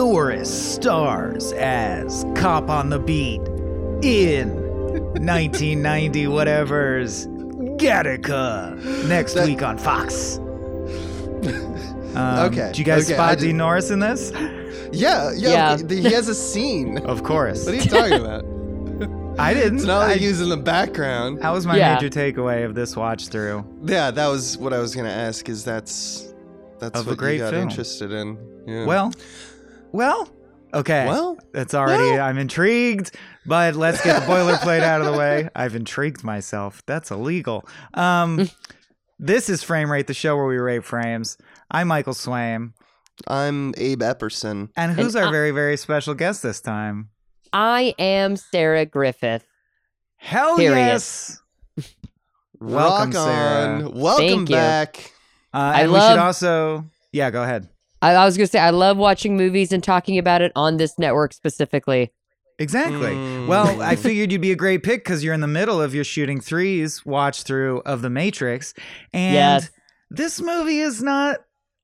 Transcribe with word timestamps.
Dean 0.00 0.06
Norris 0.12 0.74
stars 0.74 1.52
as 1.52 2.24
Cop 2.34 2.70
on 2.70 2.88
the 2.88 2.98
Beat 2.98 3.42
in 4.02 4.48
1990 5.26 6.26
whatever's 6.28 7.26
Gattaca 7.26 9.06
next 9.06 9.34
That- 9.34 9.46
week 9.46 9.62
on 9.62 9.76
Fox. 9.78 10.38
Um, 12.12 12.46
Okay, 12.50 12.72
Do 12.72 12.80
you 12.80 12.84
guys 12.84 13.04
okay, 13.04 13.14
spot 13.14 13.38
Dean 13.38 13.56
Norris 13.56 13.90
in 13.90 14.00
this? 14.00 14.32
Yeah, 14.92 15.30
yeah. 15.36 15.76
Yeah. 15.76 15.76
okay, 15.80 16.00
He 16.00 16.10
has 16.12 16.28
a 16.28 16.34
scene. 16.34 16.98
Of 16.98 17.22
course. 17.22 17.64
What 17.66 17.74
are 17.74 17.76
you 17.76 17.84
talking 17.84 18.14
about? 18.14 19.38
I 19.38 19.54
didn't. 19.54 19.76
It's 19.76 19.84
not 19.86 19.98
like 19.98 20.16
I- 20.16 20.18
he 20.18 20.26
was 20.26 20.40
in 20.40 20.48
the 20.48 20.56
background. 20.56 21.38
that 21.42 21.50
was 21.50 21.66
my 21.68 21.76
Yeah. 21.76 21.94
major 21.94 22.08
takeaway 22.10 22.64
of 22.64 22.74
this 22.74 22.96
watch 22.96 23.28
through. 23.28 23.64
Yeah, 23.84 24.10
that 24.10 24.26
was 24.26 24.58
what 24.58 24.72
I 24.72 24.80
was 24.80 24.92
gonna 24.96 25.08
ask. 25.08 25.48
Is 25.48 25.62
that's 25.64 26.34
that's 26.80 26.98
Of 26.98 27.06
a 27.06 27.10
what 27.10 27.18
great 27.18 27.34
you 27.34 27.38
got 27.44 27.50
film. 27.52 27.62
interested 27.68 28.10
in? 28.10 28.36
Yeah. 28.66 28.86
Well, 28.86 29.12
well, 29.92 30.28
okay. 30.74 31.06
well, 31.06 31.38
That's 31.52 31.74
already, 31.74 32.02
Well- 32.12 32.20
I'm 32.26 32.38
intrigued, 32.38 33.14
but 33.46 33.74
let's 33.76 34.02
get 34.04 34.20
the 34.20 34.26
boilerplate 34.26 34.80
out 34.82 35.00
of 35.00 35.12
the 35.12 35.18
way. 35.18 35.48
I've 35.56 35.74
intrigued 35.74 36.22
myself. 36.24 36.82
That's 36.86 37.10
illegal. 37.10 37.66
Um, 37.94 38.48
this 39.18 39.48
is 39.48 39.62
Frame 39.62 39.90
Rate, 39.90 40.06
the 40.06 40.14
show 40.14 40.36
where 40.36 40.46
we 40.46 40.56
rate 40.58 40.84
frames. 40.84 41.36
I'm 41.70 41.88
Michael 41.88 42.14
Swaim. 42.14 42.72
I'm 43.26 43.74
Abe 43.76 44.00
Epperson. 44.00 44.70
And 44.76 44.92
who's 44.92 45.14
And 45.14 45.24
our 45.24 45.28
I- 45.28 45.32
very, 45.32 45.50
very 45.50 45.76
special 45.76 46.14
guest 46.14 46.42
this 46.42 46.60
time? 46.60 47.10
I 47.52 47.94
am 47.98 48.36
Sarah 48.36 48.86
Griffith. 48.86 49.44
Hell 50.16 50.56
Period. 50.56 50.76
yes. 50.76 51.40
Welcome, 52.60 53.10
Rock 53.10 53.12
Sarah. 53.12 53.90
Welcome 53.90 54.26
Thank 54.26 54.50
you. 54.50 54.54
back. 54.56 55.12
Uh, 55.52 55.56
I 55.58 55.80
and 55.82 55.92
we 55.92 55.98
should 55.98 56.18
also, 56.18 56.84
yeah, 57.10 57.30
go 57.30 57.42
ahead. 57.42 57.68
I, 58.02 58.12
I 58.14 58.24
was 58.24 58.36
gonna 58.36 58.46
say 58.46 58.58
I 58.58 58.70
love 58.70 58.96
watching 58.96 59.36
movies 59.36 59.72
and 59.72 59.82
talking 59.82 60.18
about 60.18 60.42
it 60.42 60.52
on 60.56 60.76
this 60.76 60.98
network 60.98 61.32
specifically. 61.32 62.12
Exactly. 62.58 63.12
Mm. 63.14 63.46
Well, 63.46 63.80
I 63.80 63.96
figured 63.96 64.30
you'd 64.30 64.42
be 64.42 64.52
a 64.52 64.56
great 64.56 64.82
pick 64.82 65.02
because 65.02 65.24
you're 65.24 65.32
in 65.32 65.40
the 65.40 65.46
middle 65.46 65.80
of 65.80 65.94
your 65.94 66.04
shooting 66.04 66.40
threes 66.40 67.06
watch 67.06 67.42
through 67.44 67.80
of 67.86 68.02
The 68.02 68.10
Matrix. 68.10 68.74
And 69.14 69.34
Yes. 69.34 69.70
this 70.10 70.42
movie 70.42 70.80
is 70.80 71.02
not 71.02 71.38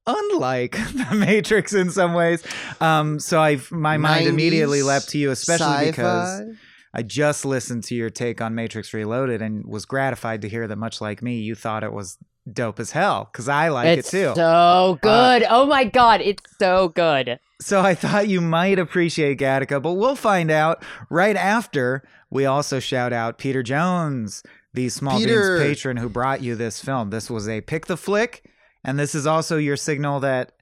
unlike 0.06 0.72
The 0.92 1.16
Matrix 1.16 1.72
in 1.72 1.90
some 1.90 2.12
ways. 2.12 2.44
Um, 2.80 3.18
so 3.18 3.40
I 3.40 3.58
my 3.70 3.96
mind 3.96 4.26
immediately 4.26 4.82
leapt 4.82 5.08
to 5.10 5.18
you, 5.18 5.30
especially 5.30 5.86
because 5.86 6.40
sci-fi? 6.40 6.52
I 6.96 7.02
just 7.02 7.44
listened 7.44 7.84
to 7.84 7.94
your 7.94 8.08
take 8.08 8.40
on 8.40 8.54
Matrix 8.54 8.94
Reloaded 8.94 9.42
and 9.42 9.66
was 9.66 9.84
gratified 9.84 10.40
to 10.40 10.48
hear 10.48 10.66
that, 10.66 10.76
much 10.76 11.02
like 11.02 11.22
me, 11.22 11.40
you 11.40 11.54
thought 11.54 11.84
it 11.84 11.92
was 11.92 12.16
dope 12.50 12.80
as 12.80 12.92
hell 12.92 13.28
because 13.30 13.50
I 13.50 13.68
like 13.68 13.98
it's 13.98 14.14
it 14.14 14.28
too. 14.28 14.32
so 14.34 14.42
uh, 14.42 14.94
good. 14.94 15.44
oh 15.50 15.66
my 15.66 15.84
god, 15.84 16.22
it's 16.22 16.42
so 16.58 16.88
good. 16.88 17.38
So 17.60 17.82
I 17.82 17.94
thought 17.94 18.28
you 18.28 18.40
might 18.40 18.78
appreciate 18.78 19.38
Gattaca, 19.38 19.82
but 19.82 19.92
we'll 19.92 20.16
find 20.16 20.50
out 20.50 20.82
right 21.10 21.36
after 21.36 22.02
we 22.30 22.46
also 22.46 22.80
shout 22.80 23.12
out 23.12 23.36
Peter 23.36 23.62
Jones, 23.62 24.42
the 24.72 24.88
Small 24.88 25.18
Peter. 25.18 25.58
Beans 25.58 25.68
patron 25.68 25.98
who 25.98 26.08
brought 26.08 26.42
you 26.42 26.54
this 26.54 26.80
film. 26.80 27.10
This 27.10 27.28
was 27.28 27.46
a 27.46 27.60
pick 27.60 27.86
the 27.86 27.98
flick, 27.98 28.48
and 28.82 28.98
this 28.98 29.14
is 29.14 29.26
also 29.26 29.58
your 29.58 29.76
signal 29.76 30.20
that 30.20 30.52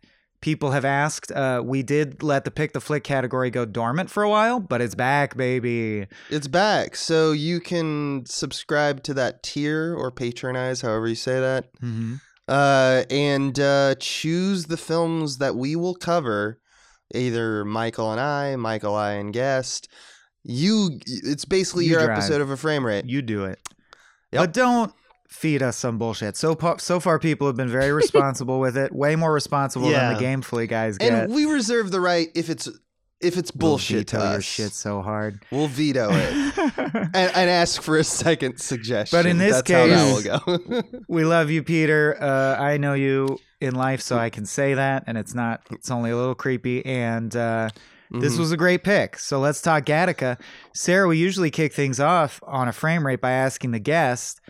people 0.44 0.72
have 0.72 0.84
asked. 0.84 1.32
Uh, 1.32 1.62
we 1.64 1.82
did 1.82 2.22
let 2.22 2.44
the 2.44 2.50
pick 2.50 2.72
the 2.74 2.80
flick 2.80 3.02
category 3.02 3.48
go 3.50 3.64
dormant 3.64 4.10
for 4.10 4.22
a 4.22 4.28
while, 4.28 4.60
but 4.60 4.82
it's 4.82 4.94
back, 4.94 5.38
baby. 5.38 6.06
It's 6.28 6.48
back, 6.48 6.96
so 6.96 7.32
you 7.32 7.60
can 7.60 8.26
subscribe 8.26 9.02
to 9.04 9.14
that 9.14 9.42
tier 9.42 9.94
or 9.96 10.10
patronize, 10.10 10.82
however 10.82 11.08
you 11.08 11.14
say 11.14 11.40
that, 11.40 11.72
Mm-hmm. 11.82 12.16
uh, 12.46 13.04
and 13.08 13.58
uh, 13.58 13.94
choose 13.98 14.66
the 14.66 14.76
films 14.76 15.38
that 15.38 15.56
we 15.56 15.74
will 15.76 15.94
cover. 15.94 16.60
Either 17.14 17.64
Michael 17.64 18.10
and 18.12 18.20
I, 18.20 18.56
Michael 18.56 18.94
I 18.94 19.12
and 19.12 19.32
guest. 19.32 19.88
You, 20.42 20.98
it's 21.06 21.44
basically 21.46 21.84
You 21.86 21.92
your 21.92 22.04
drive. 22.04 22.18
episode 22.18 22.40
of 22.42 22.50
a 22.50 22.56
frame 22.56 22.84
rate. 22.84 23.06
You 23.06 23.22
do 23.22 23.44
it, 23.46 23.58
Yep. 24.32 24.42
but 24.42 24.52
don't 24.52 24.92
feed 25.34 25.62
us 25.62 25.76
some 25.76 25.98
bullshit. 25.98 26.36
So 26.36 26.56
so 26.78 27.00
far, 27.00 27.18
people 27.18 27.46
have 27.46 27.56
been 27.56 27.68
very 27.68 27.92
responsible 28.04 28.60
with 28.60 28.76
it. 28.76 28.92
Way 28.94 29.16
more 29.16 29.32
responsible 29.32 29.90
Yeah. 29.90 30.12
than 30.12 30.18
the 30.18 30.24
Gamefully 30.24 30.68
guys 30.68 30.96
get. 30.98 31.12
And 31.12 31.34
we 31.34 31.44
reserve 31.44 31.90
the 31.90 32.00
right 32.00 32.28
if 32.34 32.48
it's 32.48 32.68
if 33.20 33.38
it's 33.38 33.50
We'll 33.54 33.70
bullshit 33.70 34.08
to 34.08 34.16
veto 34.16 34.28
your 34.28 34.38
us, 34.38 34.44
shit 34.44 34.72
so 34.72 35.00
hard. 35.00 35.42
we'll 35.50 35.66
veto 35.68 36.10
it 36.12 36.58
and, 36.78 37.14
and 37.14 37.50
ask 37.50 37.80
for 37.80 37.96
a 37.96 38.04
second 38.04 38.58
suggestion. 38.58 39.18
But 39.18 39.24
in 39.26 39.38
this 39.38 39.62
That's 39.62 39.70
how 39.70 39.86
case- 39.86 40.24
that 40.24 40.66
will 40.66 40.82
go. 40.82 40.82
we 41.08 41.24
love 41.24 41.50
you, 41.50 41.62
Peter. 41.62 42.16
Uh, 42.20 42.56
I 42.60 42.76
know 42.76 42.92
you 42.94 43.38
in 43.60 43.74
life, 43.76 44.02
so 44.02 44.18
I 44.18 44.28
can 44.30 44.44
say 44.44 44.74
that, 44.74 45.04
and 45.06 45.16
it's 45.16 45.34
not. 45.34 45.62
It's 45.70 45.90
only 45.90 46.10
a 46.10 46.16
little 46.16 46.34
creepy. 46.34 46.84
And 46.84 47.34
uh, 47.34 47.70
this 48.10 48.34
Mhm. 48.36 48.38
was 48.40 48.52
a 48.52 48.56
great 48.58 48.84
pick. 48.84 49.18
So 49.18 49.40
let's 49.40 49.62
talk 49.62 49.84
Gattaca. 49.84 50.38
Sarah, 50.74 51.08
we 51.08 51.16
usually 51.16 51.50
kick 51.50 51.72
things 51.72 51.98
off 52.00 52.40
on 52.46 52.68
a 52.68 52.72
frame 52.72 53.06
rate 53.06 53.20
by 53.22 53.30
asking 53.30 53.70
the 53.70 53.78
guest, 53.80 54.40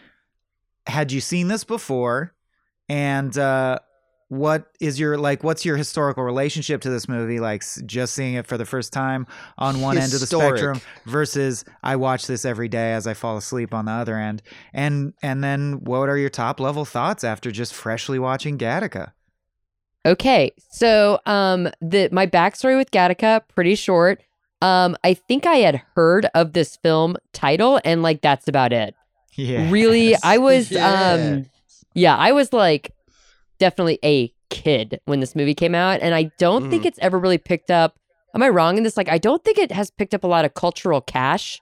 "Had 0.86 1.12
you 1.12 1.20
seen 1.20 1.48
this 1.48 1.64
before?" 1.64 2.34
And 2.88 3.36
uh, 3.38 3.78
what 4.28 4.66
is 4.80 4.98
your 4.98 5.16
like? 5.18 5.44
What's 5.44 5.64
your 5.64 5.76
historical 5.76 6.22
relationship 6.22 6.80
to 6.82 6.90
this 6.90 7.08
movie? 7.08 7.40
Like 7.40 7.62
just 7.86 8.14
seeing 8.14 8.34
it 8.34 8.46
for 8.46 8.58
the 8.58 8.64
first 8.64 8.92
time 8.92 9.26
on 9.58 9.80
one 9.80 9.96
end 9.96 10.12
of 10.12 10.20
the 10.20 10.26
spectrum 10.26 10.80
versus 11.04 11.64
I 11.82 11.96
watch 11.96 12.26
this 12.26 12.44
every 12.44 12.68
day 12.68 12.92
as 12.92 13.06
I 13.06 13.14
fall 13.14 13.36
asleep 13.36 13.72
on 13.74 13.84
the 13.84 13.92
other 13.92 14.16
end. 14.16 14.42
And 14.72 15.14
and 15.22 15.42
then 15.42 15.84
what 15.84 16.08
are 16.08 16.18
your 16.18 16.30
top 16.30 16.60
level 16.60 16.84
thoughts 16.84 17.24
after 17.24 17.50
just 17.50 17.74
freshly 17.74 18.18
watching 18.18 18.58
Gattaca? 18.58 19.12
Okay, 20.06 20.52
so 20.70 21.18
um, 21.24 21.68
the 21.80 22.08
my 22.12 22.26
backstory 22.26 22.76
with 22.76 22.90
Gattaca 22.90 23.42
pretty 23.48 23.74
short. 23.74 24.22
Um, 24.60 24.96
I 25.04 25.14
think 25.14 25.46
I 25.46 25.56
had 25.56 25.82
heard 25.94 26.26
of 26.34 26.54
this 26.54 26.76
film 26.76 27.16
title, 27.32 27.80
and 27.84 28.02
like 28.02 28.20
that's 28.22 28.48
about 28.48 28.72
it. 28.72 28.94
Really, 29.36 30.16
I 30.22 30.38
was 30.38 30.70
Yeah. 30.70 31.12
um, 31.14 31.46
yeah, 31.94 32.16
I 32.16 32.32
was 32.32 32.52
like 32.52 32.90
definitely 33.58 33.98
a 34.04 34.32
kid 34.50 35.00
when 35.06 35.20
this 35.20 35.34
movie 35.34 35.54
came 35.54 35.74
out, 35.74 36.00
and 36.00 36.14
I 36.14 36.30
don't 36.38 36.70
think 36.70 36.82
Mhm. 36.82 36.86
it's 36.86 36.98
ever 37.00 37.18
really 37.18 37.38
picked 37.38 37.70
up. 37.70 37.96
Am 38.34 38.42
I 38.42 38.48
wrong 38.48 38.76
in 38.76 38.82
this? 38.84 38.96
Like, 38.96 39.08
I 39.08 39.18
don't 39.18 39.44
think 39.44 39.58
it 39.58 39.70
has 39.72 39.90
picked 39.90 40.12
up 40.14 40.24
a 40.24 40.26
lot 40.26 40.44
of 40.44 40.54
cultural 40.54 41.00
cash 41.00 41.60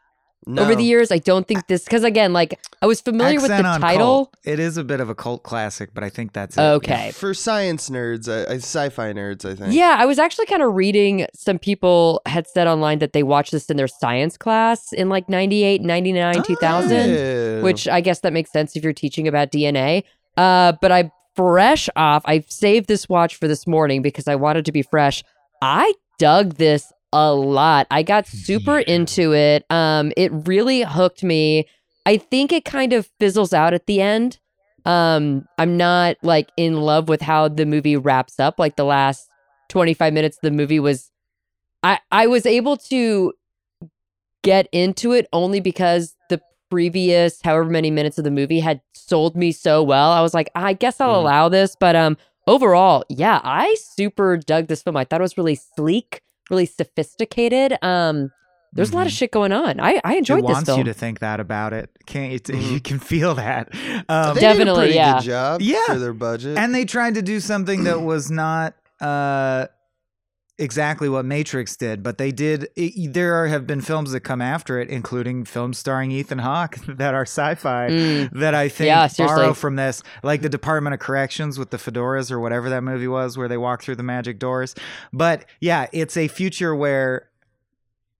over 0.49 0.75
the 0.75 0.83
years. 0.85 1.11
I 1.13 1.19
don't 1.19 1.47
think 1.47 1.67
this 1.69 1.85
because 1.85 2.05
again, 2.05 2.33
like 2.33 2.59
I 2.81 2.87
was 2.87 3.01
familiar 3.01 3.41
with 3.41 3.49
the 3.49 3.63
title. 3.63 4.27
cult. 4.27 4.37
It 4.45 4.59
is 4.59 4.77
a 4.77 4.85
bit 4.85 5.01
of 5.01 5.09
a 5.09 5.15
cult 5.15 5.43
classic, 5.43 5.91
but 5.95 6.03
I 6.03 6.11
think 6.11 6.33
that's 6.33 6.57
it. 6.57 6.61
Okay. 6.61 7.13
For 7.13 7.33
science 7.35 7.89
nerds, 7.91 8.29
uh, 8.29 8.51
uh, 8.51 8.55
sci-fi 8.57 9.13
nerds, 9.13 9.45
I 9.49 9.55
think. 9.55 9.73
Yeah, 9.75 9.97
I 9.99 10.07
was 10.07 10.19
actually 10.19 10.47
kind 10.47 10.63
of 10.63 10.75
reading 10.75 11.27
some 11.35 11.59
people 11.59 12.21
had 12.27 12.47
said 12.49 12.67
online 12.67 12.99
that 12.99 13.13
they 13.13 13.23
watched 13.23 13.53
this 13.53 13.67
in 13.71 13.77
their 13.77 13.89
science 13.89 14.37
class 14.37 14.93
in 14.93 15.09
like 15.09 15.29
98, 15.29 15.81
99, 15.83 16.43
2000, 16.43 16.97
Oh. 17.17 17.61
which 17.63 17.87
I 17.89 18.01
guess 18.01 18.21
that 18.21 18.33
makes 18.33 18.51
sense 18.53 18.75
if 18.77 18.83
you're 18.83 18.93
teaching 18.93 19.29
about 19.29 19.51
DNA. 19.53 20.03
Uh, 20.37 20.73
but 20.81 20.91
I 20.91 21.11
fresh 21.37 21.89
off, 21.97 22.23
I 22.27 22.41
saved 22.49 22.89
this 22.89 23.09
watch 23.09 23.37
for 23.37 23.49
this 23.49 23.67
morning 23.67 24.03
because 24.03 24.29
I 24.29 24.35
wanted 24.35 24.65
to 24.67 24.73
be 24.73 24.83
fresh. 24.83 25.23
I 25.63 25.93
dug 26.19 26.55
this 26.57 26.93
a 27.13 27.33
lot. 27.35 27.87
I 27.91 28.03
got 28.03 28.27
super 28.27 28.81
Yeah. 28.81 28.95
into 28.95 29.35
it. 29.35 29.65
Um, 29.71 30.13
it 30.17 30.31
really 30.33 30.83
hooked 30.83 31.23
me. 31.23 31.67
I 32.07 32.17
think 32.17 32.53
it 32.53 32.65
kind 32.65 32.93
of 32.93 33.09
fizzles 33.21 33.53
out 33.53 33.75
at 33.75 33.87
the 33.87 34.01
end. 34.01 34.39
Um, 34.85 35.47
I'm 35.59 35.77
not 35.77 36.17
like 36.23 36.49
in 36.57 36.81
love 36.81 37.09
with 37.09 37.21
how 37.21 37.49
the 37.49 37.67
movie 37.67 37.97
wraps 37.97 38.41
up. 38.41 38.59
Like 38.59 38.77
the 38.77 38.85
last 38.85 39.29
25 39.69 40.13
minutes 40.13 40.37
of 40.39 40.43
the 40.43 40.51
movie 40.51 40.81
was 40.81 41.11
I 41.83 42.01
I 42.11 42.27
was 42.27 42.47
able 42.47 42.77
to 42.77 43.33
get 44.43 44.69
into 44.73 45.13
it 45.13 45.29
only 45.33 45.61
because 45.61 46.17
the 46.29 46.41
previous 46.71 47.41
however 47.43 47.69
many 47.71 47.91
minutes 47.91 48.19
of 48.19 48.25
the 48.25 48.31
movie 48.31 48.61
had 48.61 48.81
sold 48.95 49.37
me 49.37 49.53
so 49.53 49.83
well. 49.83 50.11
I 50.11 50.21
was 50.21 50.35
like, 50.35 50.51
I 50.55 50.73
guess 50.73 51.01
I'll 51.01 51.15
Mhm. 51.15 51.21
allow 51.21 51.49
this, 51.49 51.77
but 51.79 51.95
um 51.95 52.17
overall, 52.47 53.05
yeah, 53.09 53.41
I 53.45 53.75
super 53.79 54.37
dug 54.37 54.67
this 54.67 54.83
film. 54.83 54.97
I 54.97 55.05
thought 55.05 55.21
it 55.21 55.23
was 55.23 55.39
really 55.39 55.55
sleek, 55.55 56.23
really 56.53 56.67
sophisticated. 56.67 57.77
Um 57.83 58.31
there's 58.75 58.91
a 58.91 58.97
lot 58.97 59.07
of 59.07 59.13
Mhm. 59.13 59.17
shit 59.19 59.33
going 59.33 59.53
on. 59.53 59.81
I 59.81 60.01
I 60.03 60.15
enjoyed 60.17 60.39
it 60.39 60.47
this 60.47 60.55
wants 60.55 60.69
film. 60.69 60.79
you 60.79 60.85
to 60.85 60.95
think 60.95 61.19
that 61.19 61.41
about 61.41 61.73
it. 61.75 61.91
Can't 62.07 62.33
you? 62.33 62.39
Mhm. 62.41 62.71
You 62.73 62.81
can 62.81 62.99
feel 62.99 63.35
that. 63.35 63.69
they 63.73 64.03
Um, 64.09 64.35
did 64.35 64.39
a 64.39 64.41
Definitely, 64.41 64.81
pretty 64.85 64.95
yeah. 64.95 65.15
good 65.19 65.25
job 65.25 65.61
Yeah. 65.61 65.81
for 65.89 65.99
their 65.99 66.15
budget. 66.15 66.57
and 66.57 66.75
they 66.75 66.85
tried 66.87 67.15
to 67.17 67.23
do 67.23 67.39
something 67.41 67.85
that 67.85 68.01
was 68.03 68.31
not 68.31 68.75
uh, 69.01 69.67
exactly 70.59 71.09
what 71.09 71.25
Matrix 71.25 71.77
did, 71.77 72.03
but 72.03 72.19
they 72.19 72.31
did. 72.31 72.69
It, 72.77 73.13
there 73.13 73.47
have 73.47 73.67
been 73.67 73.81
films 73.81 74.13
that 74.13 74.21
come 74.21 74.41
after 74.41 74.79
it, 74.81 74.89
including 74.89 75.45
films 75.45 75.79
starring 75.79 76.11
Ethan 76.11 76.39
Hawke 76.39 76.77
that 76.89 77.15
are 77.15 77.23
sci-fi. 77.23 77.89
Mm. 77.89 78.31
That 78.39 78.55
I 78.55 78.69
think 78.69 78.87
Yeah, 78.87 79.09
borrow 79.19 79.55
from 79.55 79.77
this, 79.77 80.03
like 80.23 80.43
the 80.43 80.49
Department 80.49 80.95
of 80.95 81.01
Corrections 81.01 81.59
with 81.59 81.71
the 81.71 81.77
fedoras 81.77 82.31
or 82.31 82.41
whatever 82.41 82.71
that 82.71 82.83
movie 82.83 83.09
was, 83.09 83.37
where 83.37 83.49
they 83.49 83.57
walk 83.59 83.83
through 83.83 83.97
the 83.97 84.03
magic 84.03 84.39
doors. 84.39 84.75
But 85.13 85.45
yeah, 85.61 85.87
it's 85.93 86.17
a 86.17 86.29
future 86.29 86.75
where 86.75 87.29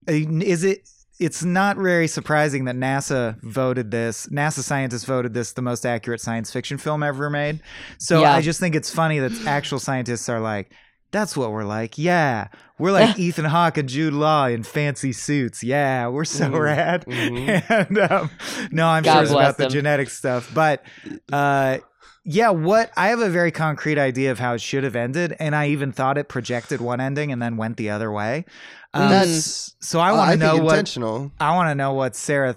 uh, 0.07 0.13
it 0.13 0.87
it's 1.19 1.43
not 1.43 1.77
very 1.77 2.07
surprising 2.07 2.65
that 2.65 2.75
NASA 2.75 3.41
voted 3.43 3.91
this. 3.91 4.27
NASA 4.27 4.59
scientists 4.59 5.05
voted 5.05 5.33
this 5.33 5.53
the 5.53 5.61
most 5.61 5.85
accurate 5.85 6.19
science 6.19 6.51
fiction 6.51 6.77
film 6.77 7.03
ever 7.03 7.29
made. 7.29 7.61
So 7.99 8.21
Yeah. 8.21 8.33
I 8.33 8.41
just 8.41 8.59
think 8.59 8.75
it's 8.75 8.89
funny 8.89 9.19
that 9.19 9.31
actual 9.47 9.79
scientists 9.79 10.27
are 10.27 10.39
like, 10.39 10.71
That's 11.13 11.37
what 11.37 11.51
we're 11.51 11.63
like. 11.63 11.97
Yeah. 11.97 12.47
We're 12.77 12.91
like 12.91 13.17
Ethan 13.25 13.45
Hawke 13.45 13.77
and 13.77 13.87
Jude 13.87 14.13
Law 14.13 14.47
in 14.47 14.63
fancy 14.63 15.13
suits. 15.13 15.63
Yeah, 15.63 16.07
we're 16.09 16.25
so 16.25 16.49
Mhm. 16.49 16.59
rad. 16.59 17.05
Mhm. 17.07 17.69
And 17.69 17.97
um, 18.11 18.29
no, 18.71 18.87
I'm 18.87 19.03
God 19.03 19.13
sure 19.13 19.21
it's 19.23 19.31
about 19.31 19.57
the 19.57 19.67
genetic 19.67 20.09
stuff. 20.09 20.51
But 20.53 20.83
uh, 21.31 21.77
yeah, 22.25 22.49
what 22.49 22.91
I 22.97 23.07
have 23.09 23.19
a 23.19 23.29
very 23.29 23.51
concrete 23.51 23.97
idea 23.97 24.31
of 24.31 24.39
how 24.39 24.53
it 24.55 24.61
should 24.61 24.83
have 24.83 24.95
ended, 24.95 25.35
and 25.39 25.55
I 25.55 25.67
even 25.69 25.91
thought 25.91 26.17
it 26.17 26.27
projected 26.27 26.81
one 26.81 26.99
ending 26.99 27.31
and 27.31 27.41
then 27.41 27.55
went 27.57 27.77
the 27.77 27.89
other 27.91 28.11
way. 28.11 28.45
Um, 28.93 29.09
That's 29.09 29.75
so 29.81 29.99
I 29.99 30.11
want 30.11 30.31
to 30.33 30.37
think 30.37 30.39
know 30.59 30.63
what. 30.63 30.97
I 31.39 31.55
want 31.55 31.69
to 31.69 31.75
know 31.75 31.93
what 31.93 32.15
Sarah 32.15 32.55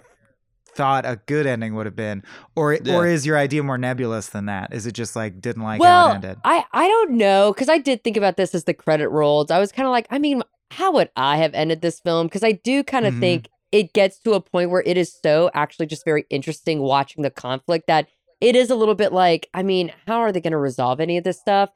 thought 0.76 1.05
a 1.06 1.20
good 1.26 1.46
ending 1.46 1.75
would 1.75 1.87
have 1.87 1.96
been, 1.96 2.23
or 2.55 2.75
Yeah. 2.75 2.94
or 2.94 3.06
is 3.06 3.26
your 3.26 3.37
idea 3.37 3.62
more 3.62 3.78
nebulous 3.78 4.28
than 4.28 4.46
that? 4.46 4.73
Is 4.73 4.87
it 4.87 4.93
just 4.93 5.17
like 5.17 5.40
didn't 5.40 5.62
like 5.62 5.82
how 5.82 6.11
it 6.11 6.14
ended? 6.14 6.38
I 6.44 6.64
I 6.73 6.87
don't 6.87 7.12
know 7.12 7.52
because 7.52 7.69
I 7.69 7.78
did 7.78 8.05
think 8.05 8.17
about 8.17 8.37
this 8.37 8.55
as 8.55 8.64
the 8.64 8.75
credit 8.75 9.08
rolled. 9.08 9.50
I 9.50 9.58
was 9.58 9.73
kind 9.73 9.87
of 9.87 9.90
like, 9.93 10.06
I 10.11 10.19
mean, 10.19 10.43
how 10.70 10.93
would 10.93 11.11
I 11.17 11.38
have 11.38 11.55
ended 11.55 11.81
this 11.81 11.99
film? 12.00 12.26
Because 12.26 12.44
I 12.44 12.52
do 12.52 12.84
kind 12.84 13.06
of 13.06 13.14
Mhm. 13.14 13.20
think 13.20 13.49
it 13.73 13.93
gets 13.93 14.19
to 14.20 14.34
a 14.34 14.40
point 14.40 14.70
where 14.70 14.82
it 14.87 14.96
is 14.96 15.12
so 15.23 15.50
actually 15.55 15.87
just 15.87 16.05
very 16.05 16.25
interesting 16.31 16.81
watching 16.81 17.23
the 17.23 17.31
conflict 17.31 17.87
that 17.88 18.06
it 18.40 18.55
is 18.55 18.70
a 18.70 18.75
little 18.76 18.94
bit 18.94 19.12
like, 19.12 19.49
I 19.55 19.62
mean, 19.62 19.93
how 20.06 20.20
are 20.20 20.31
they 20.31 20.40
going 20.40 20.52
to 20.52 20.58
resolve 20.58 21.00
any 21.00 21.17
of 21.19 21.25
this 21.25 21.40
stuff? 21.40 21.70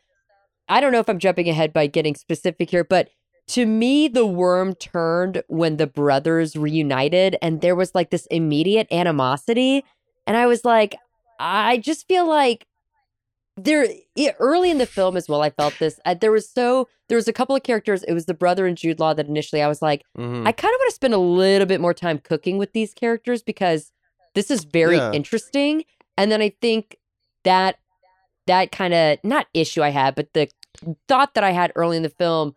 I 0.68 0.80
don't 0.80 0.92
know 0.92 1.00
if 1.00 1.08
I'm 1.08 1.18
jumping 1.18 1.48
ahead 1.48 1.72
by 1.72 1.86
getting 1.88 2.14
specific 2.14 2.70
here, 2.70 2.84
but 2.84 3.08
to 3.50 3.66
me, 3.66 4.06
the 4.08 4.26
worm 4.26 4.74
turned 4.74 5.42
when 5.48 5.76
the 5.76 5.86
brothers 5.86 6.54
reunited 6.56 7.36
and 7.42 7.60
there 7.60 7.74
was 7.74 7.94
like 7.94 8.10
this 8.10 8.26
immediate 8.26 8.86
animosity. 8.92 9.84
And 10.26 10.36
I 10.36 10.46
was 10.46 10.64
like, 10.64 10.96
I 11.40 11.78
just 11.78 12.06
feel 12.06 12.28
like 12.28 12.66
there 13.56 13.86
early 14.38 14.70
in 14.70 14.78
the 14.78 14.86
film 14.86 15.16
as 15.16 15.28
well. 15.28 15.42
I 15.42 15.50
felt 15.50 15.74
this. 15.80 15.98
Uh, 16.04 16.14
there 16.14 16.30
was 16.32 16.48
so 16.48 16.88
there 17.08 17.16
was 17.16 17.26
a 17.28 17.32
couple 17.32 17.56
of 17.56 17.62
characters. 17.64 18.04
It 18.04 18.12
was 18.14 18.26
the 18.26 18.34
brother 18.34 18.66
and 18.66 18.76
Jude 18.76 19.00
Law 19.00 19.14
that 19.14 19.26
initially 19.26 19.62
I 19.62 19.68
was 19.68 19.82
like, 19.82 20.02
Mhm. 20.16 20.46
I 20.46 20.52
kind 20.52 20.72
of 20.72 20.78
want 20.78 20.90
to 20.90 20.94
spend 20.94 21.14
a 21.14 21.18
little 21.18 21.66
bit 21.66 21.80
more 21.80 21.92
time 21.94 22.18
cooking 22.18 22.56
with 22.56 22.72
these 22.72 22.94
characters 22.94 23.42
because 23.42 23.90
this 24.34 24.50
is 24.50 24.64
very 24.64 24.96
Yeah. 24.96 25.12
interesting. 25.12 25.84
And 26.16 26.30
then 26.30 26.40
I 26.40 26.54
think 26.60 26.96
that 27.44 27.78
that 28.46 28.70
kind 28.70 28.94
of 28.94 29.18
not 29.24 29.46
issue 29.54 29.82
I 29.82 29.88
had, 29.90 30.14
but 30.14 30.32
the 30.34 30.48
thought 31.08 31.34
that 31.34 31.42
I 31.44 31.50
had 31.50 31.72
early 31.74 31.96
in 31.96 32.02
the 32.04 32.08
film 32.10 32.54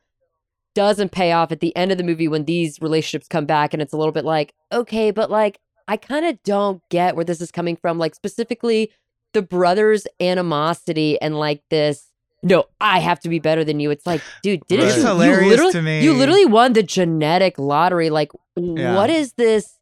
doesn't 0.75 1.11
pay 1.11 1.31
off 1.31 1.51
at 1.51 1.59
the 1.59 1.75
end 1.75 1.91
of 1.91 1.97
the 1.97 2.03
movie 2.03 2.27
when 2.27 2.45
these 2.45 2.81
relationships 2.81 3.27
come 3.27 3.45
back 3.45 3.73
and 3.73 3.81
it's 3.81 3.93
a 3.93 3.97
little 3.97 4.11
bit 4.11 4.25
like, 4.25 4.53
okay, 4.71 5.11
but 5.11 5.29
like 5.31 5.59
I 5.87 5.97
kind 5.97 6.25
of 6.25 6.41
don't 6.43 6.81
get 6.89 7.15
where 7.15 7.25
this 7.25 7.41
is 7.41 7.51
coming 7.51 7.75
from. 7.75 7.97
Like 7.97 8.15
specifically 8.15 8.91
the 9.33 9.41
brothers' 9.41 10.05
animosity 10.19 11.19
and 11.21 11.37
like 11.37 11.61
this. 11.69 12.09
No, 12.45 12.65
I 12.81 12.99
have 12.99 13.19
to 13.21 13.29
be 13.29 13.39
better 13.39 13.63
than 13.63 13.79
you. 13.79 13.89
It's 13.89 14.05
like, 14.05 14.21
dude, 14.41 14.65
didn't 14.67 14.85
Right. 14.85 14.97
you? 14.97 15.01
It's 15.01 15.07
you 15.07 15.13
literally, 15.13 15.71
to 15.71 15.81
me. 15.81 16.03
You 16.03 16.13
literally 16.13 16.45
won 16.45 16.73
the 16.73 16.83
genetic 16.83 17.57
lottery. 17.57 18.09
Like, 18.09 18.31
Yeah. 18.57 18.95
what 18.95 19.09
is 19.09 19.33
this 19.33 19.77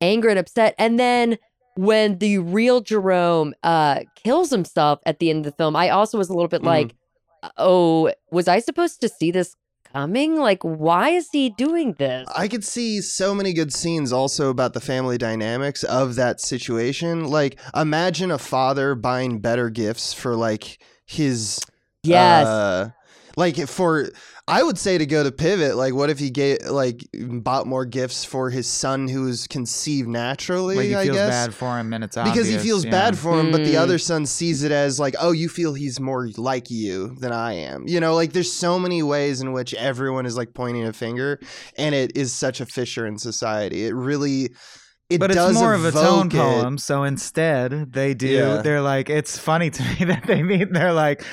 anger 0.00 0.28
and 0.28 0.38
upset? 0.38 0.74
And 0.78 0.98
then 1.00 1.36
when 1.74 2.18
the 2.18 2.38
real 2.38 2.80
Jerome 2.80 3.54
uh 3.62 4.00
kills 4.14 4.50
himself 4.50 5.00
at 5.04 5.18
the 5.18 5.30
end 5.30 5.40
of 5.46 5.52
the 5.52 5.56
film, 5.56 5.74
I 5.76 5.88
also 5.90 6.16
was 6.16 6.28
a 6.28 6.32
little 6.32 6.48
bit 6.48 6.62
Mhm. 6.62 6.66
like, 6.66 6.94
oh, 7.58 8.10
was 8.30 8.48
I 8.48 8.60
supposed 8.60 9.00
to 9.00 9.08
see 9.08 9.30
this 9.30 9.54
coming? 9.96 10.36
Like, 10.36 10.62
why 10.62 11.10
is 11.10 11.30
he 11.30 11.48
doing 11.48 11.94
this? 11.94 12.28
I 12.36 12.48
could 12.48 12.64
see 12.64 13.00
so 13.00 13.34
many 13.34 13.54
good 13.54 13.72
scenes 13.72 14.12
also 14.12 14.50
about 14.50 14.74
the 14.74 14.80
family 14.80 15.16
dynamics 15.16 15.84
of 15.84 16.16
that 16.16 16.38
situation. 16.40 17.28
Like, 17.28 17.58
imagine 17.74 18.30
a 18.30 18.38
father 18.38 18.94
buying 18.94 19.38
better 19.40 19.70
gifts 19.70 20.12
for 20.12 20.36
like 20.36 20.78
his 21.06 21.60
yes. 22.02 22.46
uh, 22.46 22.90
like 23.36 23.56
for 23.68 24.10
I 24.48 24.62
would 24.62 24.78
say 24.78 24.96
to 24.96 25.06
go 25.06 25.24
to 25.24 25.32
pivot. 25.32 25.74
Like, 25.76 25.92
what 25.92 26.08
if 26.08 26.20
he 26.20 26.30
gave 26.30 26.58
like 26.66 27.04
bought 27.12 27.66
more 27.66 27.84
gifts 27.84 28.24
for 28.24 28.48
his 28.48 28.68
son 28.68 29.08
who 29.08 29.22
was 29.22 29.48
conceived 29.48 30.08
naturally? 30.08 30.76
like 30.76 30.86
he 30.86 30.94
I 30.94 31.04
feels 31.04 31.16
guess 31.16 31.30
bad 31.46 31.54
for 31.54 31.76
him, 31.80 31.92
and 31.92 32.04
it's 32.04 32.14
because 32.16 32.46
he 32.46 32.56
feels 32.58 32.84
yeah. 32.84 32.92
bad 32.92 33.18
for 33.18 33.40
him, 33.40 33.50
but 33.50 33.64
the 33.64 33.74
Mm. 33.74 33.80
other 33.80 33.98
son 33.98 34.24
sees 34.24 34.62
it 34.62 34.70
as 34.70 35.00
like, 35.00 35.16
oh, 35.18 35.32
you 35.32 35.48
feel 35.48 35.74
he's 35.74 35.98
more 35.98 36.28
like 36.36 36.70
you 36.70 37.16
than 37.18 37.32
I 37.32 37.54
am. 37.54 37.88
You 37.88 37.98
know, 37.98 38.14
like 38.14 38.32
there's 38.34 38.52
so 38.52 38.78
many 38.78 39.02
ways 39.02 39.40
in 39.40 39.52
which 39.52 39.74
everyone 39.74 40.26
is 40.26 40.36
like 40.36 40.54
pointing 40.54 40.84
a 40.86 40.92
finger, 40.92 41.40
and 41.76 41.92
it 41.92 42.16
is 42.16 42.32
such 42.32 42.60
a 42.60 42.66
fissure 42.66 43.04
in 43.04 43.18
society. 43.18 43.84
It 43.86 43.94
really, 43.94 44.50
it 45.10 45.18
but 45.18 45.32
it's 45.32 45.54
more 45.54 45.74
of 45.74 45.84
a 45.84 45.90
tone 45.90 46.28
it. 46.28 46.32
poem. 46.34 46.78
So 46.78 47.02
instead, 47.02 47.92
they 47.92 48.14
do. 48.14 48.28
Yeah. 48.28 48.62
They're 48.62 48.80
like, 48.80 49.10
it's 49.10 49.36
funny 49.36 49.70
to 49.70 49.82
me 49.98 50.04
that 50.06 50.24
they 50.28 50.44
mean. 50.44 50.72
They're 50.72 50.92
like, 50.92 51.24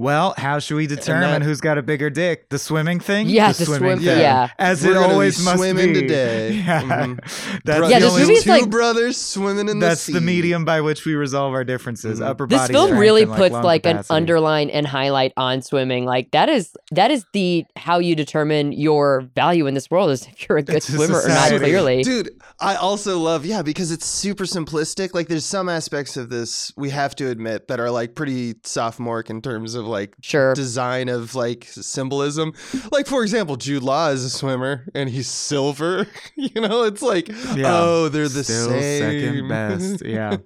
well, 0.00 0.34
how 0.36 0.58
should 0.58 0.76
we 0.76 0.86
determine 0.86 1.30
that- 1.30 1.42
who's 1.42 1.60
got 1.60 1.76
a 1.78 1.82
bigger 1.82 2.08
dick? 2.10 2.48
The 2.48 2.58
swimming 2.58 3.00
thing. 3.00 3.28
Yeah, 3.28 3.52
the, 3.52 3.58
the 3.58 3.64
swimming 3.66 3.98
swim- 3.98 3.98
thing. 4.06 4.18
yeah. 4.20 4.48
as 4.58 4.82
We're 4.84 4.92
it 4.92 4.94
gonna 4.94 5.08
be 5.08 5.12
always 5.12 5.44
must 5.44 5.56
swimming 5.58 5.92
be. 5.92 6.00
today. 6.02 6.50
Yeah, 6.70 6.82
Mhm. 6.82 7.18
that's 7.64 7.78
Bro- 7.78 7.88
Yeah, 7.88 7.98
the 7.98 8.04
this 8.06 8.12
only. 8.14 8.22
movie's 8.26 8.44
two 8.44 8.50
like- 8.50 8.70
brothers 8.70 9.16
swimming 9.16 9.68
in 9.68 9.78
the 9.78 9.86
sea. 9.86 9.88
That's 9.90 10.06
the 10.06 10.12
the 10.14 10.20
medium 10.20 10.64
by 10.64 10.80
which 10.80 11.04
we 11.04 11.14
resolve 11.14 11.52
our 11.54 11.64
differences. 11.64 12.20
Mhm. 12.20 12.26
Upper 12.26 12.46
this 12.46 12.58
body 12.60 12.72
film 12.74 12.96
really 12.98 13.22
and, 13.22 13.32
puts 13.32 13.52
lung 13.52 13.62
like 13.62 13.82
capacity. 13.82 14.12
an 14.12 14.16
underline 14.16 14.70
and 14.70 14.86
highlight 14.86 15.32
on 15.36 15.62
swimming. 15.62 16.04
Like 16.06 16.30
that 16.32 16.48
is 16.48 16.72
that 16.92 17.10
is 17.10 17.24
the 17.32 17.64
how 17.76 17.98
you 17.98 18.14
determine 18.16 18.72
your 18.72 19.28
value 19.34 19.66
in 19.66 19.74
this 19.74 19.90
world 19.90 20.10
is 20.10 20.26
if 20.26 20.48
you're 20.48 20.58
a 20.58 20.62
good 20.62 20.76
It's 20.76 20.88
a 20.88 20.92
swimmer 20.92 21.20
or 21.20 21.28
not. 21.28 21.48
Clearly, 21.50 22.02
Dude, 22.02 22.30
I 22.60 22.74
also 22.76 23.18
love, 23.18 23.44
yeah, 23.44 23.62
because 23.62 23.90
it's 23.90 24.06
super 24.06 24.44
simplistic. 24.44 25.14
Like, 25.14 25.28
there's 25.28 25.44
some 25.44 25.68
aspects 25.68 26.16
of 26.16 26.30
this 26.30 26.72
we 26.76 26.90
have 26.90 27.14
to 27.16 27.28
admit 27.28 27.68
that 27.68 27.80
are 27.80 27.90
like 27.90 28.14
pretty 28.14 28.54
sophomoric 28.64 29.28
in 29.30 29.42
terms 29.42 29.74
of 29.74 29.86
like 29.90 30.14
sure. 30.22 30.54
design 30.54 31.08
of 31.08 31.34
like 31.34 31.64
symbolism. 31.68 32.52
Like, 32.90 33.06
for 33.06 33.22
example, 33.22 33.56
Jude 33.56 33.82
Law 33.82 34.08
is 34.08 34.24
a 34.24 34.30
swimmer 34.30 34.86
and 34.94 35.10
he's 35.10 35.28
silver. 35.28 36.06
you 36.36 36.60
know, 36.60 36.84
it's 36.84 37.02
like, 37.02 37.28
Yeah. 37.28 37.64
oh, 37.66 38.08
they're 38.08 38.28
the 38.28 38.44
Still 38.44 38.70
same. 38.70 39.02
second 39.02 39.48
best, 39.48 40.02
yeah. 40.06 40.36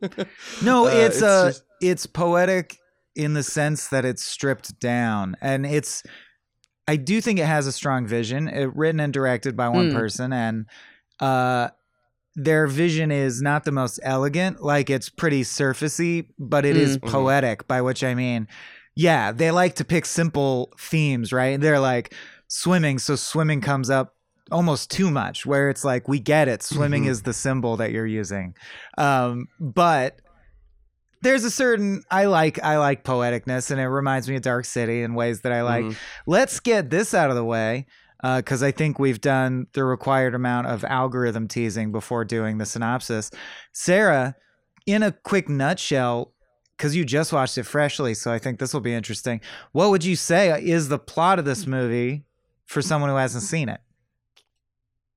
No, 0.62 0.86
Uh, 0.86 0.90
it's 0.90 1.16
it's 1.16 1.22
uh 1.22 1.46
just- 1.50 1.62
it's 1.80 2.06
poetic 2.06 2.78
in 3.14 3.34
the 3.34 3.42
sense 3.42 3.88
that 3.88 4.04
it's 4.04 4.24
stripped 4.24 4.80
down 4.80 5.36
and 5.40 5.64
it's 5.66 6.02
I 6.88 6.96
do 6.96 7.20
think 7.20 7.38
it 7.38 7.46
has 7.46 7.66
a 7.66 7.72
strong 7.72 8.06
vision. 8.06 8.48
It 8.48 8.74
written 8.74 9.00
and 9.00 9.12
directed 9.12 9.56
by 9.56 9.68
one 9.68 9.90
Mm. 9.90 9.94
person 9.94 10.32
and 10.32 10.66
uh 11.20 11.68
their 12.36 12.66
vision 12.66 13.12
is 13.12 13.40
not 13.40 13.62
the 13.64 13.70
most 13.70 14.00
elegant, 14.02 14.60
like 14.60 14.90
it's 14.90 15.08
pretty 15.08 15.42
surfacey, 15.44 16.26
but 16.36 16.64
it 16.64 16.76
is 16.76 16.98
Mm. 16.98 17.02
Mhm. 17.02 17.10
poetic, 17.12 17.68
by 17.68 17.80
which 17.80 18.02
I 18.02 18.14
mean, 18.14 18.48
yeah, 18.94 19.32
they 19.32 19.50
like 19.50 19.74
to 19.76 19.84
pick 19.84 20.06
simple 20.06 20.72
themes, 20.78 21.32
right? 21.32 21.60
They're 21.60 21.80
like 21.80 22.14
swimming, 22.48 22.98
so 22.98 23.16
swimming 23.16 23.60
comes 23.60 23.90
up 23.90 24.14
almost 24.52 24.90
too 24.90 25.10
much, 25.10 25.46
where 25.46 25.70
it's 25.70 25.84
like, 25.84 26.06
we 26.06 26.20
get 26.20 26.48
it, 26.48 26.62
swimming 26.62 27.04
Mhm. 27.04 27.08
is 27.08 27.22
the 27.22 27.32
symbol 27.32 27.76
that 27.78 27.92
you're 27.92 28.06
using. 28.06 28.54
Um, 28.98 29.48
but 29.58 30.20
there's 31.22 31.44
a 31.44 31.50
certain 31.50 32.02
I 32.10 32.26
like 32.26 32.62
I 32.62 32.76
like 32.76 33.02
poeticness 33.02 33.70
and 33.70 33.80
it 33.80 33.86
reminds 33.88 34.28
me 34.28 34.36
of 34.36 34.42
Dark 34.42 34.66
City 34.66 35.00
in 35.02 35.14
ways 35.14 35.40
that 35.40 35.52
I 35.52 35.62
like. 35.62 35.84
Mhm. 35.86 35.96
Let's 36.26 36.60
get 36.60 36.90
this 36.90 37.14
out 37.14 37.30
of 37.30 37.36
the 37.36 37.44
way 37.44 37.86
because 38.22 38.62
I 38.62 38.70
think 38.72 38.98
we've 38.98 39.20
done 39.22 39.66
the 39.72 39.84
required 39.84 40.34
amount 40.34 40.66
of 40.66 40.84
algorithm 40.84 41.48
teasing 41.48 41.92
before 41.92 42.26
doing 42.26 42.58
the 42.58 42.66
synopsis. 42.66 43.30
Sarah, 43.72 44.34
in 44.86 45.02
a 45.02 45.12
quick 45.12 45.48
nutshell, 45.48 46.33
because 46.76 46.96
you 46.96 47.04
just 47.04 47.32
watched 47.32 47.56
it 47.58 47.64
freshly, 47.64 48.14
so 48.14 48.32
I 48.32 48.38
think 48.38 48.58
this 48.58 48.74
will 48.74 48.80
be 48.80 48.94
interesting. 48.94 49.40
What 49.72 49.90
would 49.90 50.04
you 50.04 50.16
say 50.16 50.62
is 50.62 50.88
the 50.88 50.98
plot 50.98 51.38
of 51.38 51.44
this 51.44 51.66
movie 51.66 52.24
for 52.64 52.82
someone 52.82 53.10
who 53.10 53.16
hasn't 53.16 53.44
seen 53.44 53.68
it? 53.68 53.80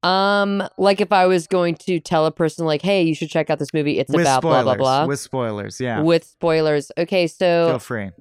Um, 0.04 0.64
like 0.78 1.02
if 1.02 1.12
I 1.12 1.26
was 1.26 1.48
going 1.48 1.76
to 1.76 2.00
tell 2.00 2.26
a 2.26 2.32
person 2.32 2.66
like, 2.66 2.82
"Hey, 2.82 3.02
you 3.04 3.16
should 3.16 3.30
check 3.30 3.50
out 3.50 3.60
this 3.60 3.74
movie. 3.74 4.00
It's 4.00 4.12
with 4.12 4.22
about 4.22 4.42
spoilers. 4.42 4.64
blah 4.64 4.76
blah 4.76 4.76
blah." 4.76 5.06
With 5.06 5.20
spoilers, 5.20 5.82
yeah. 5.82 6.02
With 6.02 6.24
spoilers. 6.24 6.92
Okay, 6.98 7.28
so 7.28 7.68
Feel 7.70 7.80
free. 7.80 8.12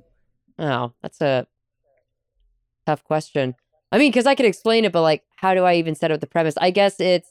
Oh, 0.58 0.92
that's 1.02 1.20
a 1.20 1.46
tough 2.86 3.04
question. 3.04 3.54
I 3.92 3.98
mean, 3.98 4.10
because 4.10 4.26
I 4.26 4.34
could 4.34 4.46
explain 4.46 4.84
it, 4.84 4.92
but 4.92 5.02
like, 5.02 5.22
how 5.36 5.54
do 5.54 5.64
I 5.64 5.74
even 5.74 5.94
set 5.94 6.10
up 6.10 6.20
the 6.20 6.26
premise? 6.26 6.54
I 6.58 6.70
guess 6.70 6.98
it's 6.98 7.28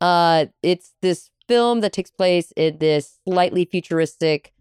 uh, 0.00 0.46
it's 0.62 0.94
this 1.02 1.30
film 1.48 1.80
that 1.80 1.92
takes 1.92 2.10
place 2.10 2.52
in 2.56 2.78
this 2.78 3.18
slightly 3.28 3.64
futuristic 3.64 4.52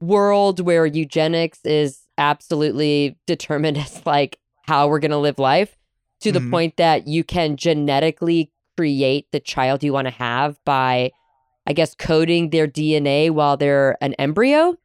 world 0.00 0.60
where 0.60 0.86
eugenics 0.86 1.60
is 1.64 2.02
absolutely 2.18 3.16
determined 3.26 3.78
as 3.84 4.04
like 4.06 4.38
how 4.66 4.88
we're 4.88 4.98
gonna 4.98 5.18
live 5.18 5.38
life 5.38 5.76
to 6.20 6.32
the 6.32 6.40
Mhm. 6.40 6.50
point 6.50 6.76
that 6.76 7.06
you 7.06 7.22
can 7.24 7.56
genetically 7.56 8.50
create 8.76 9.26
the 9.32 9.40
child 9.40 9.82
you 9.84 9.92
want 9.92 10.06
to 10.06 10.10
have 10.12 10.58
by, 10.64 11.10
I 11.66 11.72
guess, 11.72 11.94
coding 11.94 12.50
their 12.50 12.66
DNA 12.66 13.30
while 13.30 13.56
they're 13.56 13.96
an 14.02 14.14
embryo. 14.14 14.76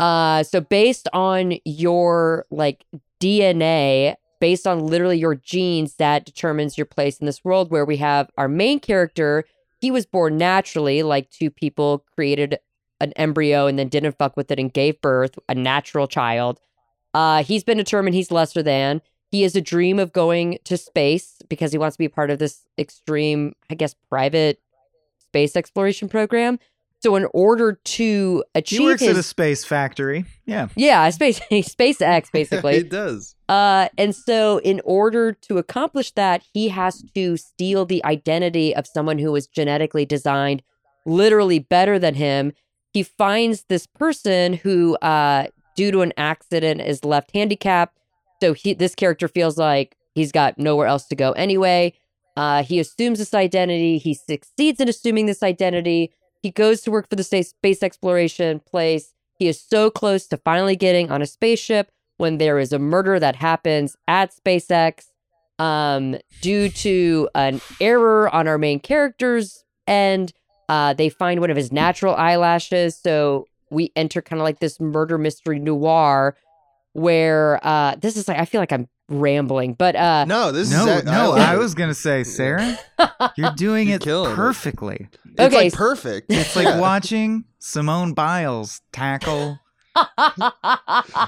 Uh, 0.00 0.42
so 0.42 0.60
based 0.60 1.08
on 1.12 1.54
your 1.64 2.46
like 2.50 2.84
DNA, 3.20 4.16
based 4.40 4.66
on 4.66 4.86
literally 4.86 5.18
your 5.18 5.34
genes, 5.36 5.94
that 5.96 6.24
determines 6.24 6.76
your 6.76 6.84
place 6.86 7.18
in 7.18 7.26
this 7.26 7.44
world. 7.44 7.70
Where 7.70 7.84
we 7.84 7.98
have 7.98 8.28
our 8.36 8.48
main 8.48 8.80
character, 8.80 9.44
he 9.80 9.90
was 9.90 10.04
born 10.04 10.36
naturally, 10.36 11.02
like 11.02 11.30
two 11.30 11.50
people 11.50 12.04
created 12.14 12.58
an 13.02 13.12
embryo 13.16 13.66
and 13.66 13.78
then 13.78 13.88
didn't 13.88 14.16
fuck 14.16 14.36
with 14.36 14.50
it 14.50 14.58
and 14.58 14.72
gave 14.72 15.00
birth, 15.00 15.38
a 15.48 15.54
natural 15.54 16.06
child. 16.06 16.60
Uh, 17.12 17.42
he's 17.42 17.64
been 17.64 17.76
determined 17.76 18.14
he's 18.14 18.30
lesser 18.30 18.62
than. 18.62 19.02
he 19.30 19.42
has 19.42 19.54
a 19.56 19.60
dream 19.60 19.98
of 19.98 20.12
going 20.12 20.58
to 20.64 20.76
space 20.76 21.36
because 21.48 21.72
he 21.72 21.78
wants 21.78 21.96
to 21.96 21.98
be 21.98 22.08
part 22.08 22.30
of 22.30 22.38
this 22.38 22.64
extreme, 22.78 23.54
I 23.70 23.74
guess, 23.74 23.94
private 24.08 24.60
space 25.18 25.56
exploration 25.56 26.08
program. 26.08 26.58
So 27.02 27.16
in 27.16 27.26
order 27.34 27.72
to 27.72 28.44
He 28.54 28.58
achieve 28.58 28.82
works 28.82 29.00
his 29.00 29.10
at 29.10 29.16
a 29.16 29.22
space 29.24 29.64
factory. 29.64 30.24
Yeah. 30.46 30.68
yeah, 30.76 31.10
space 31.10 31.40
SpaceX 31.50 32.30
basically. 32.32 32.76
it 32.76 32.90
does. 32.90 33.34
Uh, 33.48 33.88
and 33.98 34.14
so, 34.14 34.58
in 34.60 34.80
order 34.84 35.32
to 35.32 35.58
accomplish 35.58 36.12
that, 36.12 36.42
he 36.54 36.68
has 36.68 37.02
to 37.14 37.36
steal 37.36 37.84
the 37.84 38.02
identity 38.04 38.74
of 38.74 38.86
someone 38.86 39.18
who 39.18 39.32
was 39.32 39.46
genetically 39.48 40.06
designed 40.06 40.62
literally 41.04 41.58
better 41.58 41.98
than 41.98 42.14
him. 42.14 42.52
He 42.92 43.02
finds 43.02 43.64
this 43.68 43.86
person 43.86 44.54
who, 44.54 44.96
uh, 44.96 45.46
due 45.76 45.90
to 45.90 46.00
an 46.00 46.12
accident, 46.16 46.80
is 46.82 47.04
left 47.04 47.30
handicapped. 47.32 47.96
So 48.42 48.52
he, 48.52 48.74
this 48.74 48.94
character 48.94 49.28
feels 49.28 49.56
like 49.56 49.96
he's 50.14 50.32
got 50.32 50.58
nowhere 50.58 50.86
else 50.86 51.06
to 51.06 51.16
go 51.16 51.32
anyway. 51.32 51.94
Uh, 52.36 52.62
he 52.62 52.78
assumes 52.78 53.18
this 53.18 53.34
identity. 53.34 53.98
He 53.98 54.14
succeeds 54.14 54.80
in 54.80 54.88
assuming 54.88 55.26
this 55.26 55.42
identity. 55.42 56.12
He 56.42 56.50
goes 56.50 56.80
to 56.82 56.90
work 56.90 57.08
for 57.08 57.16
the 57.16 57.24
space, 57.24 57.82
exploration 57.82 58.60
place. 58.60 59.14
He 59.38 59.48
is 59.48 59.60
so 59.60 59.90
close 59.90 60.26
to 60.28 60.36
finally 60.36 60.76
getting 60.76 61.10
on 61.10 61.22
a 61.22 61.26
spaceship 61.26 61.90
when 62.16 62.38
there 62.38 62.58
is 62.58 62.72
a 62.72 62.78
murder 62.78 63.18
that 63.18 63.36
happens 63.36 63.96
at 64.06 64.34
SpaceX 64.34 65.06
um, 65.58 66.16
due 66.40 66.68
to 66.68 67.28
an 67.34 67.60
error 67.80 68.28
on 68.34 68.48
our 68.48 68.58
main 68.58 68.80
character's 68.80 69.64
end. 69.86 70.32
Uh, 70.72 70.94
they 70.94 71.08
find 71.10 71.40
one 71.40 71.50
of 71.50 71.56
his 71.56 71.70
natural 71.70 72.14
eyelashes. 72.14 72.96
So 72.96 73.46
we 73.70 73.92
enter 73.96 74.22
kind 74.22 74.40
of 74.40 74.44
like 74.44 74.58
this 74.60 74.80
murder 74.80 75.18
mystery 75.18 75.58
noir 75.58 76.34
where 76.94 77.58
uh, 77.62 77.94
this 77.96 78.16
is 78.16 78.28
like, 78.28 78.38
I 78.38 78.44
feel 78.46 78.60
like 78.60 78.72
I'm 78.72 78.88
rambling, 79.08 79.74
but 79.74 79.94
uh, 79.96 80.24
No, 80.26 80.52
this 80.52 80.70
No, 80.70 80.86
is 80.86 81.04
no, 81.04 81.30
love 81.30 81.38
I 81.38 81.56
was 81.56 81.74
gonna 81.74 81.94
say, 81.94 82.24
Sarah, 82.24 82.78
you're 83.36 83.52
doing 83.56 83.88
You're 83.88 83.96
it 83.96 84.02
killing 84.02 84.32
it. 84.32 84.36
perfectly. 84.36 85.08
It's 85.26 85.40
Okay, 85.54 85.64
like 85.64 85.72
perfect. 85.74 86.26
It's 86.32 86.54
like 86.56 86.80
watching 86.80 87.44
Simone 87.58 88.12
Biles 88.14 88.80
tackle 88.92 89.58
the 89.94 90.52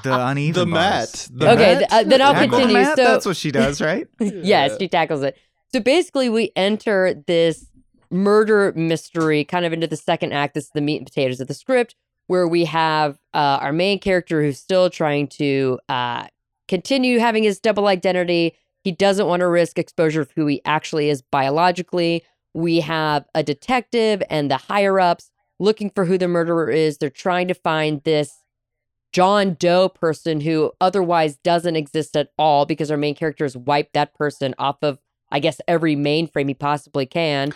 uneven 0.05 0.53
the 0.61 0.67
mat. 0.67 1.29
The 1.33 1.51
Okay, 1.53 1.75
mat? 1.75 1.79
th- 1.79 1.91
uh, 1.93 2.09
then 2.09 2.23
I'll 2.23 2.33
Tackle 2.33 2.51
the 2.51 2.65
continue. 2.65 2.75
mat? 2.83 2.97
So- 2.97 3.05
That's 3.05 3.27
what 3.27 3.37
she 3.37 3.51
does, 3.51 3.81
right? 3.81 4.07
yes, 4.21 4.77
she 4.79 4.89
tackles 4.89 5.23
it. 5.23 5.37
So 5.73 5.81
basically, 5.81 6.29
we 6.29 6.53
enter 6.57 7.23
this 7.27 7.67
murder 8.15 8.73
mystery 8.77 9.45
kind 9.45 9.67
of 9.67 9.73
into 9.73 9.87
the 9.87 9.97
second 9.97 10.33
act. 10.33 10.55
This 10.55 10.65
is 10.65 10.71
the 10.71 10.81
meat 10.81 10.99
and 10.99 11.07
potatoes 11.07 11.41
of 11.41 11.49
the 11.49 11.55
script, 11.55 11.95
where 12.29 12.47
we 12.47 12.65
have 12.65 13.19
uh, 13.35 13.59
our 13.61 13.73
main 13.73 13.99
character 13.99 14.41
who's 14.41 14.59
still 14.59 14.89
trying 14.89 15.27
to 15.29 15.79
uh, 15.89 16.27
continue 16.69 17.19
having 17.19 17.43
his 17.43 17.59
double 17.59 17.89
identity. 17.89 18.57
He 18.83 18.93
doesn't 18.93 19.27
want 19.27 19.41
to 19.41 19.49
risk 19.49 19.79
exposure 19.79 20.23
of 20.23 20.31
who 20.31 20.47
he 20.47 20.63
actually 20.65 21.11
is 21.11 21.23
biologically. 21.23 22.23
We 22.55 22.81
have 22.81 23.27
a 23.35 23.43
detective 23.43 24.23
and 24.31 24.51
the 24.51 24.59
higher 24.59 25.01
ups 25.01 25.31
looking 25.59 25.91
for 25.91 26.05
who 26.05 26.17
the 26.17 26.29
murderer 26.29 26.71
is. 26.71 26.99
They're 26.99 27.11
trying 27.11 27.49
to 27.49 27.55
find 27.55 28.03
this 28.05 28.33
John 29.13 29.55
Doe 29.55 29.89
person 29.89 30.41
who 30.41 30.73
otherwise 30.81 31.37
doesn't 31.37 31.77
exist 31.77 32.17
at 32.17 32.31
all 32.39 32.65
because 32.67 32.91
our 32.91 32.97
main 32.97 33.15
character 33.15 33.45
has 33.45 33.57
wiped 33.57 33.95
that 33.95 34.15
person 34.15 34.55
off 34.59 34.77
of, 34.83 34.99
I 35.31 35.41
guess, 35.41 35.61
every 35.67 35.97
mainframe 35.97 36.49
he 36.49 36.55
possibly 36.55 37.07
can. 37.07 37.53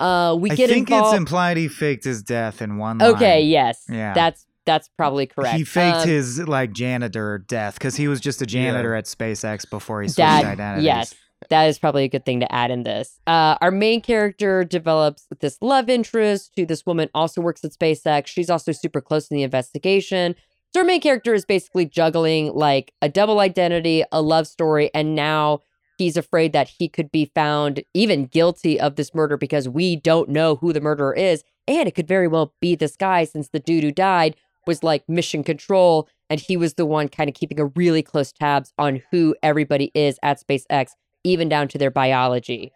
Uh, 0.00 0.34
we 0.34 0.50
I 0.50 0.54
get 0.54 0.68
think 0.70 0.88
involved. 0.90 1.14
it's 1.14 1.18
implied 1.18 1.56
he 1.56 1.68
faked 1.68 2.04
his 2.04 2.22
death 2.22 2.62
in 2.62 2.78
one 2.78 2.98
line. 2.98 3.10
okay, 3.14 3.42
yes, 3.42 3.84
Yeah. 3.88 4.14
that's 4.14 4.46
that's 4.66 4.88
probably 4.88 5.26
correct. 5.26 5.56
He 5.56 5.64
faked 5.64 5.98
Um, 5.98 6.08
his 6.08 6.38
like 6.46 6.72
janitor 6.72 7.38
death 7.48 7.74
because 7.74 7.96
he 7.96 8.08
was 8.08 8.20
just 8.20 8.40
a 8.42 8.46
janitor 8.46 8.94
at 8.94 9.06
SpaceX 9.06 9.68
before 9.68 10.02
he 10.02 10.08
switched 10.08 10.16
That- 10.18 10.44
identities. 10.44 10.84
yes. 10.84 11.14
That 11.48 11.64
is 11.64 11.78
probably 11.78 12.04
a 12.04 12.08
good 12.08 12.26
thing 12.26 12.40
to 12.40 12.54
add 12.54 12.70
in 12.70 12.82
this. 12.82 13.18
Uh, 13.26 13.56
our 13.62 13.70
main 13.70 14.02
character 14.02 14.62
develops 14.62 15.26
this 15.40 15.56
love 15.62 15.88
interest 15.88 16.54
to 16.56 16.66
this 16.66 16.84
woman, 16.84 17.08
also 17.14 17.40
works 17.40 17.64
at 17.64 17.72
SpaceX. 17.72 18.26
She's 18.26 18.50
also 18.50 18.72
super 18.72 19.00
close 19.00 19.28
in 19.30 19.38
the 19.38 19.42
investigation. 19.42 20.34
So 20.74 20.80
our 20.80 20.86
main 20.86 21.00
character 21.00 21.32
is 21.32 21.46
basically 21.46 21.86
juggling 21.86 22.52
like 22.52 22.92
a 23.00 23.08
double 23.08 23.40
identity, 23.40 24.04
a 24.12 24.20
love 24.20 24.46
story, 24.46 24.90
and 24.94 25.14
now 25.14 25.60
he's 26.00 26.16
afraid 26.16 26.54
that 26.54 26.66
he 26.78 26.88
could 26.88 27.12
be 27.12 27.30
found 27.34 27.82
even 27.92 28.24
guilty 28.24 28.80
of 28.80 28.96
this 28.96 29.14
murder 29.14 29.36
because 29.36 29.68
we 29.68 29.96
don't 29.96 30.30
know 30.30 30.56
who 30.56 30.72
the 30.72 30.80
murderer 30.80 31.14
is. 31.14 31.44
And 31.68 31.86
it 31.86 31.94
could 31.94 32.08
very 32.08 32.26
well 32.26 32.54
be 32.58 32.74
this 32.74 32.96
guy 32.96 33.24
since 33.24 33.50
the 33.50 33.60
dude 33.60 33.84
who 33.84 33.92
died 33.92 34.34
was 34.66 34.82
like 34.82 35.06
mission 35.08 35.44
control 35.44 36.08
and 36.30 36.40
he 36.40 36.56
was 36.56 36.74
the 36.74 36.86
one 36.86 37.08
kind 37.08 37.28
of 37.28 37.34
keeping 37.34 37.60
a 37.60 37.66
really 37.66 38.02
close 38.02 38.32
tabs 38.32 38.72
on 38.78 39.02
who 39.10 39.36
everybody 39.42 39.90
is 39.94 40.18
at 40.22 40.40
SpaceX 40.40 40.92
even 41.22 41.50
down 41.50 41.68
to 41.68 41.76
their 41.76 41.90
biology. 41.90 42.72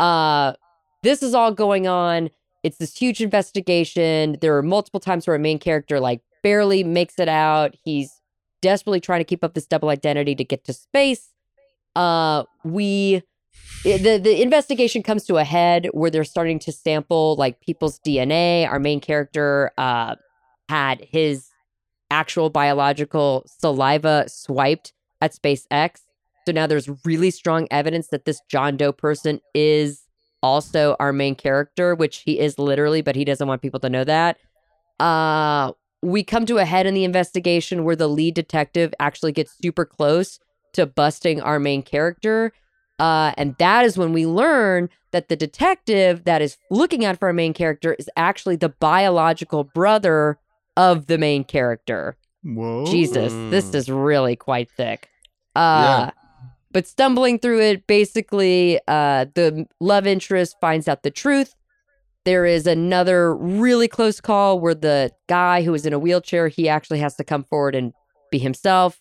Uh, 0.00 0.54
this 1.02 1.22
is 1.22 1.34
all 1.34 1.52
going 1.52 1.86
on. 1.86 2.30
It's 2.62 2.78
this 2.78 2.96
huge 2.96 3.20
investigation. 3.20 4.38
There 4.40 4.56
are 4.56 4.62
multiple 4.62 5.00
times 5.00 5.26
where 5.26 5.36
a 5.36 5.38
main 5.38 5.58
character 5.58 6.00
like 6.00 6.22
barely 6.42 6.84
makes 6.84 7.18
it 7.18 7.28
out. 7.28 7.74
He's 7.84 8.22
desperately 8.62 9.00
trying 9.00 9.20
to 9.20 9.24
keep 9.24 9.44
up 9.44 9.52
this 9.52 9.66
double 9.66 9.90
identity 9.90 10.34
to 10.36 10.44
get 10.44 10.64
to 10.64 10.72
space. 10.72 11.31
Uh, 11.94 12.44
we 12.64 13.22
the 13.84 14.20
the 14.22 14.42
investigation 14.42 15.02
comes 15.02 15.24
to 15.24 15.36
a 15.36 15.44
head 15.44 15.88
where 15.92 16.10
they're 16.10 16.24
starting 16.24 16.58
to 16.60 16.72
sample 16.72 17.36
like 17.36 17.60
people's 17.60 17.98
DNA. 18.06 18.68
Our 18.68 18.78
main 18.78 19.00
character 19.00 19.72
uh 19.76 20.16
had 20.68 21.04
his 21.10 21.48
actual 22.10 22.50
biological 22.50 23.44
saliva 23.46 24.24
swiped 24.28 24.92
at 25.20 25.34
SpaceX. 25.34 26.00
So 26.46 26.52
now 26.52 26.66
there's 26.66 26.88
really 27.04 27.30
strong 27.30 27.68
evidence 27.70 28.08
that 28.08 28.24
this 28.24 28.40
John 28.48 28.76
Doe 28.76 28.92
person 28.92 29.40
is 29.54 30.02
also 30.42 30.96
our 30.98 31.12
main 31.12 31.34
character, 31.34 31.94
which 31.94 32.18
he 32.18 32.38
is 32.38 32.58
literally, 32.58 33.00
but 33.02 33.16
he 33.16 33.24
doesn't 33.24 33.46
want 33.46 33.62
people 33.62 33.80
to 33.80 33.90
know 33.90 34.04
that. 34.04 34.38
Uh 35.00 35.72
we 36.04 36.24
come 36.24 36.46
to 36.46 36.58
a 36.58 36.64
head 36.64 36.86
in 36.86 36.94
the 36.94 37.04
investigation 37.04 37.84
where 37.84 37.94
the 37.94 38.08
lead 38.08 38.34
detective 38.34 38.92
actually 38.98 39.32
gets 39.32 39.56
super 39.62 39.84
close 39.84 40.40
to 40.72 40.86
busting 40.86 41.40
our 41.40 41.58
main 41.58 41.82
character. 41.82 42.52
Uh, 42.98 43.32
and 43.36 43.56
that 43.58 43.84
is 43.84 43.98
when 43.98 44.12
we 44.12 44.26
learn 44.26 44.88
that 45.10 45.28
the 45.28 45.36
detective 45.36 46.24
that 46.24 46.40
is 46.40 46.56
looking 46.70 47.04
out 47.04 47.18
for 47.18 47.28
our 47.28 47.32
main 47.32 47.52
character 47.52 47.94
is 47.98 48.08
actually 48.16 48.56
the 48.56 48.68
biological 48.68 49.64
brother 49.64 50.38
of 50.76 51.06
the 51.06 51.18
main 51.18 51.44
character. 51.44 52.16
Whoa. 52.44 52.86
Jesus, 52.86 53.32
this 53.50 53.74
is 53.74 53.90
really 53.90 54.36
quite 54.36 54.70
thick. 54.70 55.08
Uh, 55.54 56.10
But 56.72 56.86
stumbling 56.86 57.38
through 57.38 57.60
it, 57.60 57.86
basically, 57.86 58.80
uh, 58.88 59.26
the 59.34 59.66
love 59.80 60.06
interest 60.06 60.56
finds 60.60 60.88
out 60.88 61.02
the 61.02 61.10
truth. 61.10 61.54
There 62.24 62.46
is 62.46 62.66
another 62.66 63.34
really 63.34 63.88
close 63.88 64.20
call 64.20 64.58
where 64.58 64.74
the 64.74 65.10
guy 65.28 65.62
who 65.62 65.74
is 65.74 65.84
in 65.84 65.92
a 65.92 65.98
wheelchair, 65.98 66.48
he 66.48 66.68
actually 66.68 67.00
has 67.00 67.14
to 67.16 67.24
come 67.24 67.44
forward 67.44 67.74
and 67.74 67.92
be 68.30 68.38
himself. 68.38 69.00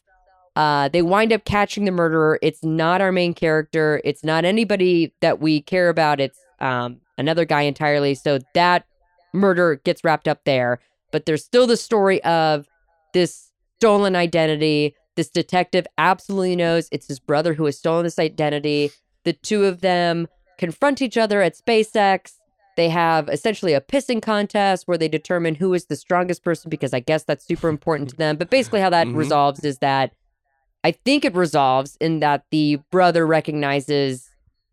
Uh, 0.56 0.90
they 0.90 1.02
wind 1.02 1.32
up 1.32 1.46
catching 1.46 1.86
the 1.86 1.92
murderer. 1.92 2.38
It's 2.42 2.64
not 2.64 3.02
our 3.02 3.12
main 3.12 3.34
character. 3.34 4.02
It's 4.04 4.24
not 4.24 4.44
anybody 4.46 5.14
that 5.22 5.40
we 5.40 5.62
care 5.62 5.90
about. 5.90 6.20
It's 6.20 6.40
um, 6.60 6.98
another 7.18 7.46
guy 7.46 7.62
entirely. 7.62 8.16
So 8.16 8.40
that 8.54 8.86
murder 9.34 9.76
gets 9.84 10.04
wrapped 10.04 10.28
up 10.28 10.42
there. 10.46 10.80
But 11.12 11.26
there's 11.26 11.44
still 11.44 11.68
the 11.68 11.78
story 11.78 12.24
of 12.24 12.68
this 13.14 13.52
stolen 13.80 14.16
identity. 14.16 14.96
This 15.16 15.30
detective 15.30 15.88
absolutely 15.98 16.56
knows 16.56 16.88
it's 16.92 17.08
his 17.08 17.20
brother 17.20 17.54
who 17.54 17.66
has 17.66 17.78
stolen 17.78 18.04
this 18.04 18.20
identity. 18.20 18.92
The 19.24 19.34
two 19.34 19.66
of 19.66 19.82
them 19.82 20.28
confront 20.58 21.02
each 21.02 21.18
other 21.18 21.42
at 21.42 21.56
SpaceX. 21.58 22.34
They 22.78 22.90
have 22.90 23.28
essentially 23.30 23.74
a 23.74 23.82
pissing 23.82 24.22
contest 24.22 24.88
where 24.88 24.98
they 24.98 25.10
determine 25.10 25.56
who 25.56 25.74
is 25.74 25.86
the 25.86 25.96
strongest 25.96 26.44
person 26.44 26.70
because 26.70 26.94
I 26.94 27.00
guess 27.02 27.24
that's 27.24 27.46
super 27.46 27.68
important 27.68 28.10
to 28.12 28.16
them. 28.16 28.38
But 28.38 28.50
basically, 28.50 28.80
how 28.80 28.90
that 28.90 29.08
Mhm. 29.08 29.16
resolves 29.16 29.64
is 29.66 29.80
that 29.80 30.14
I 30.84 30.92
think 30.92 31.26
it 31.26 31.36
resolves 31.36 31.96
in 32.02 32.20
that 32.22 32.46
the 32.52 32.80
brother 32.92 33.26
recognizes 33.28 34.28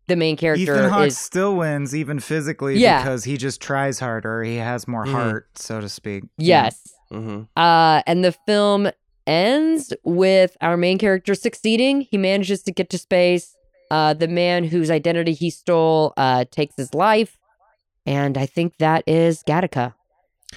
the 0.07 0.15
main 0.15 0.35
character 0.37 0.61
Ethan 0.63 0.89
Hawke 0.89 1.07
is 1.07 1.17
still 1.17 1.55
wins, 1.55 1.95
even 1.95 2.19
physically, 2.19 2.77
Yeah. 2.79 3.03
because 3.03 3.25
he 3.25 3.37
just 3.37 3.61
tries 3.61 3.99
harder. 3.99 4.41
He 4.43 4.55
has 4.55 4.87
more 4.87 5.05
Mhm. 5.05 5.11
heart, 5.11 5.47
so 5.55 5.79
to 5.81 5.87
speak. 5.89 6.23
yes. 6.37 6.81
hmm 7.11 7.41
Uh, 7.55 8.01
and 8.07 8.23
the 8.23 8.31
film 8.45 8.89
ends 9.27 9.93
with 10.03 10.55
our 10.61 10.77
main 10.77 10.97
character 10.97 11.35
succeeding. 11.35 12.01
He 12.01 12.17
manages 12.17 12.61
to 12.63 12.71
get 12.71 12.89
to 12.91 12.97
space. 12.97 13.55
Uh, 13.91 14.13
the 14.13 14.27
man 14.27 14.63
whose 14.63 14.91
identity 14.91 15.33
he 15.33 15.49
stole 15.49 16.13
uh, 16.17 16.45
takes 16.51 16.75
his 16.77 16.93
life. 16.93 17.37
And 18.05 18.37
I 18.37 18.45
think 18.45 18.77
that 18.77 19.03
is 19.07 19.43
Gattaca. 19.47 19.93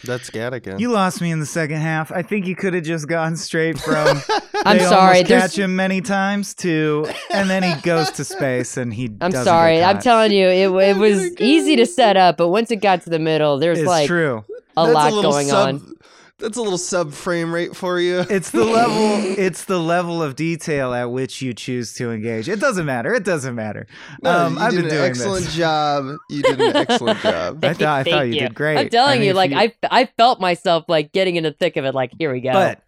That's 0.04 0.30
Gattaca. 0.30 0.80
You 0.80 0.90
lost 0.90 1.20
me 1.20 1.30
in 1.30 1.38
the 1.38 1.46
second 1.46 1.76
half. 1.76 2.11
I 2.11 2.22
think 2.22 2.46
you 2.46 2.56
could 2.56 2.75
have 2.75 2.82
just 2.82 3.06
gone 3.08 3.37
straight 3.37 3.78
from 3.78 4.20
I'm 4.64 4.78
they 4.78 4.84
sorry. 4.84 5.18
almost 5.18 5.28
There's, 5.28 5.42
catch 5.42 5.58
him 5.58 5.76
many 5.76 6.00
times 6.00 6.54
to, 6.56 7.06
and 7.32 7.49
then 7.49 7.62
he 7.62 7.80
goes 7.82 8.11
to 8.12 8.25
space 8.25 8.76
and 8.76 8.92
he. 8.92 9.11
I'm 9.20 9.30
sorry. 9.32 9.82
I'm 9.82 10.00
telling 10.00 10.32
you, 10.32 10.46
it, 10.49 10.70
it 10.88 10.96
was 10.96 11.37
easy 11.40 11.76
to 11.76 11.87
set 11.87 12.16
up, 12.16 12.37
but 12.37 12.49
once 12.49 12.70
it 12.70 12.76
got 12.76 13.02
to 13.02 13.11
the 13.11 13.18
middle, 13.20 13.58
there's 13.58 13.78
It's 13.78 13.87
like 13.87 14.08
true. 14.08 14.44
a 14.76 14.84
That's 14.87 14.94
lot 14.94 15.12
little 15.12 15.30
going 15.30 15.46
sub- 15.49 15.68
on. 15.68 15.94
That's 16.38 16.56
a 16.56 16.62
little 16.62 16.78
sub 16.78 17.12
frame 17.12 17.54
rate 17.54 17.76
for 17.76 18.00
you. 18.00 18.24
It's 18.28 18.50
the 18.50 18.64
level. 18.64 19.02
It's 19.42 19.64
the 19.64 19.78
level 19.78 20.22
of 20.22 20.36
detail 20.36 20.92
at 20.92 21.10
which 21.10 21.40
you 21.40 21.54
choose 21.54 21.94
to 21.94 22.10
engage. 22.10 22.48
It 22.48 22.60
doesn't 22.60 22.84
matter. 22.84 23.14
It 23.14 23.24
doesn't 23.24 23.54
matter. 23.54 23.86
No, 24.22 24.30
um, 24.30 24.54
you 24.54 24.60
I've 24.60 24.70
did 24.72 24.76
been 24.76 24.84
an 24.86 24.90
doing 24.90 25.04
excellent 25.04 25.44
this. 25.44 25.54
job. 25.54 26.16
You 26.28 26.42
did 26.42 26.60
an 26.60 26.76
excellent 26.76 27.20
job. 27.22 27.64
I 27.64 27.74
thought 27.74 28.06
I 28.06 28.10
thought 28.10 28.28
you, 28.28 28.40
did 28.40 28.54
great. 28.54 28.78
I'm 28.78 28.88
telling 28.88 29.12
I 29.12 29.14
mean, 29.18 29.24
you, 29.24 29.30
if 29.30 29.36
like 29.36 29.52
I, 29.52 29.72
I 29.90 30.06
felt 30.16 30.40
myself 30.40 30.84
like 30.88 31.12
getting 31.12 31.36
in 31.36 31.44
the 31.44 31.52
thick 31.52 31.76
of 31.76 31.84
it. 31.84 31.94
Like 31.94 32.12
here 32.18 32.32
we 32.32 32.40
go. 32.40 32.52
But 32.52 32.80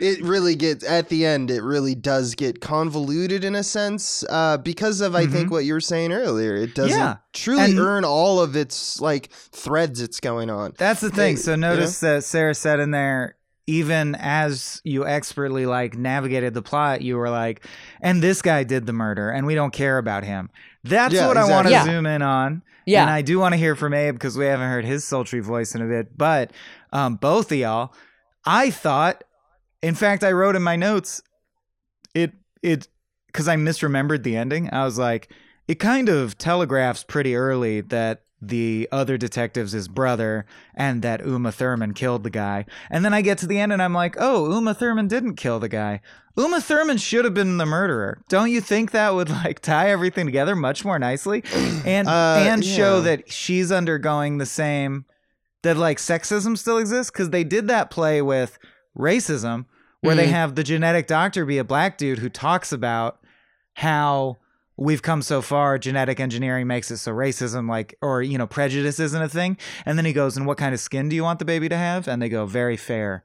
it 0.00 0.22
really 0.24 0.54
gets 0.56 0.84
at 0.84 1.08
the 1.08 1.24
end 1.24 1.50
it 1.50 1.62
really 1.62 1.94
does 1.94 2.34
get 2.34 2.60
convoluted 2.60 3.44
in 3.44 3.54
a 3.54 3.62
sense 3.62 4.24
uh, 4.28 4.56
because 4.58 5.00
of 5.00 5.14
i 5.14 5.26
think 5.26 5.50
what 5.50 5.64
you 5.64 5.72
were 5.72 5.80
saying 5.80 6.12
earlier 6.12 6.54
it 6.56 6.74
doesn't 6.74 6.90
Mm-hmm. 6.94 7.00
Yeah. 7.00 7.16
truly 7.32 7.62
And- 7.64 7.78
earn 7.78 8.04
all 8.04 8.40
of 8.40 8.56
its 8.56 9.00
like 9.00 9.30
threads 9.30 10.00
it's 10.00 10.20
going 10.20 10.50
on 10.50 10.72
That's 10.78 11.00
the 11.00 11.10
thing. 11.10 11.36
Hey, 11.36 11.42
So 11.42 11.52
you 11.52 11.56
notice 11.58 12.00
that 12.00 12.24
Sarah 12.24 12.54
said 12.54 12.80
in 12.80 12.90
there, 12.90 13.36
even 13.66 14.14
as 14.16 14.80
you 14.84 15.06
expertly 15.06 15.64
like 15.66 15.96
navigated 15.96 16.52
the 16.54 16.60
plot, 16.62 17.00
you 17.00 17.16
were 17.16 17.30
like, 17.30 17.64
and 18.02 18.22
this 18.22 18.42
guy 18.42 18.62
did 18.64 18.84
the 18.86 18.92
murder, 18.92 19.30
and 19.30 19.46
we 19.46 19.54
don't 19.54 19.72
care 19.72 19.96
about 19.98 20.22
him. 20.22 20.50
That's 20.82 21.14
Yeah, 21.14 21.26
what 21.28 21.36
I 21.38 21.48
want 21.48 21.66
to. 21.68 21.72
Yeah. 21.72 21.84
zoom 21.84 22.04
in 22.04 22.20
on. 22.20 22.62
yeah, 22.84 23.00
And 23.02 23.10
I 23.10 23.22
do 23.22 23.38
want 23.38 23.54
to 23.54 23.56
hear 23.56 23.74
from 23.74 23.94
Abe 23.94 24.14
because 24.14 24.36
we 24.36 24.44
haven't 24.44 24.68
heard 24.68 24.84
his 24.84 25.02
sultry 25.04 25.40
voice 25.40 25.74
in 25.74 25.80
a 25.80 25.86
bit. 25.86 26.16
But 26.18 26.50
um, 26.92 27.16
both 27.16 27.50
of 27.52 27.56
y'all, 27.58 27.94
I 28.44 28.68
thought, 28.70 29.24
in 29.84 29.94
fact, 29.94 30.24
I 30.24 30.32
wrote 30.32 30.56
in 30.56 30.62
my 30.62 30.76
notes, 30.76 31.22
it 32.14 32.32
it 32.62 32.88
because 33.26 33.48
I 33.48 33.56
misremembered 33.56 34.22
the 34.22 34.36
ending. 34.36 34.72
I 34.72 34.84
was 34.84 34.98
like, 34.98 35.30
it 35.68 35.74
kind 35.74 36.08
of 36.08 36.38
telegraphs 36.38 37.04
pretty 37.04 37.36
early 37.36 37.82
that 37.82 38.22
the 38.40 38.88
other 38.92 39.16
detective's 39.18 39.72
his 39.72 39.88
brother 39.88 40.46
and 40.74 41.02
that 41.02 41.24
Uma 41.24 41.52
Thurman 41.52 41.92
killed 41.94 42.22
the 42.24 42.30
guy. 42.30 42.64
And 42.90 43.04
then 43.04 43.12
I 43.14 43.22
get 43.22 43.38
to 43.38 43.46
the 43.46 43.58
end 43.58 43.72
and 43.72 43.82
I'm 43.82 43.94
like, 43.94 44.16
oh, 44.18 44.52
Uma 44.52 44.74
Thurman 44.74 45.08
didn't 45.08 45.36
kill 45.36 45.58
the 45.60 45.68
guy. 45.68 46.00
Uma 46.36 46.60
Thurman 46.60 46.98
should 46.98 47.24
have 47.24 47.34
been 47.34 47.58
the 47.58 47.66
murderer. 47.66 48.22
Don't 48.28 48.50
you 48.50 48.60
think 48.60 48.90
that 48.90 49.14
would 49.14 49.30
like 49.30 49.60
tie 49.60 49.90
everything 49.90 50.26
together 50.26 50.56
much 50.56 50.84
more 50.84 50.98
nicely 50.98 51.42
and 51.84 52.08
Uh, 52.08 52.36
and 52.38 52.64
show 52.64 53.00
that 53.02 53.30
she's 53.30 53.70
undergoing 53.70 54.38
the 54.38 54.46
same 54.46 55.04
that 55.62 55.76
like 55.76 55.98
sexism 55.98 56.56
still 56.56 56.78
exists 56.78 57.10
because 57.10 57.30
they 57.30 57.44
did 57.44 57.68
that 57.68 57.90
play 57.90 58.20
with 58.22 58.58
racism 58.96 59.66
where 60.04 60.14
they 60.16 60.26
Mhm. 60.26 60.30
have 60.32 60.54
the 60.54 60.62
genetic 60.64 61.06
doctor 61.06 61.44
be 61.44 61.58
a 61.58 61.64
black 61.64 61.96
dude 61.98 62.18
who 62.18 62.28
talks 62.28 62.72
about 62.72 63.18
how 63.74 64.38
we've 64.76 65.02
come 65.02 65.22
so 65.22 65.40
far 65.40 65.78
genetic 65.78 66.18
engineering 66.18 66.66
makes 66.66 66.90
it 66.90 66.96
so 66.98 67.12
racism 67.12 67.68
like 67.68 67.94
or 68.02 68.22
you 68.22 68.36
know 68.36 68.46
prejudice 68.46 68.98
isn't 68.98 69.22
a 69.22 69.28
thing 69.28 69.56
and 69.86 69.96
then 69.96 70.04
he 70.04 70.12
goes 70.12 70.36
and 70.36 70.46
what 70.46 70.58
kind 70.58 70.74
of 70.74 70.80
skin 70.80 71.08
do 71.08 71.14
you 71.14 71.22
want 71.22 71.38
the 71.38 71.44
baby 71.44 71.68
to 71.68 71.76
have 71.76 72.08
and 72.08 72.20
they 72.20 72.28
go 72.28 72.44
very 72.44 72.76
fair 72.76 73.22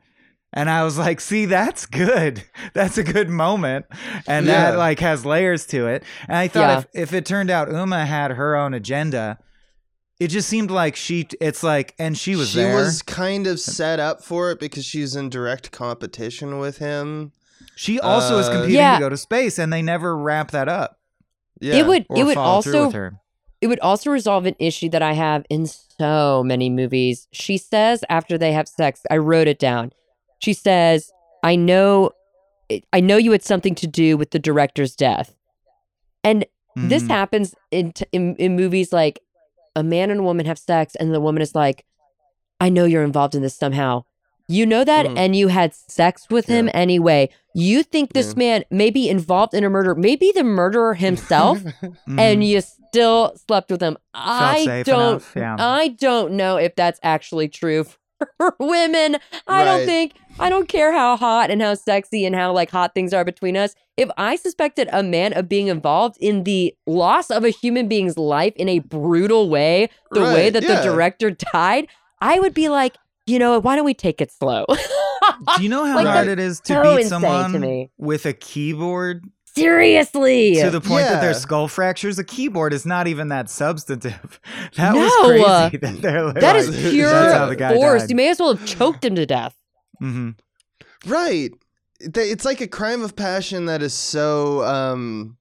and 0.53 0.69
i 0.69 0.83
was 0.83 0.97
like 0.99 1.19
see 1.19 1.45
that's 1.45 1.87
good 1.87 2.43
that's 2.75 2.97
a 2.99 3.03
good 3.03 3.29
moment 3.29 3.85
and 4.27 4.45
Yeah. 4.45 4.71
that 4.71 4.77
like 4.77 4.99
has 4.99 5.25
layers 5.25 5.65
to 5.67 5.87
it 5.87 6.03
and 6.27 6.37
i 6.37 6.47
thought 6.47 6.61
Yeah. 6.93 7.01
if, 7.01 7.09
if 7.09 7.13
it 7.13 7.25
turned 7.25 7.49
out 7.49 7.71
uma 7.71 8.05
had 8.05 8.29
her 8.31 8.55
own 8.55 8.75
agenda 8.75 9.39
it 10.19 10.27
just 10.27 10.49
seemed 10.49 10.69
like 10.71 10.95
she 10.95 11.27
it's 11.39 11.63
like 11.63 11.95
and 11.99 12.17
she 12.17 12.35
was 12.35 12.49
she 12.49 12.59
there 12.59 12.75
was 12.75 13.01
kind 13.01 13.47
of 13.47 13.59
set 13.59 13.99
up 13.99 14.23
for 14.23 14.51
it 14.51 14.59
because 14.59 14.85
she's 14.85 15.15
in 15.15 15.29
direct 15.29 15.71
competition 15.71 16.59
with 16.59 16.77
him 16.79 17.31
she 17.75 17.99
also 17.99 18.37
is 18.39 18.47
Uh, 18.47 18.51
competing 18.53 18.75
Yeah. 18.75 18.95
to 18.95 18.99
go 18.99 19.09
to 19.09 19.17
space 19.17 19.57
and 19.59 19.71
they 19.71 19.81
never 19.81 20.15
wrap 20.17 20.51
that 20.51 20.67
up 20.67 20.99
yeah 21.61 21.75
it 21.77 21.87
would 21.87 22.05
or 22.09 22.17
it 22.19 22.23
would 22.25 22.37
also 22.37 22.85
with 22.87 22.95
her 22.95 23.13
it 23.61 23.67
would 23.67 23.79
also 23.81 24.09
resolve 24.11 24.45
an 24.45 24.55
issue 24.57 24.87
that 24.89 25.01
I 25.01 25.11
have 25.11 25.45
in 25.49 25.65
so 25.65 26.41
many 26.45 26.69
movies. 26.69 27.27
She 27.33 27.57
says 27.57 28.05
after 28.07 28.37
they 28.37 28.53
have 28.53 28.69
sex, 28.69 29.01
I 29.11 29.17
wrote 29.17 29.49
it 29.49 29.59
down. 29.59 29.91
She 30.39 30.53
says, 30.53 31.11
"I 31.43 31.57
know, 31.57 32.11
I 32.93 33.01
know 33.01 33.17
you 33.17 33.33
had 33.33 33.43
something 33.43 33.75
to 33.75 33.85
do 33.85 34.15
with 34.15 34.31
the 34.31 34.39
director's 34.39 34.95
death," 34.95 35.35
and 36.23 36.45
this 36.77 37.03
Mhm. 37.03 37.07
happens 37.09 37.53
in, 37.69 37.91
t- 37.91 38.05
in 38.13 38.37
in 38.37 38.55
movies 38.55 38.93
like 38.93 39.19
a 39.79 39.83
man 39.83 40.11
and 40.11 40.19
a 40.19 40.23
woman 40.23 40.45
have 40.45 40.59
sex, 40.59 40.95
and 40.95 41.13
the 41.13 41.21
woman 41.21 41.41
is 41.41 41.55
like, 41.55 41.85
"I 42.59 42.69
know 42.69 42.85
you're 42.85 43.03
involved 43.03 43.35
in 43.35 43.41
this 43.41 43.55
somehow." 43.57 44.03
You 44.47 44.65
know 44.65 44.83
that, 44.83 45.05
Mm. 45.05 45.17
and 45.17 45.35
you 45.35 45.47
had 45.49 45.75
sex 45.75 46.25
with 46.31 46.47
him 46.47 46.65
Yeah. 46.67 46.71
anyway. 46.73 47.29
You 47.53 47.83
think 47.83 48.13
this 48.13 48.29
Yeah. 48.29 48.39
man 48.39 48.63
may 48.71 48.89
be 48.89 49.07
involved 49.07 49.53
in 49.53 49.63
a 49.63 49.69
murder, 49.69 49.93
maybe 49.93 50.31
the 50.33 50.43
murderer 50.43 50.95
himself, 50.95 51.59
Mhm. 51.59 51.93
and 52.19 52.43
you 52.43 52.61
still 52.61 53.33
slept 53.47 53.69
with 53.69 53.81
him. 53.81 53.95
I 54.15 54.81
don't 54.85 55.23
yeah. 55.35 55.55
I 55.59 55.89
don't 55.89 56.33
know 56.33 56.57
if 56.57 56.75
that's 56.75 56.99
actually 57.03 57.47
true 57.47 57.85
women. 58.59 59.17
I 59.47 59.63
don't 59.63 59.85
think 59.85 60.13
I 60.39 60.49
don't 60.49 60.67
care 60.69 60.93
how 60.93 61.17
hot 61.17 61.51
and 61.51 61.61
how 61.61 61.73
sexy 61.73 62.25
and 62.25 62.35
how 62.35 62.53
like 62.53 62.71
hot 62.71 62.93
things 62.93 63.13
are 63.13 63.25
between 63.25 63.57
us. 63.57 63.75
If 63.97 64.09
I 64.17 64.35
suspected 64.35 64.87
a 64.91 65.03
man 65.03 65.33
of 65.33 65.49
being 65.49 65.67
involved 65.67 66.17
in 66.19 66.43
the 66.43 66.73
loss 66.87 67.29
of 67.29 67.43
a 67.43 67.49
human 67.49 67.87
being's 67.87 68.17
life 68.17 68.53
in 68.55 68.69
a 68.69 68.79
brutal 68.79 69.49
way, 69.49 69.89
the 70.11 70.21
way 70.21 70.49
that 70.49 70.63
yeah. 70.63 70.75
the 70.75 70.83
director 70.83 71.31
died, 71.31 71.87
I 72.21 72.39
would 72.39 72.53
be 72.53 72.69
like, 72.69 72.97
you 73.25 73.39
know, 73.39 73.59
why 73.59 73.75
don't 73.75 73.85
we 73.85 73.93
take 73.93 74.21
it 74.21 74.31
slow? 74.31 74.65
Do 75.57 75.63
you 75.63 75.69
know 75.69 75.85
how 75.85 75.95
Like, 75.95 76.07
hard 76.07 76.27
it 76.27 76.39
is 76.39 76.59
to 76.61 76.81
beat 76.81 77.03
to 77.03 77.09
someone 77.09 77.59
me. 77.59 77.91
with 77.97 78.25
a 78.25 78.33
keyboard 78.33 79.25
Seriously. 79.55 80.55
to 80.55 80.69
the 80.69 80.81
point 80.81 81.05
that 81.07 81.15
Yeah. 81.15 81.19
there's 81.21 81.39
skull 81.41 81.67
fractures? 81.67 82.17
A 82.19 82.23
keyboard 82.23 82.73
is 82.73 82.85
not 82.85 83.07
even 83.07 83.29
that 83.29 83.49
substantive. 83.49 84.39
That 84.75 84.93
No, 84.93 84.99
was 84.99 85.69
crazy. 85.69 85.77
That, 85.77 86.01
they're 86.01 86.25
like, 86.25 86.39
that 86.39 86.55
is 86.55 86.91
pure 86.91 87.09
how 87.33 87.55
force. 87.75 88.09
You 88.09 88.15
may 88.15 88.29
as 88.29 88.39
well 88.39 88.55
have 88.55 88.65
choked 88.65 89.03
him 89.05 89.15
to 89.15 89.25
death. 89.25 89.55
hmm 89.99 90.31
Right. 91.05 91.51
It's 91.99 92.45
like 92.45 92.61
a 92.61 92.67
crime 92.67 93.01
of 93.01 93.15
passion 93.15 93.65
that 93.65 93.81
is 93.81 93.93
so 93.93 94.63
um 94.63 95.37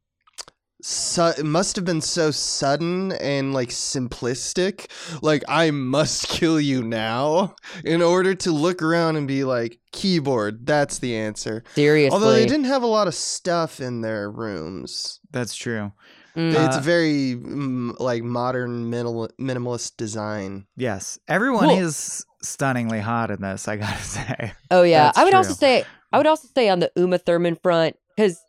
su- 0.82 1.32
it 1.38 1.44
must 1.44 1.76
have 1.76 1.84
been 1.84 2.00
so 2.00 2.30
sudden 2.30 3.12
and 3.12 3.52
like 3.52 3.70
simplistic. 3.70 4.86
Like 5.22 5.44
I 5.48 5.70
must 5.70 6.28
kill 6.28 6.60
you 6.60 6.82
now 6.82 7.54
in 7.84 8.02
order 8.02 8.34
to 8.36 8.50
look 8.52 8.82
around 8.82 9.16
and 9.16 9.26
be 9.28 9.44
like 9.44 9.78
keyboard, 9.92 10.66
that's 10.66 10.98
the 10.98 11.16
answer. 11.16 11.64
Seriously. 11.74 12.14
Although 12.14 12.32
they 12.32 12.46
didn't 12.46 12.64
have 12.66 12.82
a 12.82 12.86
lot 12.86 13.08
of 13.08 13.14
stuff 13.14 13.80
in 13.80 14.00
their 14.00 14.30
rooms. 14.30 15.20
That's 15.30 15.54
true. 15.56 15.92
Mm. 16.36 16.54
Uh, 16.54 16.66
it's 16.66 16.76
a 16.76 16.80
very 16.80 17.34
like 17.34 18.22
modern 18.22 18.90
minimal- 18.90 19.30
minimalist 19.40 19.96
design. 19.96 20.66
Yes, 20.76 21.18
everyone 21.26 21.66
Well- 21.68 21.78
is 21.78 22.24
stunningly 22.42 23.00
hot 23.00 23.30
in 23.32 23.40
this. 23.42 23.66
I 23.66 23.76
gotta 23.76 24.02
say. 24.04 24.52
Oh 24.70 24.82
yeah, 24.82 25.04
That's 25.06 25.18
I 25.18 25.24
would 25.24 25.34
also 25.34 25.54
say 25.54 25.84
I 26.12 26.18
would 26.18 26.26
also 26.28 26.48
say 26.54 26.68
on 26.68 26.78
the 26.78 26.92
Uma 26.96 27.18
Thurman 27.18 27.56
front 27.56 27.96
because 28.16 28.40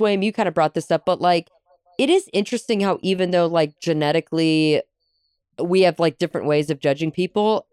Swaim, 0.00 0.22
you 0.24 0.32
kind 0.32 0.48
of 0.48 0.54
brought 0.54 0.74
this 0.74 0.90
up, 0.90 1.04
but 1.06 1.20
like 1.20 1.48
it 1.98 2.10
is 2.10 2.28
interesting 2.32 2.80
how 2.80 2.98
even 3.02 3.30
though 3.30 3.46
like 3.46 3.78
genetically 3.80 4.82
we 5.62 5.82
have 5.82 5.98
like 5.98 6.18
different 6.18 6.46
ways 6.46 6.70
of 6.70 6.80
judging 6.80 7.10
people, 7.10 7.66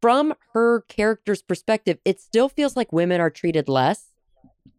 from 0.00 0.34
her 0.52 0.82
character's 0.82 1.42
perspective, 1.42 1.98
it 2.04 2.20
still 2.20 2.48
feels 2.48 2.76
like 2.76 2.92
women 2.92 3.20
are 3.20 3.30
treated 3.30 3.68
less 3.68 4.06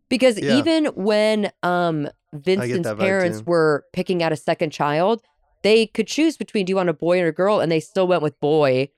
because 0.07 0.39
Yeah. 0.39 0.57
even 0.57 0.85
when 0.87 1.51
um 1.63 2.09
Vincent's 2.33 2.93
parents 2.93 3.43
were 3.45 3.85
picking 3.91 4.21
out 4.23 4.31
a 4.31 4.35
second 4.37 4.71
child, 4.71 5.21
they 5.63 5.87
could 5.87 6.07
choose 6.07 6.37
between 6.37 6.65
do 6.65 6.71
you 6.71 6.75
want 6.75 6.89
a 6.89 6.93
boy 6.93 7.19
or 7.21 7.27
a 7.27 7.31
girl, 7.33 7.59
and 7.59 7.71
they 7.71 7.79
still 7.79 8.07
went 8.07 8.21
with 8.21 8.39
boy. 8.39 8.89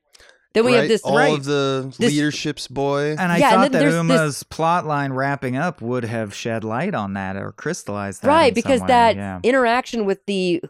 Then 0.53 0.65
we 0.65 0.73
right? 0.73 0.79
have 0.81 0.87
this 0.89 1.01
all 1.03 1.15
Right. 1.15 1.33
of 1.33 1.45
the 1.45 1.93
This- 1.97 2.11
leadership's 2.11 2.67
boy. 2.67 3.11
And 3.17 3.31
I 3.31 3.37
Yeah, 3.37 3.51
thought 3.51 3.61
then 3.61 3.71
that 3.71 3.79
there's 3.79 3.93
this- 3.93 3.99
Uma's 4.01 4.43
plot 4.43 4.85
line 4.85 5.13
wrapping 5.13 5.55
up 5.55 5.81
would 5.81 6.03
have 6.03 6.33
shed 6.33 6.63
light 6.65 6.93
on 6.93 7.13
that 7.13 7.37
or 7.37 7.53
crystallized 7.53 8.21
that. 8.23 8.27
right 8.27 8.47
in 8.49 8.49
some 8.49 8.53
because 8.55 8.81
way, 8.81 8.87
that 8.87 9.15
yeah. 9.15 9.39
interaction 9.43 10.05
with 10.05 10.19
the 10.27 10.61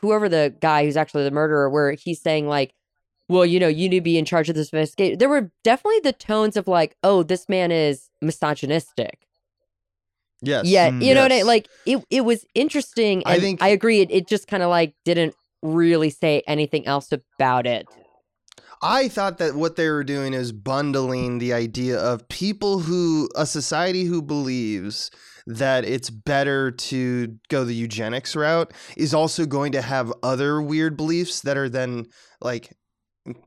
whoever 0.00 0.28
the 0.28 0.54
guy 0.60 0.84
who's 0.84 0.96
actually 0.96 1.24
the 1.24 1.30
murderer 1.30 1.68
where 1.70 1.92
he's 1.92 2.20
saying 2.20 2.46
like 2.46 2.72
well 3.28 3.44
you 3.44 3.58
know 3.58 3.66
you 3.66 3.88
need 3.88 3.96
to 3.98 4.02
be 4.02 4.16
in 4.18 4.24
charge 4.24 4.48
of 4.48 4.54
this 4.54 4.68
investigation 4.68 5.18
there 5.18 5.28
were 5.28 5.50
definitely 5.64 5.98
the 6.00 6.12
tones 6.12 6.56
of 6.56 6.68
like 6.68 6.94
oh 7.02 7.24
this 7.24 7.48
man 7.48 7.72
is 7.72 8.08
misogynistic 8.20 9.26
yes. 10.42 10.64
yeah 10.66 10.90
Mm, 10.90 11.02
you 11.04 11.14
know 11.14 11.22
what 11.22 11.32
I 11.32 11.36
yes. 11.38 11.46
like 11.46 11.68
it 11.86 12.04
it 12.10 12.20
was 12.24 12.44
interesting 12.54 13.22
and 13.24 13.32
I 13.32 13.36
I 13.36 13.40
think- 13.40 13.62
I 13.62 13.68
agree 13.68 14.00
it, 14.00 14.10
it 14.12 14.28
just 14.28 14.46
kind 14.46 14.62
of 14.62 14.68
like 14.68 14.94
didn't 15.04 15.34
really 15.62 16.10
say 16.10 16.42
anything 16.46 16.86
else 16.86 17.10
about 17.10 17.66
it 17.66 17.86
I 18.84 19.08
thought 19.08 19.38
that 19.38 19.54
what 19.54 19.76
they 19.76 19.88
were 19.88 20.04
doing 20.04 20.34
is 20.34 20.52
bundling 20.52 21.38
the 21.38 21.54
idea 21.54 21.98
of 21.98 22.28
people 22.28 22.80
who, 22.80 23.30
a 23.34 23.46
society 23.46 24.04
who 24.04 24.20
believes 24.20 25.10
that 25.46 25.84
it's 25.86 26.10
better 26.10 26.70
to 26.70 27.38
go 27.48 27.64
the 27.64 27.74
eugenics 27.74 28.36
route 28.36 28.72
is 28.96 29.14
also 29.14 29.46
going 29.46 29.72
to 29.72 29.80
have 29.82 30.12
other 30.22 30.60
weird 30.60 30.96
beliefs 30.98 31.40
that 31.40 31.56
are 31.56 31.68
then 31.70 32.04
like 32.42 32.74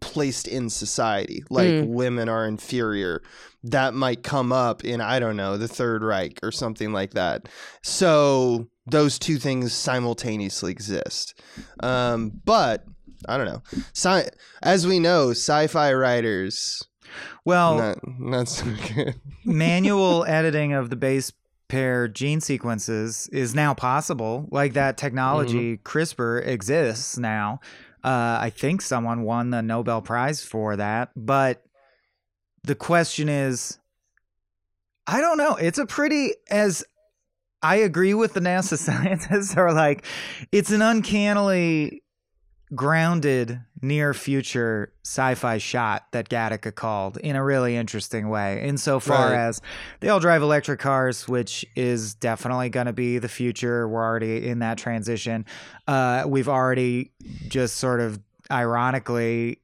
placed 0.01 0.47
in 0.47 0.71
society, 0.71 1.43
like 1.51 1.67
Mm. 1.69 1.87
women 1.89 2.29
are 2.29 2.47
inferior. 2.47 3.21
That 3.63 3.93
might 3.93 4.23
come 4.23 4.51
up 4.51 4.83
in, 4.83 5.01
I 5.01 5.19
don't 5.19 5.35
know, 5.37 5.55
the 5.57 5.67
Third 5.67 6.01
Reich 6.03 6.39
or 6.41 6.51
something 6.51 6.91
like 6.93 7.13
that. 7.13 7.47
So 7.83 8.67
those 8.87 9.19
two 9.19 9.37
things 9.37 9.73
simultaneously 9.73 10.71
exist. 10.71 11.39
Um, 11.81 12.31
but 12.43 12.85
I 13.27 13.37
don't 13.37 13.45
know. 13.45 13.61
Sci- 13.93 14.29
as 14.61 14.85
we 14.87 14.99
know, 14.99 15.31
sci-fi 15.31 15.93
writers 15.93 16.83
Well, 17.45 17.77
not, 17.77 18.19
not 18.19 18.49
so 18.49 18.65
good. 18.93 19.15
manual 19.45 20.25
editing 20.25 20.73
of 20.73 20.89
the 20.89 20.95
base 20.95 21.31
pair 21.67 22.07
gene 22.07 22.41
sequences 22.41 23.27
is 23.31 23.53
now 23.53 23.73
possible. 23.73 24.47
Like 24.51 24.73
that 24.73 24.97
technology, 24.97 25.77
CRISPR 25.77 26.45
exists 26.45 27.17
now. 27.17 27.59
Uh, 28.03 28.37
I 28.41 28.51
think 28.51 28.81
someone 28.81 29.23
won 29.23 29.49
the 29.49 29.61
Nobel 29.61 30.01
Prize 30.01 30.41
for 30.41 30.75
that. 30.75 31.11
But 31.15 31.63
the 32.63 32.75
question 32.75 33.27
is, 33.27 33.79
I 35.07 35.19
don't 35.19 35.37
know. 35.37 35.55
It's 35.55 35.77
a 35.77 35.85
pretty 35.85 36.31
as 36.49 36.83
I 37.61 37.77
agree 37.77 38.13
with 38.13 38.33
the 38.33 38.39
NASA 38.39 38.77
scientists 38.77 39.57
are 39.57 39.73
like, 39.73 40.05
it's 40.51 40.71
an 40.71 40.81
uncannily 40.81 42.03
grounded 42.75 43.61
near 43.81 44.13
future 44.13 44.91
sci-fi 45.05 45.57
shot 45.57 46.05
that 46.11 46.27
Gattaca 46.29 46.73
called 46.75 47.17
in 47.17 47.35
a 47.35 47.43
really 47.43 47.75
interesting 47.77 48.27
way. 48.29 48.61
Insofar 48.67 49.29
Right. 49.31 49.37
as 49.39 49.61
they 50.01 50.09
all 50.09 50.19
drive 50.19 50.41
electric 50.41 50.79
cars 50.79 51.27
which 51.27 51.65
is 51.75 52.13
definitely 52.15 52.69
going 52.69 52.87
to 52.87 52.93
be 52.93 53.19
the 53.19 53.29
future. 53.29 53.87
We're 53.87 54.03
already 54.03 54.47
in 54.47 54.59
that 54.59 54.77
transition. 54.77 55.45
Uh, 55.87 56.23
we've 56.27 56.49
already 56.49 57.11
just 57.47 57.77
sort 57.77 58.01
of 58.01 58.19
ironically 58.51 59.61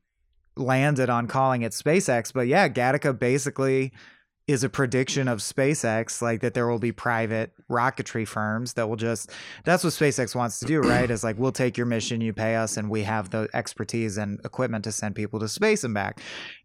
landed 0.55 1.09
on 1.09 1.27
calling 1.27 1.63
it 1.63 1.71
SpaceX 1.71 2.31
but 2.31 2.47
yeah 2.47 2.69
Gattaca 2.69 3.17
basically 3.17 3.91
is 4.47 4.63
a 4.63 4.69
prediction 4.69 5.27
of 5.27 5.39
SpaceX, 5.39 6.21
like 6.21 6.41
that 6.41 6.53
there 6.53 6.67
will 6.67 6.79
be 6.79 6.91
private 6.91 7.51
rocketry 7.69 8.27
firms 8.27 8.73
that 8.73 8.89
will 8.89 8.97
just 8.97 9.31
that's 9.63 9.83
what 9.83 9.93
SpaceX 9.93 10.35
wants 10.35 10.59
to 10.59 10.65
do, 10.65 10.81
right? 10.81 11.09
Is 11.09 11.23
like 11.23 11.37
we'll 11.39 11.51
take 11.51 11.77
your 11.77 11.85
mission, 11.85 12.19
you 12.21 12.33
pay 12.33 12.55
us, 12.55 12.77
and 12.77 12.89
we 12.89 13.03
have 13.03 13.29
the 13.29 13.47
expertise 13.53 14.17
and 14.17 14.39
equipment 14.43 14.83
to 14.83 14.91
send 14.91 15.15
people 15.15 15.39
to 15.39 15.47
space 15.47 15.83
and 15.83 15.93
back. 15.93 16.19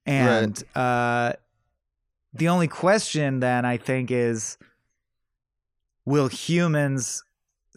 And 0.07 0.63
uh 0.75 1.35
the 2.35 2.49
only 2.49 2.69
question 2.69 3.41
then 3.41 3.65
I 3.65 3.77
think 3.77 4.11
is 4.11 4.59
will 6.05 6.29
humans 6.29 7.23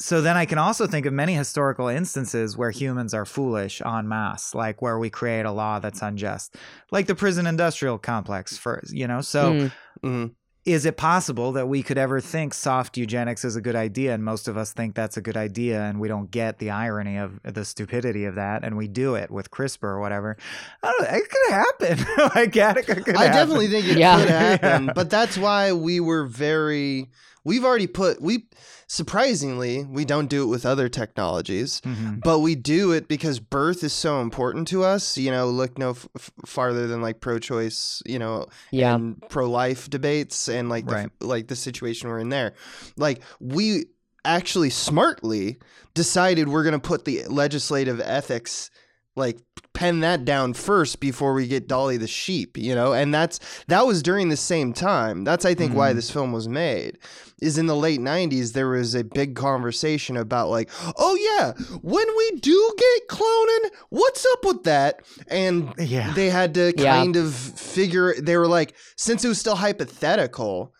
so 0.02 0.22
then 0.22 0.36
I 0.36 0.46
can 0.46 0.58
also 0.58 0.88
think 0.88 1.06
of 1.06 1.14
many 1.14 1.34
historical 1.36 1.88
instances 1.88 2.58
where 2.58 2.72
humans 2.72 3.14
are 3.14 3.26
foolish 3.26 3.82
en 3.86 4.08
masse, 4.08 4.54
like 4.56 4.82
where 4.82 4.98
we 5.00 5.10
create 5.10 5.46
a 5.46 5.52
law 5.52 5.80
that's 5.80 6.02
unjust, 6.02 6.56
like 6.92 7.08
the 7.08 7.16
prison 7.16 7.46
industrial 7.48 7.98
complex, 7.98 8.58
for 8.58 8.82
you 8.90 9.08
know. 9.08 9.22
So 9.22 9.70
Mm. 10.04 10.32
Is 10.64 10.86
it 10.86 10.96
possible 10.96 11.52
that 11.54 11.68
we 11.68 11.82
could 11.82 11.98
ever 11.98 12.22
think 12.22 12.54
soft 12.54 12.96
eugenics 12.96 13.44
is 13.44 13.56
a 13.56 13.62
good 13.62 13.76
idea 13.76 14.14
and 14.14 14.24
most 14.24 14.48
of 14.48 14.58
us 14.58 14.74
think 14.74 14.94
that's 14.94 15.18
a 15.18 15.22
good 15.22 15.36
idea 15.36 15.82
and 15.82 16.00
we 16.00 16.08
don't 16.08 16.30
get 16.30 16.60
the 16.60 16.70
irony 16.70 17.18
of 17.18 17.40
the 17.44 17.66
stupidity 17.66 18.26
of 18.26 18.36
that 18.36 18.64
and 18.64 18.78
we 18.78 18.88
do 18.88 19.16
it 19.16 19.32
with 19.32 19.50
CRISPR 19.50 19.84
or 19.84 20.00
whatever? 20.00 20.38
I 20.84 20.92
don't 20.92 21.02
know. 21.02 21.18
It 21.18 21.30
could 21.30 21.52
happen. 21.52 22.32
like 22.36 22.52
Gattaca 22.54 23.04
could 23.04 23.16
I 23.16 23.24
happen. 23.26 23.38
definitely 23.38 23.68
think 23.70 23.88
it 23.88 23.98
Yeah. 23.98 24.20
could 24.20 24.30
happen, 24.30 24.86
Yeah. 24.88 24.94
but 24.94 25.10
that's 25.10 25.36
why 25.36 25.74
we 25.74 26.00
were 26.00 26.26
very. 26.28 27.10
We've 27.44 27.66
already 27.66 27.88
put 27.88 28.22
we 28.22 28.46
surprisingly 28.88 29.84
we 29.84 30.06
don't 30.06 30.30
do 30.30 30.44
it 30.44 30.48
with 30.48 30.66
other 30.66 30.88
technologies, 30.90 31.82
Mhm. 31.82 32.22
but 32.24 32.40
we 32.40 32.56
do 32.56 32.92
it 32.92 33.08
because 33.08 33.40
birth 33.40 33.84
is 33.84 33.94
so 33.94 34.22
important 34.22 34.68
to 34.70 34.84
us. 34.84 35.18
You 35.18 35.32
know, 35.32 35.50
look 35.50 35.78
no 35.78 35.92
f- 35.92 36.08
f- 36.16 36.32
farther 36.46 36.86
than 36.88 37.02
like 37.02 37.20
pro-choice. 37.20 38.04
You 38.06 38.20
know, 38.20 38.46
Yeah. 38.72 39.00
pro-life 39.30 39.90
debates 39.90 40.48
and 40.48 40.70
like 40.70 40.86
the, 40.86 40.94
Right. 40.94 41.10
like 41.22 41.48
the 41.48 41.56
situation 41.56 42.10
we're 42.10 42.20
in 42.20 42.30
there. 42.30 42.54
Like 42.98 43.22
we 43.40 43.86
actually 44.24 44.70
smartly 44.70 45.58
decided 45.96 46.48
we're 46.48 46.64
going 46.64 46.74
to 46.74 46.80
put 46.80 47.06
the 47.06 47.24
legislative 47.28 48.00
ethics 48.00 48.70
like 49.15 49.39
pen 49.74 50.02
that 50.02 50.26
down 50.26 50.54
first 50.54 51.00
before 51.00 51.34
we 51.34 51.47
get 51.47 51.67
Dolly 51.67 51.97
the 51.97 52.08
sheep, 52.08 52.58
you 52.58 52.76
know? 52.76 52.93
And 52.93 53.13
that's 53.13 53.39
that 53.67 53.86
was 53.86 54.02
during 54.04 54.30
the 54.30 54.38
same 54.38 54.74
time. 54.74 55.24
That's 55.24 55.45
I 55.45 55.54
think 55.56 55.74
why 55.74 55.91
Mhm. 55.91 55.95
this 55.95 56.12
film 56.12 56.32
was 56.32 56.47
made. 56.47 56.97
Is 57.41 57.58
in 57.58 57.65
the 57.65 57.76
late 57.76 58.00
90s 58.02 58.52
there 58.52 58.69
was 58.69 58.93
a 58.93 59.04
big 59.04 59.36
conversation 59.36 60.15
about 60.17 60.50
like, 60.50 60.69
"Oh 60.97 61.15
yeah, 61.15 61.54
when 61.82 62.06
we 62.17 62.32
do 62.39 62.74
get 62.78 63.08
cloning, 63.10 63.69
what's 63.89 64.26
up 64.34 64.45
with 64.45 64.63
that?" 64.63 65.00
And 65.28 65.74
Yeah. 65.80 66.13
they 66.13 66.30
had 66.30 66.54
to 66.56 66.74
Yeah. 66.78 66.97
kind 66.97 67.15
of 67.15 67.34
figure 67.34 68.13
they 68.21 68.38
were 68.38 68.47
like 68.47 68.76
since 68.97 69.26
it 69.26 69.30
was 69.30 69.39
still 69.39 69.56
hypothetical 69.56 70.74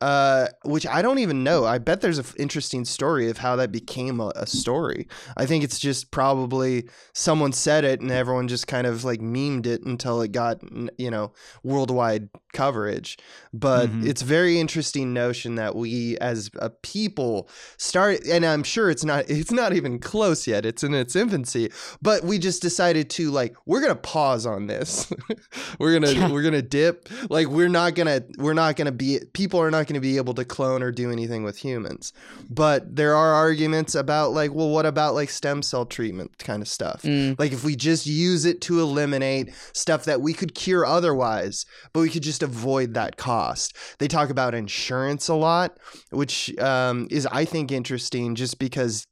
uh, 0.00 0.48
which 0.64 0.86
I 0.86 1.02
don't 1.02 1.18
even 1.18 1.42
know. 1.42 1.64
I 1.64 1.78
bet 1.78 2.00
there's 2.00 2.18
an 2.18 2.26
interesting 2.38 2.84
story 2.84 3.28
of 3.30 3.38
how 3.38 3.56
that 3.56 3.72
became 3.72 4.20
a, 4.20 4.32
a 4.36 4.46
story. 4.46 5.08
I 5.36 5.46
think 5.46 5.64
it's 5.64 5.78
just 5.78 6.10
probably 6.10 6.88
someone 7.14 7.52
said 7.52 7.84
it 7.84 8.00
and 8.00 8.10
everyone 8.10 8.48
just 8.48 8.66
kind 8.66 8.86
of 8.86 9.04
like 9.04 9.20
memed 9.20 9.66
it 9.66 9.82
until 9.82 10.20
it 10.22 10.32
got 10.32 10.60
you 10.98 11.10
know 11.10 11.32
worldwide 11.62 12.28
coverage. 12.52 13.18
But 13.52 13.88
Mhm. 13.90 14.06
it's 14.06 14.22
very 14.22 14.58
interesting 14.60 15.12
notion 15.12 15.54
that 15.56 15.74
we 15.76 16.16
as 16.18 16.50
a 16.58 16.70
people 16.70 17.48
start, 17.76 18.20
and 18.26 18.44
I'm 18.44 18.62
sure 18.62 18.90
it's 18.90 19.04
not 19.04 19.24
it's 19.28 19.52
not 19.52 19.72
even 19.72 19.98
close 19.98 20.46
yet. 20.46 20.66
It's 20.66 20.82
in 20.84 20.94
its 20.94 21.16
infancy, 21.16 21.70
but 22.02 22.24
we 22.24 22.38
just 22.38 22.60
decided 22.62 23.10
to 23.10 23.30
like 23.30 23.54
we're 23.66 23.80
gonna 23.80 23.94
pause 23.94 24.46
on 24.46 24.66
this. 24.66 25.06
we're 25.78 25.92
gonna 25.98 26.12
Yeah. 26.12 26.30
we're 26.30 26.42
gonna 26.42 26.62
dip. 26.62 27.08
Like 27.30 27.48
we're 27.48 27.68
not 27.68 27.94
gonna 27.94 28.22
we're 28.38 28.54
not 28.54 28.76
gonna 28.76 28.92
be 28.92 29.20
people 29.32 29.60
are 29.60 29.70
not 29.70 29.86
gonna 29.86 30.00
be 30.00 30.16
able 30.16 30.34
to 30.34 30.44
clone 30.44 30.82
or 30.82 30.90
do 30.92 31.10
anything 31.10 31.42
with 31.44 31.58
humans. 31.58 32.12
But 32.50 32.96
there 32.96 33.14
are 33.16 33.32
arguments 33.34 33.94
about 33.94 34.32
like 34.32 34.52
well 34.54 34.68
what 34.70 34.86
about 34.86 35.14
like 35.14 35.30
stem 35.30 35.62
cell 35.62 35.86
treatment 35.86 36.38
kind 36.38 36.62
of 36.62 36.68
stuff. 36.68 37.02
Mm. 37.02 37.38
Like 37.38 37.52
if 37.52 37.64
we 37.64 37.76
just 37.76 38.06
use 38.06 38.44
it 38.44 38.60
to 38.62 38.80
eliminate 38.80 39.52
stuff 39.72 40.04
that 40.04 40.20
we 40.20 40.32
could 40.32 40.54
cure 40.54 40.84
otherwise, 40.84 41.64
but 41.92 42.00
we 42.00 42.10
could 42.10 42.22
just 42.22 42.42
avoid 42.48 42.94
that 42.94 43.16
cost. 43.16 43.76
They 43.98 44.08
talk 44.08 44.30
about 44.30 44.54
insurance 44.54 45.28
a 45.28 45.34
lot, 45.34 45.78
which 46.10 46.56
um, 46.58 47.06
is 47.10 47.26
I 47.30 47.44
think 47.44 47.70
interesting 47.70 48.34
just 48.34 48.58
because 48.58 49.06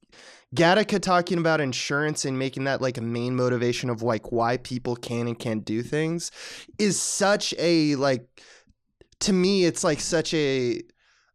Gattaca 0.54 1.00
talking 1.00 1.38
about 1.38 1.60
insurance 1.60 2.24
and 2.24 2.38
making 2.38 2.64
that 2.64 2.80
like 2.80 2.98
a 2.98 3.02
main 3.02 3.36
motivation 3.36 3.90
of 3.90 4.02
like 4.02 4.32
why 4.32 4.56
people 4.56 4.96
can 4.96 5.26
and 5.26 5.38
can't 5.38 5.64
do 5.64 5.82
things 5.82 6.30
is 6.78 7.00
such 7.00 7.52
a 7.58 7.94
like 7.96 8.26
to 9.20 9.32
me 9.32 9.64
it's 9.64 9.82
like 9.84 10.00
such 10.00 10.32
a 10.34 10.80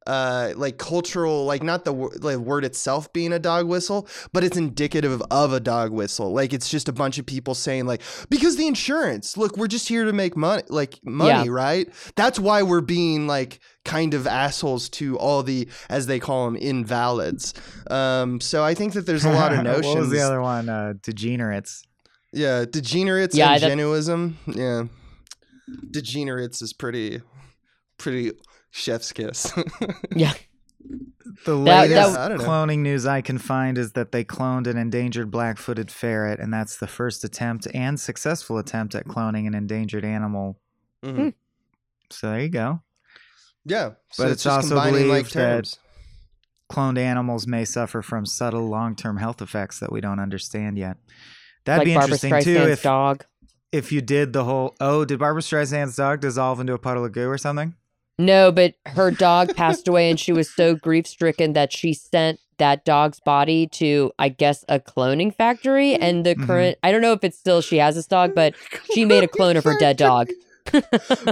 uh 0.08 0.52
like 0.56 0.80
cultural 0.80 1.46
like 1.46 1.62
not 1.62 1.86
the 1.86 1.94
wo- 1.94 2.10
like 2.22 2.38
word 2.38 2.66
itself 2.66 3.14
being 3.14 3.32
a 3.32 3.38
dog 3.38 3.68
whistle 3.68 4.08
but 4.34 4.44
it's 4.44 4.58
indicative 4.58 5.22
of 5.30 5.54
a 5.54 5.60
dog 5.60 5.92
whistle. 5.92 6.34
Like 6.34 6.54
it's 6.54 6.70
just 6.70 6.90
a 6.90 6.92
bunch 6.92 7.20
of 7.20 7.26
people 7.28 7.54
saying 7.54 7.86
like 7.86 8.02
because 8.30 8.56
the 8.58 8.66
insurance. 8.66 9.38
Look 9.38 9.58
we're 9.58 9.68
just 9.68 9.88
here 9.88 10.04
to 10.06 10.12
make 10.14 10.36
money 10.36 10.64
like 10.70 11.00
money 11.06 11.46
Yeah. 11.48 11.52
right? 11.54 11.88
That's 12.16 12.40
why 12.40 12.64
we're 12.64 12.82
being 12.82 13.28
like 13.28 13.60
kind 13.86 14.14
of 14.16 14.26
assholes 14.26 14.90
to 14.90 15.18
all 15.20 15.44
the 15.44 15.68
as 15.90 16.08
they 16.08 16.20
call 16.20 16.46
them 16.46 16.56
invalids. 16.60 17.54
Um 17.92 18.42
so 18.42 18.64
i 18.64 18.74
think 18.74 18.94
that 18.94 19.06
there's 19.06 19.26
a 19.26 19.32
lot 19.32 19.54
of 19.54 19.64
notions 19.64 19.86
what 19.96 20.00
was 20.00 20.10
the 20.10 20.22
other 20.22 20.42
one? 20.42 20.68
Uh, 20.68 20.94
degenerates. 21.04 21.84
yeah 22.34 22.66
degenerates 22.66 23.36
Yeah, 23.36 23.54
and 23.54 23.62
that- 23.64 23.72
genoism 23.78 24.34
yeah. 24.48 24.84
Degenerates 25.92 26.62
is 26.62 26.74
pretty 26.74 27.22
pretty 27.98 28.32
chef's 28.72 29.12
kiss 29.12 29.52
Yeah. 30.16 30.34
The 31.46 31.56
latest 31.56 32.14
that- 32.14 32.20
I 32.20 32.28
don't 32.30 32.40
cloning 32.40 32.80
news 32.80 33.06
I 33.06 33.22
can 33.22 33.38
find 33.38 33.78
is 33.78 33.92
that 33.94 34.12
they 34.12 34.24
cloned 34.24 34.66
an 34.68 34.78
endangered 34.78 35.30
black-footed 35.32 35.92
ferret, 35.92 36.40
and 36.40 36.52
that's 36.54 36.78
the 36.78 36.88
first 36.88 37.24
attempt 37.24 37.68
and 37.74 38.00
successful 38.00 38.58
attempt 38.58 38.96
at 38.96 39.06
cloning 39.06 39.46
an 39.48 39.54
endangered 39.54 40.04
animal. 40.04 40.60
Mhm. 41.04 41.34
So 42.10 42.32
there 42.32 42.42
you 42.42 42.50
go. 42.50 42.82
yeah 43.66 43.90
so 44.12 44.24
But 44.24 44.32
it's, 44.32 44.42
it's 44.42 44.46
also 44.48 44.70
combining 44.70 44.94
like 45.08 45.32
believed 45.32 45.34
that- 45.36 45.78
Cloned 46.72 46.98
animals 46.98 47.46
may 47.46 47.66
suffer 47.66 48.02
from 48.02 48.26
subtle 48.26 48.68
long-term 48.70 49.18
health 49.18 49.42
effects 49.42 49.80
that 49.80 49.92
we 49.92 50.00
don't 50.02 50.20
understand 50.20 50.78
yet. 50.78 50.98
That'd 51.66 51.80
like 51.80 51.86
be 51.86 51.94
Barbra 51.94 52.04
interesting 52.16 52.32
Streisand's 52.34 52.46
too 52.66 52.72
if 52.72 52.84
dog. 52.84 53.26
if 53.74 53.92
you 53.92 54.02
did 54.02 54.32
the 54.34 54.46
whole. 54.46 54.76
Oh, 54.80 55.04
did 55.06 55.20
Barbra 55.20 55.42
Streisand's 55.42 55.96
dog 55.98 56.22
dissolve 56.22 56.60
into 56.62 56.74
a 56.74 56.80
puddle 56.80 57.04
of 57.06 57.12
goo 57.12 57.28
or 57.28 57.38
something? 57.38 57.76
No, 58.26 58.52
but 58.52 58.76
her 58.86 59.12
dog 59.12 59.56
passed 59.56 59.88
away 59.88 60.10
and 60.10 60.20
she 60.20 60.32
was 60.32 60.50
so 60.54 60.76
grief 60.76 61.08
stricken 61.08 61.54
that 61.54 61.72
she 61.74 61.94
sent 61.94 62.40
that 62.58 62.86
dog's 62.86 63.20
body 63.20 63.66
to, 63.68 64.12
I 64.20 64.30
guess, 64.30 64.64
a 64.70 64.80
cloning 64.80 65.36
factory. 65.36 65.96
And 65.96 66.26
the 66.26 66.36
Mhm. 66.36 66.46
current, 66.46 66.78
I 66.84 66.92
don't 66.92 67.02
know 67.02 67.14
if 67.14 67.24
it's 67.24 67.38
still 67.40 67.62
she 67.62 67.78
has 67.78 67.96
this 67.96 68.06
dog, 68.08 68.36
but 68.36 68.54
she 68.94 69.04
made 69.06 69.24
a 69.24 69.28
clone 69.28 69.58
of 69.58 69.64
her 69.64 69.78
dead 69.80 69.98
dog. 69.98 70.30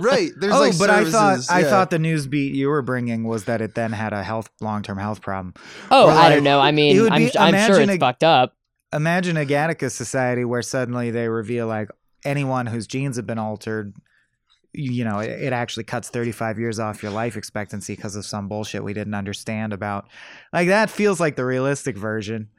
right 0.01 0.31
there's 0.37 0.53
oh, 0.53 0.59
like 0.59 0.77
but 0.79 0.89
I 0.89 1.03
thought 1.05 1.11
services, 1.35 1.49
I 1.49 1.63
thought 1.63 1.91
the 1.91 1.99
news 1.99 2.25
beat 2.25 2.55
you 2.55 2.67
were 2.67 2.81
bringing 2.81 3.25
was 3.25 3.45
that 3.45 3.61
it 3.61 3.75
then 3.75 3.91
had 3.91 4.11
a 4.11 4.23
health 4.23 4.49
long-term 4.59 4.97
health 4.97 5.21
problem. 5.21 5.53
Oh, 5.91 6.07
Or 6.07 6.11
I 6.11 6.15
like- 6.15 6.33
don't 6.33 6.43
know. 6.43 6.59
I 6.59 6.69
it 6.69 6.71
mean, 6.73 7.01
would 7.03 7.11
I'm, 7.13 7.25
be- 7.25 7.37
I'm 7.37 7.53
sure 7.71 7.79
it's 7.79 7.91
a- 7.91 7.97
fucked 7.99 8.23
up. 8.23 8.55
imagine 8.91 9.37
a 9.37 9.45
Gattaca 9.45 9.91
society 9.91 10.43
where 10.45 10.63
suddenly 10.63 11.11
they 11.11 11.29
reveal 11.29 11.67
like 11.67 11.89
anyone 12.25 12.65
whose 12.65 12.87
genes 12.87 13.17
have 13.17 13.27
been 13.27 13.37
altered, 13.39 13.93
you, 14.73 14.91
you 14.91 15.03
know, 15.03 15.19
it, 15.19 15.29
it 15.29 15.53
actually 15.53 15.83
cuts 15.83 16.09
35 16.09 16.59
years 16.59 16.79
off 16.79 17.01
your 17.03 17.11
life 17.11 17.37
expectancy 17.37 17.95
because 17.95 18.15
of 18.15 18.25
some 18.25 18.47
bullshit 18.47 18.83
we 18.83 18.93
didn't 18.93 19.13
understand 19.13 19.73
about. 19.73 20.07
Like 20.53 20.67
that 20.67 20.89
feels 20.89 21.19
like 21.19 21.35
the 21.35 21.45
realistic 21.45 21.97
version. 21.97 22.49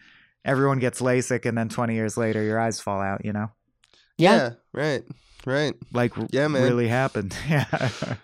Everyone 0.45 0.79
gets 0.79 1.01
LASIK 1.01 1.47
and 1.47 1.57
then 1.57 1.69
20 1.69 1.95
years 1.95 2.17
later 2.17 2.43
your 2.43 2.59
eyes 2.59 2.81
fall 2.81 3.01
out, 3.01 3.25
you 3.25 3.33
know? 3.33 3.51
Yeah. 4.17 4.51
right, 4.73 5.03
right. 5.47 5.75
like 5.93 6.13
Yeah, 6.31 6.49
man. 6.49 6.63
really 6.63 6.89
happened. 6.89 7.35
yeah. 7.49 8.17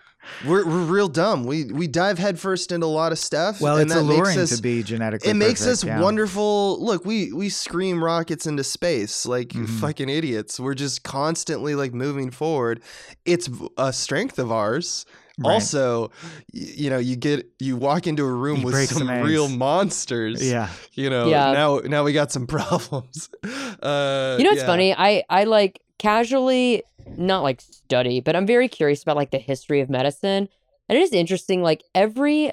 We're 0.45 0.65
we're 0.65 0.83
real 0.83 1.07
dumb. 1.07 1.43
We 1.45 1.65
we 1.65 1.87
dive 1.87 2.17
headfirst 2.19 2.71
into 2.71 2.85
a 2.85 2.87
lot 2.87 3.11
of 3.11 3.19
stuff. 3.19 3.59
Well, 3.61 3.77
and 3.77 3.83
it's 3.83 3.93
that 3.93 4.03
makes 4.05 4.13
alluring 4.19 4.39
us- 4.39 4.55
to 4.55 4.61
be 4.61 4.83
genetically. 4.83 5.29
it 5.29 5.33
makes 5.35 5.61
perfect, 5.61 5.73
us 5.73 5.83
yeah. 5.83 6.01
wonderful. 6.01 6.83
Look, 6.83 7.05
we 7.05 7.31
we 7.33 7.49
scream 7.49 8.03
rockets 8.03 8.45
into 8.45 8.63
space 8.63 9.25
like 9.25 9.49
Mhm. 9.49 9.67
fucking 9.79 10.09
idiots. 10.09 10.59
We're 10.59 10.73
just 10.75 11.03
constantly 11.03 11.75
like 11.75 11.93
moving 11.93 12.31
forward. 12.31 12.81
It's 13.25 13.49
a 13.77 13.91
strength 13.93 14.39
of 14.39 14.51
ours. 14.51 15.05
Right. 15.39 15.53
Also, 15.53 16.09
you 16.51 16.89
know, 16.89 16.97
you 16.97 17.15
get 17.15 17.45
you 17.59 17.77
walk 17.77 18.07
into 18.07 18.25
a 18.25 18.31
room 18.33 18.61
You 18.61 18.65
with 18.65 18.89
some 18.89 19.07
some 19.07 19.21
real 19.21 19.47
monsters. 19.47 20.43
Yeah. 20.43 20.69
You 20.93 21.11
know, 21.11 21.27
Yeah. 21.29 21.51
now 21.53 21.77
now 21.85 22.03
we 22.03 22.11
got 22.11 22.31
some 22.31 22.47
problems. 22.57 23.29
Uh, 23.43 24.35
You 24.39 24.43
know 24.45 24.51
it's 24.51 24.61
yeah. 24.61 24.65
funny? 24.65 24.95
I 24.95 25.23
I 25.29 25.43
like 25.43 25.79
casually 25.99 26.83
not 27.17 27.43
like 27.43 27.61
study, 27.61 28.19
but 28.19 28.35
I'm 28.35 28.45
very 28.45 28.67
curious 28.67 29.01
about 29.01 29.15
like 29.15 29.31
the 29.31 29.37
history 29.37 29.81
of 29.81 29.89
medicine. 29.89 30.49
And 30.89 30.97
it 30.97 31.01
is 31.01 31.13
interesting 31.13 31.61
like 31.61 31.83
every 31.95 32.51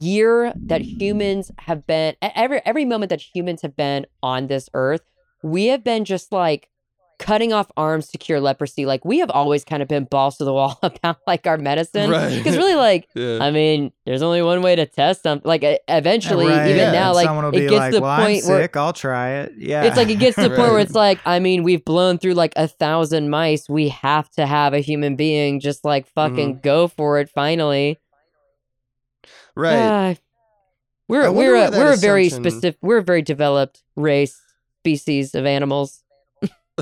year 0.00 0.54
that 0.68 0.82
humans 0.82 1.50
have 1.58 1.86
been 1.86 2.14
every 2.20 2.60
every 2.66 2.84
moment 2.84 3.10
that 3.10 3.20
humans 3.20 3.62
have 3.62 3.76
been 3.76 4.06
on 4.22 4.46
this 4.46 4.68
earth, 4.74 5.02
we 5.42 5.66
have 5.66 5.82
been 5.82 6.04
just 6.04 6.32
like 6.32 6.68
cutting 7.20 7.52
off 7.52 7.70
arms 7.76 8.08
to 8.08 8.18
cure 8.18 8.40
leprosy. 8.40 8.86
Like 8.86 9.04
we 9.04 9.18
have 9.18 9.30
always 9.30 9.62
kind 9.62 9.82
of 9.82 9.88
been 9.88 10.04
balls 10.04 10.38
to 10.38 10.44
the 10.44 10.52
wall 10.54 10.78
about 10.82 11.18
like 11.26 11.46
our 11.46 11.58
medicine. 11.58 12.10
Right. 12.10 12.34
Because 12.34 12.56
really 12.56 12.74
like 12.74 13.06
Yeah. 13.14 13.38
I 13.40 13.50
mean, 13.50 13.92
there's 14.06 14.22
only 14.22 14.40
one 14.42 14.62
way 14.62 14.74
to 14.74 14.86
test 14.86 15.22
something. 15.22 15.46
Like 15.46 15.62
eventually, 15.86 16.46
Right, 16.46 16.66
even 16.66 16.78
yeah. 16.78 16.92
now, 16.92 17.12
like 17.12 17.28
it 17.54 17.68
gets 17.68 17.72
like, 17.72 17.90
to 17.92 17.96
the 17.98 18.02
well, 18.02 18.16
point 18.24 18.42
I'm 18.44 18.50
where 18.50 18.62
sick. 18.62 18.76
I'll 18.76 18.94
try 18.94 19.30
it. 19.42 19.52
Yeah. 19.58 19.84
it's 19.84 19.96
like 19.98 20.08
it 20.08 20.18
gets 20.18 20.36
to 20.36 20.48
the 20.48 20.48
point 20.56 20.70
where 20.72 20.80
it's 20.80 20.94
like, 20.94 21.20
I 21.26 21.38
mean, 21.38 21.62
we've 21.62 21.84
blown 21.84 22.16
through 22.18 22.34
like 22.34 22.54
a 22.56 22.66
thousand 22.66 23.28
mice. 23.28 23.68
We 23.68 23.88
have 23.90 24.30
to 24.32 24.46
have 24.46 24.72
a 24.72 24.80
human 24.80 25.14
being 25.14 25.60
just 25.60 25.84
like 25.84 26.06
fucking 26.08 26.54
Mm-hmm. 26.54 26.60
go 26.62 26.88
for 26.88 27.20
it. 27.20 27.28
Finally, 27.28 27.98
right. 29.54 29.76
I 29.76 30.18
we're 31.06 31.30
we're 31.32 31.56
a, 31.56 31.70
we're 31.70 31.92
a 31.92 31.96
very 31.96 32.28
specific. 32.30 32.78
We're 32.80 32.98
a 32.98 33.02
very 33.02 33.20
developed 33.22 33.82
race 33.96 34.40
species 34.80 35.34
of 35.34 35.44
animals. 35.44 36.02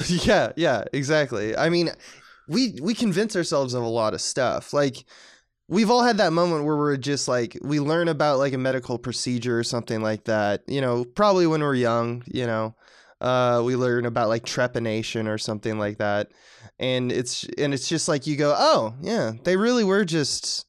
yeah, 0.08 0.52
yeah, 0.56 0.84
exactly. 0.92 1.56
I 1.56 1.68
mean, 1.68 1.90
we 2.48 2.78
we 2.80 2.94
convince 2.94 3.36
ourselves 3.36 3.74
of 3.74 3.82
a 3.82 3.88
lot 3.88 4.14
of 4.14 4.20
stuff. 4.20 4.72
Like 4.72 5.04
we've 5.68 5.90
all 5.90 6.02
had 6.02 6.18
that 6.18 6.32
moment 6.32 6.64
where 6.64 6.76
we're 6.76 6.96
just 6.96 7.28
like 7.28 7.58
we 7.62 7.80
learn 7.80 8.08
about 8.08 8.38
like 8.38 8.52
a 8.52 8.58
medical 8.58 8.98
procedure 8.98 9.58
or 9.58 9.64
something 9.64 10.02
like 10.02 10.24
that. 10.24 10.62
You 10.66 10.80
know, 10.80 11.04
probably 11.04 11.46
when 11.46 11.60
we're 11.60 11.74
young, 11.74 12.22
you 12.26 12.46
know. 12.46 12.74
Uh, 13.20 13.62
we 13.64 13.74
learn 13.74 14.06
about 14.06 14.28
like 14.28 14.44
trepanation 14.44 15.26
or 15.26 15.38
something 15.38 15.76
like 15.76 15.98
that. 15.98 16.30
And 16.78 17.10
it's 17.10 17.44
and 17.58 17.74
it's 17.74 17.88
just 17.88 18.08
like 18.08 18.28
you 18.28 18.36
go, 18.36 18.54
"Oh, 18.56 18.94
yeah, 19.02 19.32
they 19.42 19.56
really 19.56 19.82
were 19.82 20.04
just 20.04 20.66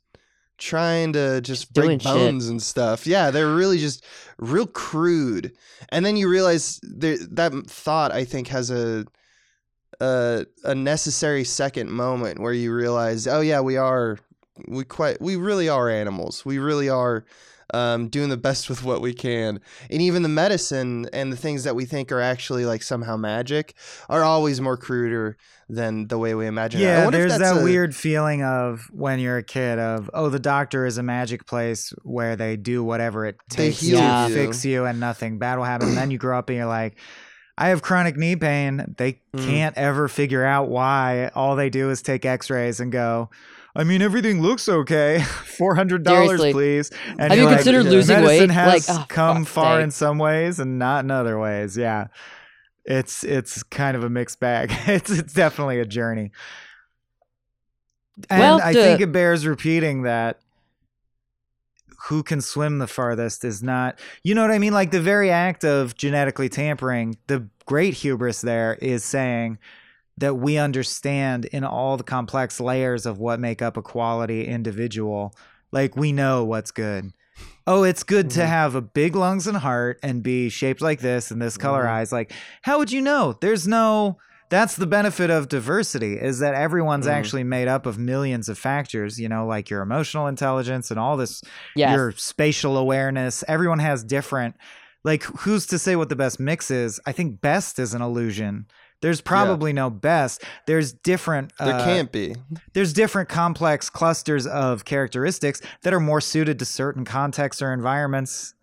trying 0.60 1.13
to 1.13 1.42
just 1.42 1.74
doing 1.74 1.88
break 1.88 2.02
shit. 2.02 2.12
bones 2.12 2.48
and 2.48 2.62
stuff. 2.62 3.08
Yeah, 3.08 3.32
they're 3.32 3.54
really 3.54 3.80
just 3.80 4.06
real 4.38 4.68
crude. 4.68 5.54
And 5.89 6.06
then 6.06 6.18
you 6.18 6.30
realize 6.30 6.80
that 6.84 7.63
thought 7.68 8.12
I 8.12 8.26
think 8.26 8.50
has 8.50 8.70
a 8.70 9.06
a 10.00 10.46
a 10.64 10.76
necessary 10.76 11.44
second 11.44 11.90
moment 11.92 12.40
where 12.40 12.54
you 12.54 12.74
realize, 12.74 13.28
oh 13.28 13.42
yeah, 13.42 13.60
we 13.62 13.78
are 13.78 14.18
we 14.68 14.84
quite 14.84 15.22
we 15.22 15.36
really 15.36 15.70
are 15.70 15.90
animals. 15.90 16.46
We 16.46 16.58
really 16.60 16.90
are 16.90 17.26
um, 17.72 18.08
doing 18.10 18.30
the 18.30 18.38
best 18.38 18.68
with 18.68 18.84
what 18.84 19.00
we 19.00 19.14
can. 19.14 19.60
And 19.92 20.02
even 20.02 20.24
the 20.24 20.30
medicine 20.30 21.08
and 21.14 21.32
the 21.32 21.38
things 21.38 21.64
that 21.66 21.76
we 21.76 21.86
think 21.86 22.12
are 22.12 22.20
actually 22.20 22.66
like 22.66 22.82
somehow 22.82 23.16
magic 23.16 23.76
are 24.10 24.24
always 24.24 24.60
more 24.60 24.76
cruder 24.76 25.38
than 25.70 26.08
the 26.08 26.18
way 26.18 26.34
we 26.34 26.48
imagine. 26.48 26.82
it. 26.82 26.86
I 26.86 26.88
Yeah, 26.88 27.06
if 27.06 27.12
there's 27.12 27.38
that's 27.38 27.54
that 27.54 27.62
a- 27.62 27.64
weird 27.64 27.96
feeling 27.96 28.44
of 28.44 28.88
when 28.92 29.20
you're 29.20 29.38
a 29.38 29.44
kid 29.44 29.78
of 29.78 30.10
oh 30.16 30.30
the 30.30 30.40
doctor 30.40 30.88
is 30.88 30.98
a 30.98 31.04
magic 31.04 31.46
place 31.46 31.94
where 32.02 32.36
they 32.36 32.58
do 32.58 32.84
whatever 32.84 33.26
it 33.28 33.38
takes 33.52 33.82
to 33.82 33.86
you. 33.86 34.34
fix 34.34 34.66
you 34.66 34.86
and 34.86 35.00
nothing 35.00 35.38
bad 35.38 35.58
will 35.58 35.66
happen. 35.66 35.90
and 35.90 35.98
then 35.98 36.10
you 36.10 36.18
grow 36.18 36.40
up 36.40 36.50
and 36.50 36.58
you're 36.58 36.66
like, 36.66 36.98
I 37.62 37.67
have 37.69 37.82
chronic 37.82 38.15
knee 38.15 38.36
pain. 38.38 38.95
They 38.98 39.19
Mm. 39.36 39.45
can't 39.45 39.78
ever 39.78 40.08
figure 40.08 40.45
out 40.45 40.69
why. 40.69 41.30
All 41.36 41.56
they 41.58 41.69
do 41.69 41.89
is 41.89 42.02
take 42.02 42.26
X-rays 42.26 42.80
and 42.80 42.89
go. 42.91 43.30
I 43.76 43.84
mean, 43.84 44.02
everything 44.02 44.41
looks 44.41 44.67
okay. 44.69 45.22
Four 45.58 45.76
hundred 45.76 46.04
dollars, 46.04 46.39
please. 46.39 46.89
And 47.06 47.19
Have 47.32 47.36
you're 47.38 47.45
like, 47.45 47.58
considered 47.58 47.84
losing 47.86 48.22
medicine 48.22 48.50
weight? 48.50 48.52
has 48.52 48.89
like, 48.89 48.98
oh, 49.00 49.06
come 49.10 49.43
far 49.45 49.78
sake. 49.78 49.84
in 49.84 49.91
some 49.91 50.17
ways 50.17 50.60
and 50.60 50.80
not 50.80 51.04
in 51.04 51.12
other 51.12 51.38
ways. 51.38 51.78
Yeah, 51.78 52.08
it's 52.86 53.24
it's 53.26 53.62
kind 53.63 53.95
of 53.98 54.04
a 54.06 54.10
mixed 54.10 54.39
bag. 54.39 54.72
it's 54.88 55.12
it's 55.12 55.34
definitely 55.34 55.80
a 55.82 55.86
journey. 55.86 56.32
And 58.30 58.39
Well, 58.39 58.62
I 58.63 58.74
to- 58.74 58.82
think 58.82 59.02
it 59.02 59.12
bears 59.12 59.45
repeating 59.45 60.04
that 60.04 60.39
who 62.08 62.24
can 62.24 62.42
swim 62.42 62.78
the 62.80 62.88
farthest 62.88 63.44
is 63.44 63.62
not. 63.62 64.00
You 64.24 64.34
know 64.36 64.42
what 64.42 64.52
I 64.52 64.60
mean? 64.60 64.74
Like 64.74 64.92
the 64.92 65.02
very 65.02 65.32
act 65.32 65.64
of 65.66 65.96
genetically 65.96 66.48
tampering, 66.50 67.18
the 67.28 67.48
great 67.66 67.94
hubris 67.96 68.42
there 68.42 68.78
is 68.82 69.04
saying 69.04 69.58
that 70.18 70.36
we 70.36 70.58
understand 70.58 71.46
in 71.46 71.64
all 71.64 71.98
the 71.98 72.04
complex 72.04 72.60
layers 72.60 73.06
of 73.06 73.20
what 73.20 73.40
make 73.40 73.62
up 73.62 73.78
a 73.78 73.82
quality 73.82 74.46
individual. 74.48 75.34
Like 75.72 75.96
we 75.96 76.12
know 76.12 76.44
what's 76.44 76.72
good. 76.72 77.12
Oh, 77.66 77.84
it's 77.84 78.04
good 78.04 78.30
to 78.32 78.42
Mhm. 78.42 78.48
have 78.48 78.76
a 78.76 78.82
big 78.82 79.16
lungs 79.16 79.48
and 79.48 79.58
heart 79.58 80.00
and 80.04 80.22
be 80.24 80.50
shaped 80.50 80.82
like 80.82 81.00
this 81.00 81.32
and 81.32 81.42
this 81.42 81.56
color 81.58 81.84
Mhm. 81.86 81.90
eyes. 81.90 82.12
Like, 82.12 82.34
how 82.64 82.80
would 82.80 82.92
you 82.92 83.02
know? 83.02 83.38
There's 83.40 83.68
no. 83.68 84.18
That's 84.50 84.76
the 84.76 84.88
benefit 84.88 85.30
of 85.30 85.48
diversity 85.48 86.14
is 86.20 86.40
that 86.40 86.56
everyone's 86.56 87.06
Mhm. 87.06 87.12
actually 87.12 87.44
made 87.44 87.68
up 87.68 87.86
of 87.86 87.98
millions 88.00 88.50
of 88.50 88.58
factors. 88.58 89.20
You 89.20 89.30
know, 89.30 89.46
like 89.46 89.70
your 89.70 89.82
emotional 89.82 90.28
intelligence 90.28 90.90
and 90.92 91.00
all 91.00 91.18
this 91.18 91.42
yes. 91.76 91.96
your 91.96 92.12
spatial 92.14 92.78
awareness. 92.78 93.44
Everyone 93.48 93.80
has 93.80 94.04
different. 94.04 94.56
Like, 95.04 95.24
who's 95.24 95.66
to 95.68 95.80
say 95.80 95.96
what 95.96 96.10
the 96.10 96.16
best 96.16 96.40
mix 96.40 96.70
is? 96.70 97.00
I 97.06 97.14
think 97.14 97.40
best 97.42 97.80
is 97.80 97.94
an 97.94 98.02
illusion. 98.02 98.66
There's 99.02 99.22
probably 99.22 99.72
no 99.72 99.90
best. 99.90 100.44
There's 100.68 100.92
different. 100.92 101.54
There 101.58 101.74
uh, 101.74 101.86
can't 101.86 102.12
be. 102.12 102.36
There's 102.74 102.92
different 102.92 103.30
complex 103.30 103.90
clusters 103.90 104.46
of 104.46 104.84
characteristics 104.84 105.62
that 105.84 105.94
are 105.94 106.02
more 106.02 106.20
suited 106.20 106.60
to 106.60 106.66
certain 106.66 107.06
contexts 107.06 107.62
or 107.62 107.72
environments 107.72 108.56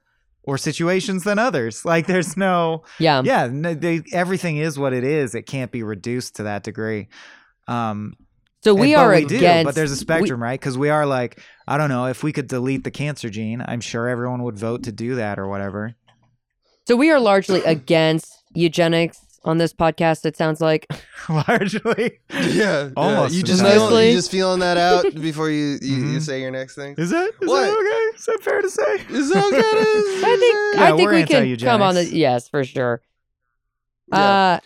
or 0.47 0.57
situations 0.57 1.25
than 1.25 1.39
others. 1.39 1.85
Like, 1.85 2.07
there's 2.07 2.37
no. 2.37 2.85
yeah. 2.99 3.21
Yeah, 3.25 3.49
they, 3.51 4.03
everything 4.13 4.57
is 4.57 4.79
what 4.79 4.93
it 4.95 5.05
is. 5.05 5.35
It 5.35 5.43
can't 5.43 5.71
be 5.73 5.83
reduced 5.83 6.37
to 6.37 6.45
that 6.45 6.63
degree. 6.63 7.09
Um, 7.69 8.15
So 8.63 8.71
and- 8.73 8.81
we 8.81 8.95
but 8.95 9.01
are 9.01 9.11
we 9.11 9.17
against. 9.25 9.41
do, 9.41 9.65
but 9.65 9.75
there's 9.75 9.91
a 9.91 9.95
we- 9.95 9.99
spectrum, 9.99 10.43
right? 10.43 10.59
Because 10.59 10.79
we 10.79 10.89
are 10.89 11.05
like, 11.05 11.41
I 11.69 11.77
don't 11.79 11.89
know, 11.91 12.07
if 12.07 12.23
we 12.23 12.33
could 12.33 12.47
delete 12.47 12.85
the 12.85 12.91
cancer 12.93 13.29
gene, 13.29 13.63
I'm 13.67 13.81
sure 13.81 14.09
everyone 14.09 14.43
would 14.45 14.59
vote 14.59 14.85
to 14.85 14.93
do 14.93 15.17
that 15.17 15.39
or 15.39 15.49
whatever. 15.49 15.95
so 16.89 16.95
we 16.97 17.11
are 17.11 17.19
largely 17.21 17.63
against 17.65 18.33
eugenics 18.55 19.19
on 19.47 19.57
this 19.59 19.73
podcast. 19.73 20.27
It 20.27 20.37
sounds 20.37 20.61
like. 20.61 20.87
Largely, 21.29 22.19
Yeah, 22.51 22.91
Almost 22.97 23.33
Yeah. 23.33 23.39
You 23.39 23.43
just 23.45 23.61
entirely. 23.63 23.89
feel, 23.89 24.03
you 24.11 24.13
just 24.17 24.31
feeling 24.31 24.61
that 24.61 24.77
out 24.77 25.05
before 25.21 25.49
you 25.49 25.79
you, 25.81 25.97
you 25.97 26.19
Mhm. 26.19 26.23
say 26.23 26.41
your 26.43 26.51
next 26.51 26.75
thing. 26.75 26.95
is 26.99 27.11
that 27.11 27.31
is 27.41 27.49
What? 27.49 27.63
that 27.63 27.73
okay? 27.73 28.19
Is 28.19 28.25
that 28.27 28.39
fair 28.43 28.61
to 28.61 28.69
say? 28.71 28.95
Is 29.11 29.31
that 29.31 29.45
okay? 29.45 29.61
to- 29.63 30.27
I 30.27 30.37
think 30.39 30.55
Yeah, 30.75 30.85
I 30.85 30.97
think 30.97 31.11
we're 31.11 31.27
can 31.27 31.57
come 31.67 31.81
on 31.83 31.95
the 31.95 32.05
yes 32.05 32.49
for 32.49 32.63
sure. 32.65 33.01
Yeah. 34.13 34.19
Uh, 34.19 34.61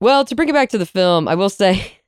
well, 0.00 0.24
to 0.24 0.34
bring 0.34 0.48
it 0.48 0.52
back 0.54 0.70
to 0.70 0.78
the 0.78 0.86
film, 0.86 1.28
I 1.28 1.34
will 1.36 1.50
say 1.50 1.98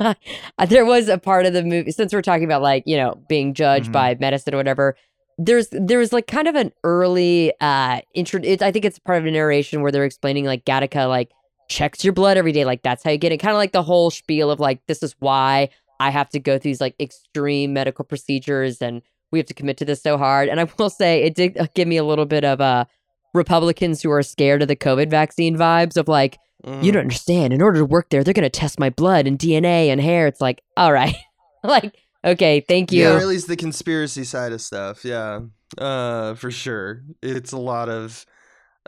there 0.68 0.84
was 0.84 1.08
a 1.08 1.18
part 1.18 1.46
of 1.46 1.52
the 1.52 1.62
movie 1.62 1.92
since 1.92 2.12
we're 2.12 2.22
talking 2.22 2.44
about 2.44 2.62
like 2.62 2.82
you 2.86 2.96
know 2.96 3.14
being 3.28 3.54
judged 3.54 3.90
Mhm. 3.90 3.92
by 3.92 4.16
medicine 4.20 4.54
or 4.54 4.56
whatever. 4.56 4.96
There's 5.38 5.68
there 5.70 5.98
was 5.98 6.12
like 6.12 6.26
kind 6.26 6.48
of 6.48 6.54
an 6.54 6.72
early 6.84 7.52
uh 7.60 8.00
intro. 8.14 8.40
It, 8.42 8.62
I 8.62 8.70
think 8.72 8.84
it's 8.84 8.98
part 8.98 9.18
of 9.18 9.26
a 9.26 9.30
narration 9.30 9.82
where 9.82 9.92
they're 9.92 10.04
explaining 10.04 10.44
like 10.44 10.64
Gattaca 10.64 11.08
like 11.08 11.30
checks 11.68 12.04
your 12.04 12.12
blood 12.12 12.36
every 12.36 12.52
day. 12.52 12.64
Like 12.64 12.82
that's 12.82 13.02
how 13.02 13.10
you 13.10 13.18
get 13.18 13.32
it. 13.32 13.38
Kind 13.38 13.52
of 13.52 13.58
like 13.58 13.72
the 13.72 13.82
whole 13.82 14.10
spiel 14.10 14.50
of 14.50 14.60
like 14.60 14.80
this 14.86 15.02
is 15.02 15.14
why 15.18 15.68
I 16.00 16.10
have 16.10 16.28
to 16.30 16.38
go 16.40 16.58
through 16.58 16.70
these 16.70 16.80
like 16.80 16.94
extreme 17.00 17.72
medical 17.72 18.04
procedures 18.04 18.82
and 18.82 19.02
we 19.32 19.38
have 19.38 19.46
to 19.46 19.54
commit 19.54 19.76
to 19.78 19.84
this 19.84 20.02
so 20.02 20.18
hard. 20.18 20.48
And 20.48 20.60
I 20.60 20.66
will 20.78 20.90
say 20.90 21.22
it 21.22 21.34
did 21.34 21.58
uh, 21.58 21.66
give 21.74 21.88
me 21.88 21.96
a 21.96 22.04
little 22.04 22.26
bit 22.26 22.44
of 22.44 22.60
uh 22.60 22.84
Republicans 23.32 24.00
who 24.02 24.10
are 24.10 24.22
scared 24.22 24.62
of 24.62 24.68
the 24.68 24.76
COVID 24.76 25.10
vaccine 25.10 25.56
vibes 25.56 25.96
of 25.96 26.08
like 26.08 26.38
Mhm. 26.64 26.82
you 26.82 26.92
don't 26.92 27.02
understand. 27.02 27.52
In 27.52 27.60
order 27.60 27.80
to 27.80 27.84
work 27.84 28.08
there, 28.08 28.24
they're 28.24 28.32
going 28.32 28.42
to 28.44 28.48
test 28.48 28.80
my 28.80 28.88
blood 28.88 29.26
and 29.26 29.38
DNA 29.38 29.88
and 29.88 30.00
hair. 30.00 30.26
It's 30.26 30.40
like, 30.40 30.62
all 30.78 30.94
right. 30.94 31.14
like, 31.64 31.94
okay, 32.24 32.60
thank 32.60 32.90
you. 32.90 33.02
Yeah, 33.02 33.16
or 33.16 33.18
at 33.18 33.26
least 33.26 33.48
the 33.48 33.56
conspiracy 33.56 34.24
side 34.24 34.52
of 34.52 34.62
stuff. 34.62 35.04
Yeah, 35.04 35.40
uh, 35.76 36.32
for 36.36 36.50
sure. 36.50 37.02
It's 37.22 37.52
a 37.52 37.58
lot 37.58 37.90
of 37.90 38.24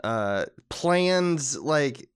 uh, 0.03 0.45
plans, 0.69 1.55
like 1.59 2.09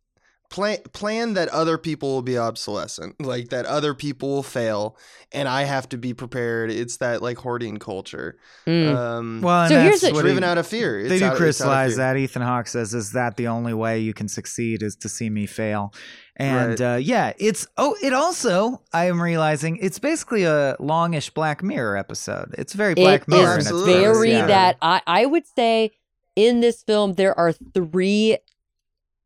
plan 0.51 0.77
plan 0.93 1.33
that 1.33 1.47
other 1.49 1.77
people 1.79 2.09
will 2.13 2.21
be 2.21 2.37
obsolescent, 2.37 3.19
like 3.19 3.49
that 3.49 3.65
other 3.65 3.93
people 3.95 4.29
will 4.29 4.43
fail, 4.43 4.95
and 5.31 5.47
I 5.47 5.63
have 5.63 5.89
to 5.89 5.97
be 5.97 6.13
prepared. 6.13 6.69
It's 6.69 6.97
that 6.97 7.21
like 7.23 7.37
hoarding 7.39 7.77
culture. 7.79 8.37
Mm. 8.67 8.95
Um, 8.95 9.41
Well, 9.41 9.61
and 9.63 9.69
So 9.69 9.79
here's 9.81 10.01
that's 10.01 10.11
the- 10.11 10.13
what 10.15 10.21
driven 10.21 10.43
out 10.43 10.57
of 10.59 10.67
fear. 10.67 10.99
It's 10.99 11.09
they 11.09 11.19
do 11.19 11.25
out- 11.25 11.27
it's 11.27 11.31
out 11.31 11.33
of 11.33 11.37
crystallize 11.39 11.95
that. 11.95 12.17
Ethan 12.17 12.41
Hawke 12.43 12.67
says, 12.67 12.93
"Is 12.93 13.13
that 13.13 13.37
the 13.37 13.47
only 13.47 13.73
way 13.73 13.99
you 13.99 14.13
can 14.13 14.27
succeed? 14.27 14.83
Is 14.83 14.95
to 14.97 15.09
see 15.09 15.29
me 15.29 15.45
fail?" 15.47 15.93
And 16.37 16.79
Right. 16.79 16.93
uh, 16.95 16.97
yeah, 16.97 17.33
it's 17.39 17.65
oh, 17.77 17.95
it 18.03 18.13
also 18.13 18.81
I 18.93 19.05
am 19.07 19.21
realizing 19.21 19.77
it's 19.77 19.99
basically 19.99 20.43
a 20.43 20.75
longish 20.79 21.29
Black 21.29 21.63
Mirror 21.63 21.97
episode. 21.97 22.53
It's 22.57 22.73
very 22.73 22.93
Black 22.93 23.21
It 23.21 23.27
Mirror. 23.29 23.57
is 23.57 23.69
in 23.69 23.75
its 23.77 23.85
very 23.85 24.31
yeah. 24.31 24.47
that 24.47 24.77
I, 24.81 25.01
I 25.07 25.25
would 25.25 25.43
say 25.55 25.91
in 26.35 26.61
this 26.61 26.83
film 26.83 27.13
there 27.13 27.37
are 27.37 27.51
three 27.73 28.37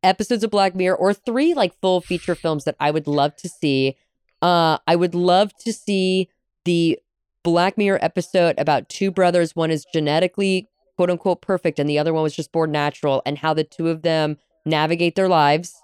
episodes 0.02 0.44
of 0.44 0.50
Black 0.50 0.74
Mirror 0.74 0.96
or 0.96 1.12
three 1.14 1.54
like 1.54 1.78
full 1.80 2.00
feature 2.00 2.34
films 2.34 2.64
that 2.64 2.76
I 2.80 2.90
would 2.90 3.06
love 3.06 3.36
to 3.36 3.48
see. 3.48 3.96
Uh 4.42 4.78
I 4.86 4.96
would 4.96 5.14
love 5.14 5.52
to 5.64 5.72
see 5.72 6.28
the 6.64 6.98
Black 7.42 7.78
Mirror 7.78 7.98
episode 8.02 8.54
about 8.58 8.88
two 8.88 9.10
brothers. 9.10 9.54
One 9.54 9.70
is 9.70 9.84
genetically 9.92 10.68
quote 10.96 11.10
unquote 11.10 11.42
perfect 11.42 11.78
and 11.78 11.88
the 11.88 11.98
other 11.98 12.12
one 12.12 12.22
was 12.22 12.34
just 12.34 12.52
born 12.52 12.72
natural 12.72 13.22
and 13.26 13.38
how 13.38 13.54
the 13.54 13.64
two 13.64 13.88
of 13.88 14.02
them 14.02 14.36
navigate 14.64 15.14
their 15.14 15.28
lives 15.28 15.74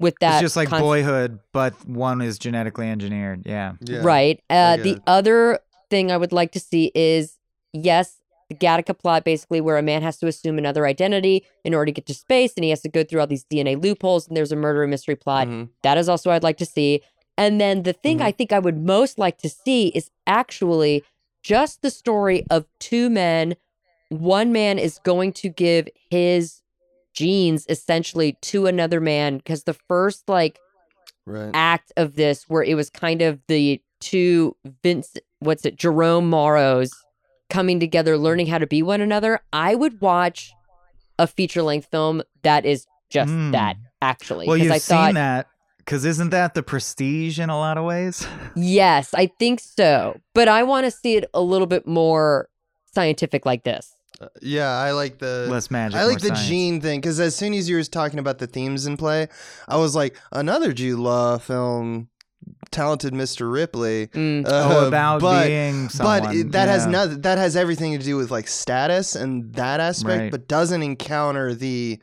with 0.00 0.14
that 0.20 0.34
It's 0.34 0.42
just 0.42 0.56
like 0.56 0.68
concept. 0.68 0.84
Boyhood, 0.84 1.38
but 1.52 1.74
one 1.88 2.20
is 2.20 2.38
genetically 2.38 2.88
engineered. 2.88 3.42
Yeah. 3.46 3.74
Yeah. 3.80 4.00
Right. 4.02 4.42
Uh, 4.50 4.76
the 4.76 5.00
other 5.06 5.60
thing 5.90 6.10
I 6.10 6.16
would 6.16 6.32
like 6.32 6.52
to 6.52 6.60
see 6.60 6.90
is 6.94 7.38
yes, 7.72 8.16
the 8.52 8.66
Gattaca 8.66 8.98
plot, 8.98 9.24
basically, 9.24 9.60
where 9.60 9.78
a 9.78 9.82
man 9.82 10.02
has 10.02 10.18
to 10.18 10.26
assume 10.26 10.58
another 10.58 10.86
identity 10.86 11.44
in 11.64 11.74
order 11.74 11.86
to 11.86 11.92
get 11.92 12.06
to 12.06 12.14
space, 12.14 12.52
and 12.56 12.64
he 12.64 12.70
has 12.70 12.80
to 12.82 12.88
go 12.88 13.02
through 13.04 13.20
all 13.20 13.26
these 13.26 13.44
DNA 13.44 13.76
loopholes, 13.82 14.28
and 14.28 14.36
there's 14.36 14.52
a 14.52 14.56
murder 14.56 14.86
mystery 14.86 15.16
plot. 15.16 15.48
Mhm. 15.48 15.68
That 15.82 15.98
is 15.98 16.08
also 16.08 16.30
I'd 16.30 16.42
like 16.42 16.58
to 16.58 16.66
see. 16.66 17.02
And 17.38 17.60
then 17.60 17.82
the 17.84 17.92
thing 17.94 18.18
Mhm. 18.18 18.22
I 18.22 18.32
think 18.32 18.52
I 18.52 18.58
would 18.58 18.78
most 18.78 19.18
like 19.18 19.38
to 19.38 19.48
see 19.48 19.88
is 19.88 20.10
actually 20.26 21.02
just 21.42 21.82
the 21.82 21.90
story 21.90 22.44
of 22.50 22.66
two 22.78 23.08
men. 23.10 23.56
One 24.10 24.52
man 24.52 24.78
is 24.78 24.98
going 24.98 25.32
to 25.34 25.48
give 25.48 25.88
his 26.10 26.60
genes 27.14 27.66
essentially 27.68 28.36
to 28.42 28.66
another 28.66 29.00
man 29.00 29.38
because 29.38 29.64
the 29.64 29.74
first 29.74 30.28
like 30.28 30.58
Right. 31.26 31.50
act 31.54 31.92
of 31.96 32.16
this 32.16 32.44
where 32.48 32.62
it 32.62 32.74
was 32.74 32.90
kind 32.90 33.22
of 33.22 33.38
the 33.48 33.80
two 34.00 34.56
Vince 34.82 35.14
what's 35.38 35.64
it 35.64 35.76
Jerome 35.76 36.28
Morrows 36.28 36.90
coming 37.52 37.78
together 37.78 38.16
learning 38.16 38.46
how 38.48 38.58
to 38.58 38.66
be 38.66 38.82
one 38.82 39.00
another 39.00 39.40
I 39.52 39.74
would 39.74 40.00
watch 40.00 40.52
a 41.18 41.26
feature 41.26 41.62
length 41.62 41.88
film 41.90 42.22
that 42.42 42.64
is 42.64 42.86
just 43.10 43.30
Hmm. 43.30 43.50
that 43.52 43.76
actually 44.00 44.46
Well, 44.46 44.56
because 44.56 44.66
you've 44.66 44.74
I 44.74 44.78
thought 44.78 45.06
seen 45.08 45.14
that 45.16 45.46
because 45.78 46.04
isn't 46.04 46.30
that 46.30 46.54
the 46.54 46.62
prestige 46.62 47.38
in 47.38 47.50
a 47.50 47.58
lot 47.58 47.76
of 47.76 47.84
ways? 47.84 48.26
yes 48.56 49.12
I 49.14 49.26
think 49.38 49.60
so 49.60 50.18
but 50.34 50.48
I 50.48 50.62
want 50.62 50.86
to 50.86 50.90
see 50.90 51.16
it 51.16 51.28
a 51.34 51.42
little 51.42 51.66
bit 51.66 51.86
more 51.86 52.48
scientific 52.94 53.44
like 53.46 53.64
this 53.64 53.94
Uh, 54.20 54.28
yeah, 54.40 54.68
I 54.70 54.92
like 54.92 55.18
the 55.18 55.46
Less 55.50 55.70
magic. 55.70 55.98
I 55.98 56.04
like 56.04 56.20
the 56.20 56.28
science. 56.28 56.46
gene 56.48 56.80
thing 56.80 57.00
because 57.00 57.18
as 57.18 57.34
soon 57.34 57.54
as 57.54 57.68
you 57.68 57.76
were 57.76 57.82
talking 57.84 58.18
about 58.20 58.38
the 58.38 58.46
themes 58.46 58.86
in 58.86 58.96
play, 58.96 59.26
I 59.66 59.76
was 59.78 59.96
like, 59.96 60.16
another 60.30 60.72
Jude 60.72 60.98
Law 61.00 61.38
film, 61.38 62.08
Talented 62.70 63.12
Mr. 63.12 63.52
Ripley. 63.52 64.06
Mm. 64.08 64.44
Oh, 64.46 64.84
Uh, 64.84 64.88
about 64.88 65.20
but, 65.20 65.46
being 65.46 65.88
someone. 65.90 66.22
but 66.24 66.34
it, 66.34 66.52
that 66.52 66.68
has 66.68 66.86
nothing. 66.86 67.20
That 67.20 67.36
has 67.38 67.54
everything 67.56 67.92
to 67.98 68.04
do 68.04 68.16
with 68.16 68.30
like 68.30 68.48
status 68.48 69.14
and 69.14 69.52
that 69.54 69.78
aspect, 69.80 70.20
Right. 70.20 70.30
but 70.30 70.48
doesn't 70.48 70.82
encounter 70.82 71.54
the 71.54 72.00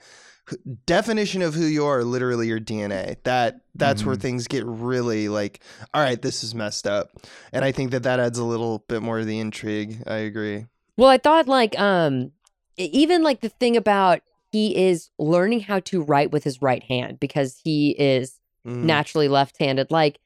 definition 0.85 1.41
of 1.41 1.53
who 1.53 1.65
you 1.65 1.85
are. 1.85 2.03
Literally, 2.03 2.47
your 2.47 2.59
DNA. 2.59 3.15
That 3.23 3.61
that's 3.75 4.03
where 4.05 4.15
Mhm. 4.15 4.21
things 4.21 4.47
get 4.47 4.65
really 4.65 5.29
like, 5.29 5.61
all 5.93 6.01
right, 6.01 6.21
this 6.21 6.43
is 6.43 6.53
messed 6.55 6.85
up, 6.87 7.09
and 7.53 7.63
I 7.63 7.71
think 7.71 7.91
that 7.91 8.03
that 8.03 8.19
adds 8.19 8.37
a 8.39 8.43
little 8.45 8.83
bit 8.87 9.01
more 9.01 9.19
of 9.19 9.25
the 9.27 9.39
intrigue. 9.39 10.03
I 10.07 10.17
agree. 10.17 10.65
Well, 10.97 11.09
I 11.09 11.17
thought 11.17 11.47
like 11.47 11.79
um 11.79 12.31
even 12.77 13.23
like 13.23 13.41
the 13.41 13.49
thing 13.49 13.75
about 13.77 14.21
he 14.51 14.75
is 14.75 15.09
learning 15.19 15.61
how 15.61 15.79
to 15.81 16.01
write 16.01 16.31
with 16.31 16.43
his 16.43 16.61
right 16.61 16.83
hand 16.83 17.19
because 17.19 17.59
he 17.63 17.91
is 17.99 18.39
Mhm. 18.67 18.83
naturally 18.83 19.27
left-handed. 19.27 19.91
Like 19.91 20.17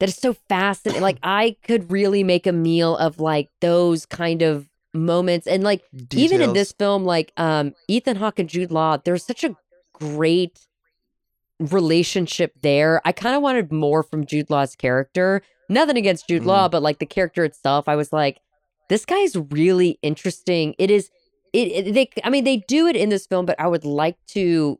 that 0.00 0.08
is 0.08 0.16
so 0.16 0.32
fascinating. 0.48 1.02
like 1.02 1.18
I 1.22 1.56
could 1.64 1.90
really 1.90 2.24
make 2.24 2.46
a 2.46 2.52
meal 2.52 2.96
of 2.96 3.20
like 3.20 3.48
those 3.60 4.06
kind 4.06 4.42
of 4.42 4.68
moments 4.92 5.46
and 5.48 5.64
like 5.64 5.82
even 6.14 6.40
in 6.40 6.52
this 6.52 6.70
film 6.72 7.04
like 7.04 7.32
um 7.36 7.74
Ethan 7.88 8.16
Hawke 8.16 8.38
and 8.38 8.48
Jude 8.48 8.70
Law 8.70 8.96
there's 8.96 9.24
such 9.24 9.42
a 9.42 9.56
great 9.92 10.60
relationship 11.60 12.52
there. 12.62 13.00
I 13.04 13.12
kind 13.12 13.36
of 13.36 13.42
wanted 13.42 13.72
more 13.72 14.02
from 14.02 14.26
Jude 14.26 14.50
Law's 14.50 14.74
character. 14.76 15.42
Nothing 15.68 15.96
against 15.96 16.28
Jude 16.28 16.42
Mhm. 16.42 16.46
Law, 16.46 16.68
but 16.68 16.82
like 16.82 16.98
the 16.98 17.06
character 17.06 17.44
itself, 17.44 17.88
I 17.88 17.96
was 17.96 18.12
like, 18.12 18.40
this 18.88 19.04
guy's 19.04 19.36
really 19.36 19.98
interesting. 20.02 20.74
It 20.78 20.90
is 20.90 21.10
it, 21.52 21.86
it 21.86 21.92
they 21.94 22.10
I 22.24 22.30
mean 22.30 22.44
they 22.44 22.58
do 22.58 22.86
it 22.86 22.96
in 22.96 23.08
this 23.08 23.26
film, 23.26 23.46
but 23.46 23.58
I 23.60 23.66
would 23.68 23.84
like 23.84 24.16
to 24.28 24.78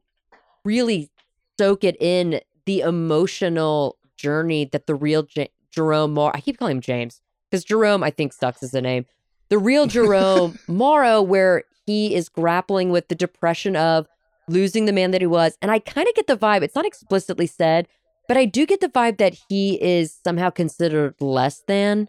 really 0.64 1.10
soak 1.58 1.84
it 1.84 1.96
in 2.00 2.40
the 2.66 2.80
emotional 2.80 3.96
journey 4.16 4.64
that 4.72 4.86
the 4.86 4.94
real 4.94 5.22
J- 5.22 5.50
Jerome 5.70 6.12
Morrow, 6.14 6.32
I 6.34 6.40
keep 6.40 6.58
calling 6.58 6.76
him 6.76 6.80
James 6.80 7.20
because 7.50 7.64
Jerome 7.64 8.02
I 8.02 8.10
think 8.10 8.32
sucks 8.32 8.62
as 8.62 8.74
a 8.74 8.80
name. 8.80 9.06
The 9.50 9.58
real 9.58 9.86
Jerome 9.86 10.58
Morrow, 10.68 11.20
where 11.22 11.64
he 11.86 12.14
is 12.14 12.28
grappling 12.28 12.90
with 12.90 13.08
the 13.08 13.14
depression 13.14 13.76
of 13.76 14.06
losing 14.48 14.84
the 14.86 14.92
man 14.92 15.10
that 15.10 15.20
he 15.20 15.26
was. 15.26 15.56
And 15.62 15.70
I 15.70 15.78
kind 15.78 16.08
of 16.08 16.14
get 16.14 16.26
the 16.26 16.36
vibe, 16.36 16.62
it's 16.62 16.74
not 16.74 16.86
explicitly 16.86 17.46
said, 17.46 17.86
but 18.28 18.36
I 18.36 18.44
do 18.46 18.64
get 18.66 18.80
the 18.80 18.88
vibe 18.88 19.18
that 19.18 19.36
he 19.48 19.80
is 19.82 20.18
somehow 20.24 20.50
considered 20.50 21.14
less 21.20 21.62
than 21.66 22.08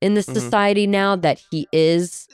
in 0.00 0.14
this 0.14 0.26
Mhm. 0.26 0.34
society 0.34 0.86
now 0.86 1.16
that 1.16 1.40
he 1.50 1.66
is 1.72 2.28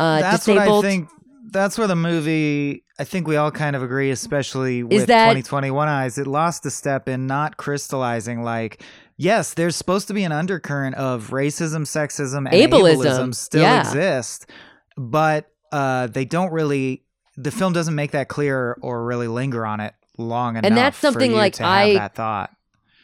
uh, 0.00 0.20
that's 0.20 0.46
disabled. 0.46 0.68
what 0.68 0.84
I 0.84 0.88
think. 0.88 1.08
That's 1.50 1.76
where 1.78 1.88
the 1.88 1.96
movie. 1.96 2.84
I 2.98 3.04
think 3.04 3.28
we 3.28 3.36
all 3.36 3.50
kind 3.50 3.76
of 3.76 3.82
agree, 3.82 4.10
especially 4.10 4.82
with 4.82 5.06
that- 5.06 5.26
2021 5.26 5.88
eyes. 5.88 6.18
It 6.18 6.26
lost 6.26 6.66
a 6.66 6.70
step 6.70 7.08
in 7.08 7.26
not 7.26 7.56
crystallizing. 7.56 8.42
Like, 8.42 8.82
yes, 9.16 9.54
there's 9.54 9.76
supposed 9.76 10.08
to 10.08 10.14
be 10.14 10.24
an 10.24 10.32
undercurrent 10.32 10.96
of 10.96 11.30
racism, 11.30 11.82
sexism, 11.82 12.38
and 12.38 12.48
Ableism, 12.48 13.04
ableism, 13.04 13.34
still 13.34 13.62
yeah. 13.62 13.80
exist, 13.80 14.50
but 14.96 15.50
uh, 15.70 16.08
they 16.08 16.24
don't 16.24 16.52
really. 16.52 17.04
The 17.36 17.52
film 17.52 17.72
doesn't 17.72 17.94
make 17.94 18.10
that 18.10 18.26
clear 18.26 18.76
or 18.82 19.04
really 19.04 19.28
linger 19.28 19.64
on 19.64 19.78
it 19.78 19.94
long 20.16 20.56
enough. 20.56 20.64
And 20.64 20.76
that's 20.76 20.98
something 20.98 21.32
like 21.32 21.52
to 21.54 21.62
have 21.62 21.70
I- 21.70 21.94
that 21.94 22.14
thought. 22.16 22.50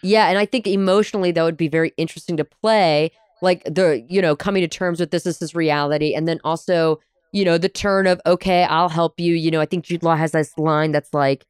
Yeah, 0.02 0.28
and 0.28 0.36
I 0.36 0.44
think 0.44 0.66
emotionally 0.66 1.30
that 1.30 1.42
would 1.42 1.56
be 1.56 1.68
very 1.68 1.92
interesting 1.96 2.36
to 2.36 2.44
play. 2.44 3.10
Like 3.40 3.64
the, 3.64 4.04
you 4.08 4.20
know, 4.20 4.36
coming 4.36 4.60
to 4.62 4.68
terms 4.68 5.00
with 5.00 5.10
this, 5.10 5.24
is 5.24 5.38
this 5.38 5.50
is 5.50 5.54
reality. 5.54 6.14
And 6.14 6.28
then 6.28 6.40
also, 6.44 7.00
you 7.34 7.44
know, 7.44 7.58
the 7.58 7.68
turn 7.68 8.06
of, 8.06 8.20
okay, 8.24 8.62
I'll 8.62 8.88
help 8.88 9.18
you. 9.18 9.34
You 9.34 9.50
know, 9.50 9.60
I 9.60 9.66
think 9.66 9.84
Jude 9.84 10.04
Law 10.04 10.14
has 10.14 10.30
this 10.30 10.56
line 10.56 10.92
that's 10.92 11.12
like, 11.12 11.44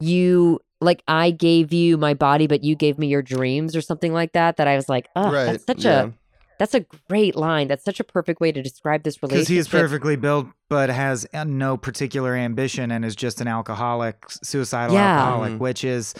you, 0.00 0.60
like, 0.80 1.02
I 1.06 1.30
gave 1.30 1.74
you 1.74 1.98
my 1.98 2.14
body, 2.14 2.46
but 2.46 2.64
you 2.64 2.74
gave 2.74 2.98
me 2.98 3.06
your 3.06 3.20
dreams 3.20 3.76
or 3.76 3.82
something 3.82 4.14
like 4.14 4.32
that. 4.32 4.56
That 4.56 4.66
I 4.66 4.76
was 4.76 4.88
like, 4.88 5.08
oh, 5.14 5.30
right. 5.30 5.44
that's 5.44 5.66
such 5.66 5.84
yeah. 5.84 6.04
a, 6.06 6.12
that's 6.58 6.74
a 6.74 6.86
great 7.10 7.36
line. 7.36 7.68
That's 7.68 7.84
such 7.84 8.00
a 8.00 8.04
perfect 8.04 8.40
way 8.40 8.50
to 8.50 8.62
describe 8.62 9.02
this 9.02 9.22
relationship. 9.22 9.46
Because 9.46 9.50
relationship. 9.50 9.72
he 9.72 9.78
is 9.78 9.82
perfectly 9.90 10.16
built, 10.16 10.46
but 10.70 10.88
has 10.88 11.26
uh, 11.34 11.44
no 11.44 11.76
particular 11.76 12.34
ambition 12.34 12.90
and 12.90 13.04
is 13.04 13.14
just 13.14 13.42
an 13.42 13.46
alcoholic, 13.46 14.24
suicidal 14.30 14.94
Yeah. 14.94 15.18
alcoholic, 15.18 15.52
Mhm. 15.52 15.58
which 15.58 15.84
is 15.84 16.14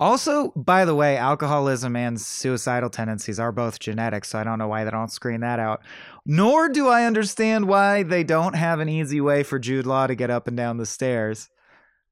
also, 0.00 0.50
by 0.56 0.84
the 0.84 0.94
way, 0.94 1.16
alcoholism 1.16 1.94
and 1.94 2.20
suicidal 2.20 2.90
tendencies 2.90 3.38
are 3.38 3.52
both 3.52 3.78
genetic. 3.78 4.24
So 4.24 4.38
I 4.38 4.44
don't 4.44 4.58
know 4.58 4.66
why 4.66 4.82
they 4.82 4.90
don't 4.90 5.12
screen 5.12 5.42
that 5.42 5.60
out. 5.60 5.82
Nor 6.24 6.68
do 6.68 6.88
I 6.88 7.04
understand 7.04 7.66
why 7.66 8.02
they 8.04 8.22
don't 8.22 8.54
have 8.54 8.78
an 8.80 8.88
easy 8.88 9.20
way 9.20 9.42
for 9.42 9.58
Jude 9.58 9.86
Law 9.86 10.06
to 10.06 10.14
get 10.14 10.30
up 10.30 10.46
and 10.46 10.56
down 10.56 10.76
the 10.76 10.86
stairs. 10.86 11.48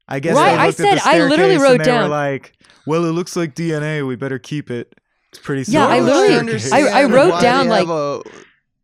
I 0.08 0.18
guess 0.18 0.34
Right, 0.36 0.50
they 0.56 0.56
I 0.58 0.66
looked 0.66 0.80
at 0.80 0.86
said- 0.86 0.98
the 0.98 1.02
I 1.24 1.28
literally 1.28 1.56
wrote 1.58 1.72
and 1.72 1.80
they 1.80 1.84
down- 1.84 2.02
Were 2.04 2.08
like, 2.16 2.52
well, 2.86 3.04
it 3.04 3.12
looks 3.12 3.36
like 3.36 3.54
DNA. 3.54 4.04
We 4.04 4.16
better 4.16 4.40
keep 4.40 4.70
it. 4.70 4.92
It's 5.32 5.38
pretty. 5.38 5.70
Yeah, 5.70 5.86
I 5.86 6.00
literally- 6.00 6.60
I- 6.72 7.02
I 7.02 7.04
wrote 7.04 7.40
down, 7.40 7.68
like, 7.68 7.86
a, 7.86 8.20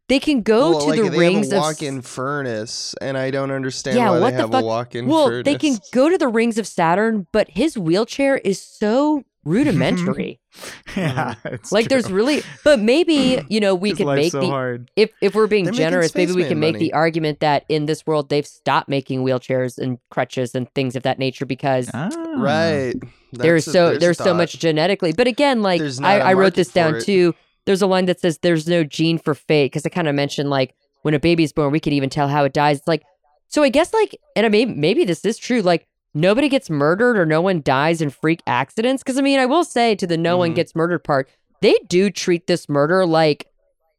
they 0.08 0.20
can 0.20 0.42
go 0.42 0.70
well, 0.70 0.80
to 0.82 0.86
like, 0.86 1.02
the 1.02 1.10
they 1.10 1.18
rings 1.18 1.46
have 1.50 1.54
a 1.54 1.56
of 1.56 1.62
walk-in 1.64 2.02
furnace, 2.02 2.94
and 3.00 3.18
I 3.18 3.32
don't 3.32 3.50
understand 3.50 3.96
Yeah, 3.96 4.10
why 4.10 4.20
what 4.20 4.30
they 4.30 4.36
the 4.36 4.42
have 4.42 4.50
fuck? 4.52 4.62
a 4.62 4.64
walk-in 4.64 5.06
Well, 5.08 5.26
furnace. 5.26 5.44
they 5.44 5.56
can 5.56 5.78
go 5.92 6.08
to 6.08 6.16
the 6.16 6.28
rings 6.28 6.58
of 6.58 6.68
Saturn, 6.68 7.26
but 7.32 7.48
his 7.50 7.76
wheelchair 7.76 8.36
is 8.36 8.62
so 8.62 9.24
rudimentary. 9.46 10.40
yeah, 10.96 11.34
it's 11.44 11.72
like 11.72 11.88
there's 11.88 12.10
really 12.10 12.42
but 12.64 12.78
maybe, 12.80 13.42
you 13.48 13.60
know, 13.60 13.74
we 13.74 13.92
could 13.92 14.06
make 14.06 14.32
so 14.32 14.40
the 14.40 14.48
hard. 14.48 14.90
if 14.96 15.10
if 15.22 15.34
we're 15.34 15.46
being 15.46 15.64
They're 15.64 15.72
generous, 15.74 16.14
maybe 16.14 16.32
we 16.32 16.42
spaceman 16.42 16.48
can 16.48 16.60
make 16.60 16.74
money. 16.74 16.84
the 16.86 16.92
argument 16.92 17.40
that 17.40 17.64
in 17.68 17.86
this 17.86 18.06
world 18.06 18.28
they've 18.28 18.46
stopped 18.46 18.88
making 18.88 19.20
wheelchairs 19.24 19.78
and 19.78 19.98
crutches 20.10 20.54
and 20.54 20.70
things 20.74 20.96
of 20.96 21.04
that 21.04 21.18
nature 21.18 21.46
because 21.46 21.90
Ah. 21.94 22.10
right. 22.36 22.94
there's 23.32 23.64
That's 23.64 23.74
a- 23.74 23.78
so 23.78 23.92
a 23.94 23.98
there's 23.98 24.18
so 24.18 24.34
much 24.34 24.58
genetically. 24.58 25.12
But 25.12 25.26
again, 25.26 25.62
like 25.62 25.80
There's 25.80 26.00
I, 26.00 26.18
not 26.18 26.20
a 26.20 26.24
I 26.28 26.32
wrote 26.34 26.54
this 26.54 26.68
down 26.68 26.96
it. 26.96 27.04
too. 27.04 27.34
There's 27.64 27.82
a 27.82 27.86
line 27.86 28.06
that 28.06 28.20
says 28.20 28.38
there's 28.38 28.66
no 28.68 28.84
gene 28.84 29.18
for 29.18 29.34
fate 29.34 29.66
because 29.72 29.86
I 29.86 29.88
kind 29.88 30.08
of 30.08 30.14
mentioned 30.14 30.50
like 30.50 30.74
when 31.02 31.14
a 31.14 31.18
baby's 31.20 31.52
born, 31.52 31.70
we 31.72 31.80
can 31.80 31.92
even 31.92 32.10
tell 32.10 32.28
how 32.28 32.44
it 32.44 32.52
dies. 32.52 32.78
It's 32.78 32.88
like 32.88 33.02
so 33.48 33.62
I 33.62 33.68
guess 33.68 33.92
like 33.94 34.16
and 34.34 34.44
I 34.46 34.48
may, 34.48 34.64
maybe 34.64 35.04
this 35.04 35.24
is 35.24 35.38
true. 35.38 35.62
Like 35.62 35.86
nobody 36.16 36.48
gets 36.48 36.70
murdered 36.70 37.18
or 37.18 37.26
no 37.26 37.40
one 37.40 37.60
dies 37.62 38.00
in 38.00 38.10
freak 38.10 38.40
accidents. 38.46 39.02
Because 39.02 39.18
I 39.18 39.22
mean, 39.22 39.38
I 39.38 39.46
will 39.46 39.64
say 39.64 39.94
to 39.96 40.06
the 40.06 40.16
no 40.16 40.36
one 40.36 40.52
Mhm. 40.52 40.56
gets 40.56 40.74
murdered 40.74 41.04
part, 41.04 41.28
they 41.62 41.76
do 41.88 42.10
treat 42.10 42.46
this 42.46 42.68
murder 42.68 43.04
like, 43.06 43.46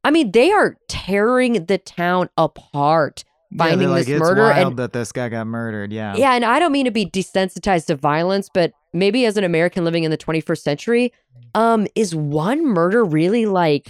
I 0.04 0.12
mean, 0.12 0.32
they 0.32 0.52
are 0.52 0.76
tearing 0.88 1.66
the 1.66 1.78
town 1.78 2.30
apart. 2.38 3.24
Finding 3.58 3.80
they're 3.80 3.88
like, 3.90 4.06
this 4.08 4.20
murder 4.20 4.42
wild 4.44 4.68
and- 4.68 4.78
that 4.80 4.92
this 4.94 5.12
guy 5.14 5.30
got 5.30 5.48
murdered. 5.48 5.94
Yeah. 5.94 6.16
Yeah, 6.16 6.34
and 6.34 6.44
I 6.44 6.60
don't 6.60 6.72
mean 6.74 6.86
to 6.86 6.92
be 6.92 7.06
desensitized 7.06 7.86
to 7.88 7.96
violence, 7.96 8.50
but 8.54 8.72
maybe 8.94 9.26
as 9.26 9.38
an 9.38 9.44
American 9.46 9.86
living 9.86 10.04
in 10.04 10.12
the 10.12 10.18
21st 10.18 10.64
century, 10.64 11.14
um, 11.56 11.88
is 11.96 12.14
one 12.14 12.66
murder 12.66 13.06
really 13.06 13.46
like 13.46 13.88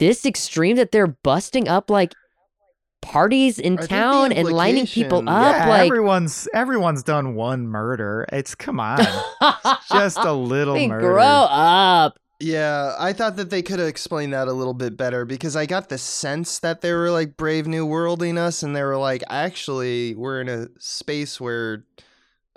this 0.00 0.26
extreme 0.26 0.76
that 0.76 0.90
they're 0.92 1.06
busting 1.22 1.68
up 1.68 1.90
like 1.90 2.12
parties 3.00 3.58
in 3.58 3.74
I 3.74 3.76
think 3.76 3.80
the 3.82 3.88
town 3.88 4.32
and 4.32 4.48
lining 4.48 4.86
people 4.86 5.28
up? 5.28 5.54
Yeah, 5.54 5.68
like, 5.68 5.86
everyone's 5.86 6.48
everyone's 6.54 7.02
done 7.02 7.34
one 7.34 7.66
murder. 7.66 8.26
It's 8.32 8.54
come 8.54 8.80
on, 8.80 8.98
just 9.90 10.18
a 10.18 10.32
little 10.34 10.74
I 10.74 10.78
mean, 10.78 10.90
murder. 10.90 11.08
grow 11.08 11.24
up. 11.24 12.18
Yeah, 12.40 12.94
I 12.98 13.12
thought 13.12 13.36
that 13.36 13.50
they 13.50 13.62
could 13.62 13.80
have 13.80 13.88
explained 13.88 14.32
that 14.32 14.46
a 14.46 14.52
little 14.52 14.74
bit 14.74 14.96
better 14.96 15.24
because 15.24 15.56
I 15.56 15.66
got 15.66 15.88
the 15.88 15.98
sense 15.98 16.60
that 16.60 16.82
they 16.82 16.92
were 16.92 17.10
like 17.10 17.36
brave 17.36 17.66
new 17.66 17.84
worlding 17.84 18.38
us 18.38 18.62
and 18.62 18.76
they 18.76 18.82
were 18.82 18.96
like, 18.96 19.24
actually, 19.28 20.14
we're 20.14 20.40
in 20.40 20.48
a 20.48 20.68
space 20.78 21.40
where 21.40 21.84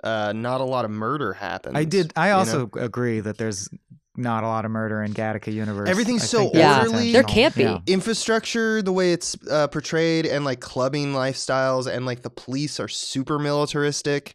uh, 0.04 0.32
not 0.34 0.60
a 0.60 0.64
lot 0.64 0.84
of 0.84 0.92
murder 0.92 1.32
happens. 1.32 1.76
I 1.76 1.84
did. 1.84 2.12
I 2.14 2.28
you 2.28 2.32
know? 2.32 2.38
also 2.38 2.70
agree 2.76 3.18
that 3.20 3.38
there's 3.38 3.68
not 4.16 4.44
a 4.44 4.46
lot 4.46 4.64
of 4.64 4.70
murder 4.70 5.02
in 5.02 5.14
Gattaca 5.14 5.52
universe. 5.52 5.88
Everything's 5.88 6.22
I 6.24 6.26
so 6.26 6.38
think 6.40 6.54
Yeah, 6.54 6.78
orderly. 6.80 7.12
there 7.12 7.22
can't 7.22 7.54
be. 7.54 7.62
Yeah. 7.62 7.78
infrastructure, 7.86 8.82
the 8.82 8.92
way 8.92 9.12
it's 9.12 9.36
uh, 9.50 9.68
portrayed, 9.68 10.26
and 10.26 10.44
like 10.44 10.60
clubbing 10.60 11.12
lifestyles, 11.14 11.86
and 11.86 12.04
like 12.04 12.22
the 12.22 12.30
police 12.30 12.78
are 12.78 12.88
super 12.88 13.38
militaristic. 13.38 14.34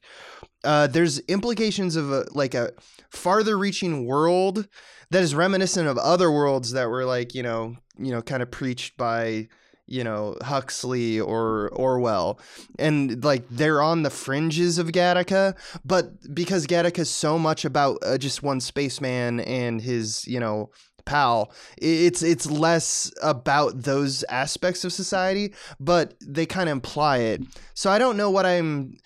Uh, 0.64 0.88
there's 0.88 1.20
implications 1.20 1.96
of 1.96 2.12
a, 2.12 2.26
like 2.32 2.56
a 2.56 2.72
farther 3.10 3.58
reaching 3.58 4.06
world 4.06 4.68
that 5.12 5.22
is 5.24 5.36
reminiscent 5.36 5.88
of 5.88 5.98
other 5.98 6.32
worlds 6.32 6.72
that 6.72 6.90
were 6.90 7.06
like 7.06 7.34
you 7.36 7.44
know 7.44 7.76
you 7.98 8.12
know 8.12 8.22
kind 8.22 8.42
of 8.44 8.50
preached 8.52 8.98
by 8.98 9.48
you 9.88 10.04
know 10.04 10.36
Huxley 10.42 11.20
or 11.20 11.70
Orwell, 11.70 12.40
and 12.78 13.24
like 13.24 13.48
they're 13.50 13.82
on 13.82 14.04
the 14.04 14.10
fringes 14.10 14.78
of 14.78 14.88
Gattaca, 14.88 15.56
but 15.84 16.34
because 16.34 16.68
Gattaca 16.68 17.00
is 17.00 17.10
so 17.10 17.40
much 17.40 17.66
about 17.66 17.98
uh, 18.04 18.18
just 18.18 18.44
one 18.44 18.60
spaceman 18.60 19.40
and 19.42 19.82
his 19.82 20.28
you 20.28 20.40
know 20.40 20.70
pal, 21.06 21.52
it's 21.78 22.22
it's 22.22 22.46
less 22.46 23.12
about 23.22 23.84
those 23.84 24.24
aspects 24.26 24.84
of 24.84 24.94
society, 24.94 25.54
but 25.80 26.14
they 26.22 26.46
kind 26.46 26.70
of 26.70 26.74
imply 26.74 27.20
it. 27.20 27.42
So 27.74 27.90
I 27.90 27.98
don't 27.98 28.18
know 28.18 28.30
what 28.30 28.46
I'm. 28.46 28.98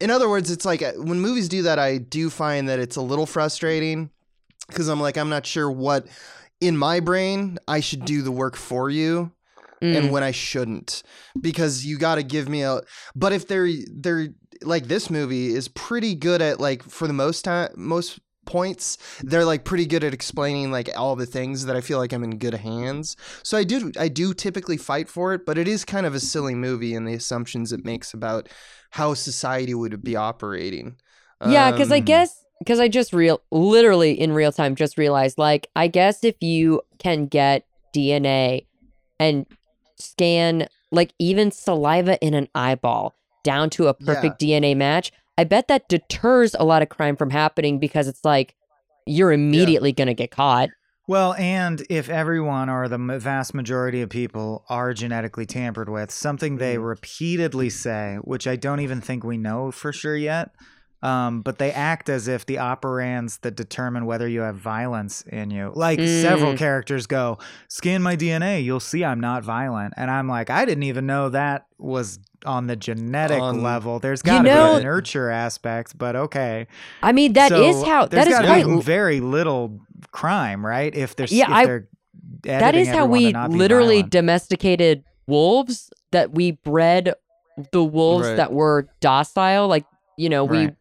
In 0.00 0.10
other 0.10 0.28
words, 0.28 0.50
it's 0.50 0.64
like 0.64 0.82
uh, 0.82 0.92
when 0.92 1.20
movies 1.20 1.48
do 1.48 1.62
that, 1.62 1.78
I 1.80 1.98
do 1.98 2.30
find 2.30 2.68
that 2.68 2.78
it's 2.78 2.96
a 2.96 3.02
little 3.02 3.26
frustrating 3.26 4.10
because 4.68 4.88
I'm 4.88 5.00
like 5.00 5.16
I'm 5.16 5.30
not 5.30 5.46
sure 5.46 5.70
what 5.70 6.06
in 6.60 6.76
my 6.76 7.00
brain 7.00 7.58
I 7.66 7.80
should 7.80 8.04
do 8.04 8.22
the 8.22 8.30
work 8.30 8.54
for 8.54 8.90
you 8.90 9.32
Mm. 9.82 9.96
and 9.96 10.10
when 10.10 10.22
I 10.22 10.30
shouldn't 10.32 11.02
because 11.40 11.84
you 11.86 11.98
got 11.98 12.16
to 12.16 12.22
give 12.22 12.48
me 12.48 12.62
a 12.62 12.80
but 13.14 13.32
if 13.32 13.46
they're 13.46 13.68
they're 13.94 14.28
like 14.62 14.88
this 14.88 15.08
movie 15.08 15.48
is 15.54 15.68
pretty 15.68 16.14
good 16.14 16.42
at 16.42 16.58
like 16.58 16.82
for 16.82 17.06
the 17.06 17.12
most 17.12 17.44
time 17.44 17.70
most 17.76 18.18
points 18.44 18.96
they're 19.22 19.44
like 19.44 19.64
pretty 19.64 19.84
good 19.84 20.02
at 20.02 20.14
explaining 20.14 20.70
like 20.72 20.88
all 20.96 21.14
the 21.14 21.26
things 21.26 21.66
that 21.66 21.76
I 21.76 21.82
feel 21.82 21.98
like 21.98 22.12
I'm 22.14 22.24
in 22.24 22.38
good 22.38 22.54
hands 22.54 23.14
so 23.42 23.58
I 23.58 23.62
do 23.64 23.92
I 23.98 24.08
do 24.08 24.32
typically 24.32 24.78
fight 24.78 25.08
for 25.08 25.34
it 25.34 25.44
but 25.44 25.58
it 25.58 25.68
is 25.68 25.84
kind 25.84 26.06
of 26.06 26.14
a 26.14 26.20
silly 26.20 26.54
movie 26.54 26.94
and 26.94 27.06
the 27.06 27.12
assumptions 27.14 27.72
it 27.72 27.84
makes 27.84 28.14
about 28.14 28.48
how 28.92 29.12
society 29.12 29.74
would 29.74 30.02
be 30.02 30.16
operating 30.16 30.96
Yeah, 31.46 31.70
because 31.70 31.92
I 31.92 31.98
Um, 31.98 32.04
guess 32.04 32.42
because 32.58 32.80
I 32.80 32.88
just 32.88 33.12
real 33.12 33.42
literally 33.52 34.18
in 34.18 34.32
real 34.32 34.50
time 34.50 34.74
just 34.74 34.96
realized 34.98 35.36
like 35.38 35.68
I 35.76 35.86
guess 35.86 36.24
if 36.24 36.36
you 36.40 36.80
can 36.98 37.26
get 37.26 37.66
DNA 37.94 38.66
and 39.20 39.44
scan 39.98 40.68
like 40.90 41.12
even 41.18 41.50
saliva 41.50 42.18
in 42.24 42.34
an 42.34 42.48
eyeball 42.54 43.14
down 43.44 43.70
to 43.70 43.88
a 43.88 43.94
perfect 43.94 44.40
DNA 44.40 44.76
match, 44.76 45.12
I 45.36 45.44
bet 45.44 45.68
that 45.68 45.88
deters 45.88 46.54
a 46.58 46.64
lot 46.64 46.82
of 46.82 46.88
crime 46.88 47.16
from 47.16 47.30
happening 47.30 47.78
because 47.78 48.08
it's 48.08 48.24
like 48.24 48.54
you're 49.06 49.32
immediately 49.32 49.92
gonna 49.92 50.14
get 50.14 50.30
caught. 50.30 50.70
Well, 51.06 51.32
and 51.34 51.82
if 51.88 52.10
everyone 52.10 52.68
or 52.68 52.86
the 52.86 52.98
vast 53.18 53.54
majority 53.54 54.02
of 54.02 54.10
people 54.10 54.64
are 54.68 54.92
genetically 54.92 55.46
tampered 55.46 55.88
with, 55.88 56.10
something 56.10 56.56
they 56.56 56.76
Mhm. 56.76 56.84
repeatedly 56.86 57.70
say, 57.70 58.18
which 58.22 58.46
I 58.46 58.56
don't 58.56 58.80
even 58.80 59.00
think 59.00 59.24
we 59.24 59.38
know 59.38 59.70
for 59.70 59.90
sure 59.90 60.16
yet, 60.16 60.50
um, 61.02 61.42
but 61.42 61.58
they 61.58 61.70
act 61.72 62.08
as 62.08 62.26
if 62.28 62.44
the 62.46 62.56
operands 62.56 63.40
that 63.42 63.54
determine 63.56 64.04
whether 64.06 64.26
you 64.26 64.40
have 64.40 64.56
violence 64.56 65.22
in 65.22 65.50
you, 65.50 65.72
like 65.74 66.00
several 66.00 66.54
Mm. 66.54 66.58
characters 66.58 67.06
go, 67.06 67.38
scan 67.68 68.02
my 68.02 68.16
DNA, 68.16 68.62
you'll 68.64 68.80
see 68.80 69.04
I'm 69.04 69.20
not 69.20 69.44
violent. 69.44 69.94
And 69.96 70.10
I'm 70.10 70.28
like, 70.28 70.50
I 70.50 70.64
didn't 70.64 70.82
even 70.84 71.06
know 71.06 71.28
that 71.28 71.66
was 71.78 72.18
on 72.44 72.66
the 72.66 72.76
genetic 72.76 73.40
On- 73.40 73.62
level. 73.62 73.98
There's 74.00 74.22
You 74.24 74.32
got 74.32 74.42
to 74.42 74.48
know- 74.48 74.74
be 74.74 74.80
a 74.80 74.84
nurture 74.84 75.30
aspect, 75.30 75.96
but 75.96 76.16
okay. 76.16 76.66
I 77.02 77.12
mean 77.12 77.32
that 77.34 77.52
is 77.52 77.76
So 77.80 77.84
how 77.86 78.06
that 78.06 78.26
is 78.28 78.36
quite 78.38 78.66
very 78.84 79.20
little 79.20 79.80
crime, 80.10 80.64
right? 80.66 80.94
If 80.94 81.14
there's 81.16 81.32
Yeah, 81.32 81.46
if 81.46 81.52
I- 81.52 81.80
that 82.60 82.86
how 82.88 83.06
we 83.06 83.32
literally 83.32 83.96
violent. 83.96 84.10
domesticated 84.10 85.04
wolves 85.26 85.90
that 86.12 86.32
we 86.34 86.52
bred 86.52 87.14
the 87.72 87.82
wolves 87.84 88.26
Right. 88.28 88.36
that 88.36 88.52
were 88.52 88.86
docile 89.00 89.66
like 89.68 89.84
you 90.16 90.28
know 90.28 90.44
we 90.44 90.58
Right. 90.66 90.74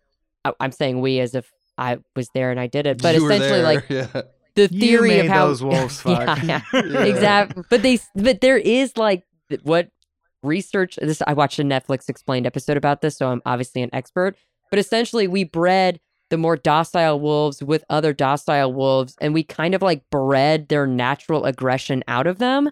I- 0.48 0.54
i'm 0.60 0.72
saying 0.72 1.02
we 1.02 1.20
as 1.20 1.36
if 1.36 1.52
i 1.78 1.98
was 2.16 2.30
there 2.34 2.52
and 2.52 2.60
i 2.60 2.68
did 2.68 2.88
it 2.88 3.02
but 3.02 3.16
you 3.16 3.26
essentially 3.30 3.62
like 3.62 3.86
yeah. 3.90 4.08
the 4.56 4.68
theory 4.68 5.20
of 5.20 5.28
how 5.28 5.48
those 5.48 5.64
wolves 5.64 6.02
yeah, 6.06 6.36
fuck. 6.36 6.44
yeah, 6.44 6.62
Yeah. 6.74 7.04
exactly 7.04 7.64
but 7.70 7.82
they 7.84 8.00
but 8.16 8.42
there 8.42 8.58
is 8.58 8.98
like 8.98 9.24
what 9.64 9.90
research 10.44 10.98
this 11.02 11.22
i 11.28 11.34
watched 11.34 11.60
a 11.60 11.64
netflix 11.64 12.10
explained 12.10 12.46
episode 12.46 12.78
about 12.78 13.02
this 13.02 13.18
so 13.18 13.28
i'm 13.30 13.42
obviously 13.46 13.82
an 13.82 13.90
expert 13.94 14.36
but 14.70 14.80
essentially 14.80 15.28
we 15.28 15.44
bred 15.44 16.00
the 16.30 16.38
more 16.38 16.58
docile 16.58 17.20
wolves 17.20 17.64
with 17.64 17.84
other 17.90 18.14
docile 18.14 18.72
wolves 18.74 19.16
and 19.22 19.34
we 19.34 19.44
kind 19.44 19.74
of 19.74 19.82
like 19.82 20.04
bred 20.12 20.68
their 20.68 20.86
natural 20.86 21.46
aggression 21.46 22.04
out 22.08 22.28
of 22.28 22.38
them 22.38 22.70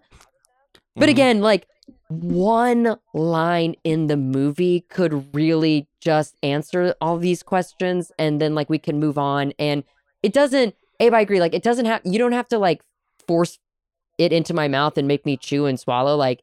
but 0.95 1.07
Mhm. 1.09 1.11
again 1.11 1.41
like 1.41 1.67
one 2.09 2.97
line 3.13 3.75
in 3.83 4.07
the 4.07 4.17
movie 4.17 4.81
could 4.89 5.33
really 5.35 5.87
just 6.01 6.35
answer 6.43 6.93
all 7.01 7.17
these 7.17 7.41
questions 7.41 8.11
and 8.19 8.39
then 8.39 8.53
like 8.53 8.69
we 8.69 8.77
can 8.77 8.99
move 8.99 9.17
on 9.17 9.53
and 9.57 9.83
it 10.21 10.33
doesn't 10.33 10.75
Abe, 10.99 11.13
I 11.13 11.21
agree 11.21 11.39
like 11.39 11.53
it 11.53 11.63
doesn't 11.63 11.85
have 11.85 12.01
you 12.05 12.19
don't 12.19 12.31
have 12.31 12.47
to 12.49 12.59
like 12.59 12.81
force 13.27 13.57
it 14.17 14.31
into 14.31 14.53
my 14.53 14.67
mouth 14.67 14.97
and 14.97 15.07
make 15.07 15.25
me 15.25 15.35
chew 15.35 15.65
and 15.65 15.79
swallow 15.79 16.15
like 16.15 16.41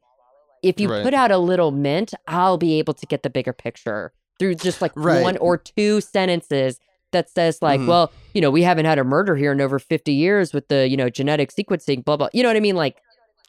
if 0.61 0.79
you 0.79 0.89
Right. 0.89 1.03
put 1.03 1.13
out 1.13 1.31
a 1.31 1.37
little 1.37 1.71
mint 1.71 2.13
i'll 2.27 2.57
be 2.57 2.77
able 2.77 2.93
to 2.95 3.05
get 3.05 3.23
the 3.23 3.29
bigger 3.29 3.53
picture 3.53 4.11
through 4.39 4.55
just 4.55 4.81
like 4.81 4.91
Right. 4.95 5.23
one 5.23 5.37
or 5.37 5.57
two 5.57 6.01
sentences 6.01 6.79
that 7.13 7.29
says 7.29 7.61
like 7.61 7.79
Mhm. 7.81 7.87
well 7.87 8.13
you 8.33 8.41
know 8.41 8.51
we 8.51 8.63
haven't 8.63 8.85
had 8.85 8.99
a 8.99 9.03
murder 9.03 9.35
here 9.37 9.51
in 9.53 9.61
over 9.61 9.79
50 9.79 10.11
years 10.11 10.53
with 10.53 10.67
the 10.67 10.87
you 10.89 10.97
know 10.97 11.09
genetic 11.09 11.51
sequencing 11.53 12.03
blah 12.03 12.17
blah 12.17 12.27
you 12.33 12.43
know 12.43 12.49
what 12.49 12.57
i 12.57 12.59
mean 12.61 12.75
like 12.75 12.97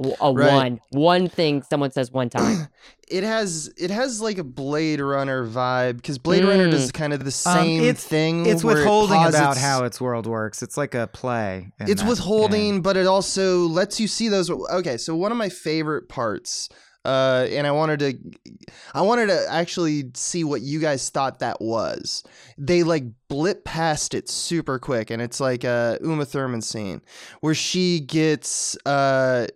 a 0.00 0.32
Right. 0.32 0.52
one 0.52 0.80
one 0.90 1.28
thing 1.28 1.62
someone 1.62 1.92
says 1.92 2.10
one 2.10 2.28
time 2.28 2.66
it 3.08 3.22
has 3.22 3.72
it 3.76 3.90
has 3.90 4.20
like 4.20 4.38
a 4.38 4.42
Blade 4.44 5.00
Runner 5.00 5.46
vibe 5.46 5.96
because 5.98 6.18
Blade 6.18 6.44
Runner 6.44 6.66
Mm. 6.66 6.72
does 6.72 6.90
kind 6.90 7.12
of 7.12 7.20
the 7.20 7.26
Um, 7.26 7.30
same 7.30 7.80
it's- 7.84 8.02
thing. 8.02 8.46
It's 8.46 8.64
where 8.64 8.76
it 8.76 8.80
withholding 8.80 9.24
about 9.24 9.56
how 9.56 9.84
its 9.84 10.00
world 10.00 10.26
works. 10.26 10.62
It's 10.64 10.76
like 10.76 10.94
a 10.96 11.06
play. 11.06 11.72
it's 11.78 12.02
withholding, 12.02 12.74
game. 12.74 12.82
but 12.82 12.96
it 12.96 13.06
also 13.06 13.66
lets 13.68 14.00
you 14.00 14.08
see 14.08 14.28
those. 14.28 14.50
Okay, 14.50 14.96
so 14.96 15.14
one 15.14 15.30
of 15.30 15.38
my 15.38 15.48
favorite 15.48 16.08
parts, 16.08 16.68
uh, 17.04 17.46
and 17.50 17.64
I 17.66 17.70
wanted 17.70 17.98
to, 18.00 18.14
I 18.94 19.02
wanted 19.02 19.26
to 19.26 19.46
actually 19.48 20.10
see 20.14 20.42
what 20.42 20.62
you 20.62 20.80
guys 20.80 21.08
thought 21.10 21.38
that 21.38 21.60
was. 21.60 22.24
They 22.58 22.82
like 22.82 23.04
blip 23.28 23.64
past 23.64 24.12
it 24.14 24.28
super 24.28 24.78
quick, 24.80 25.10
and 25.10 25.22
it's 25.22 25.38
like 25.38 25.62
a 25.62 25.98
Uma 26.02 26.24
Thurman 26.24 26.62
scene 26.62 27.00
where 27.42 27.54
she 27.54 28.00
gets 28.00 28.76
uh 28.86 29.46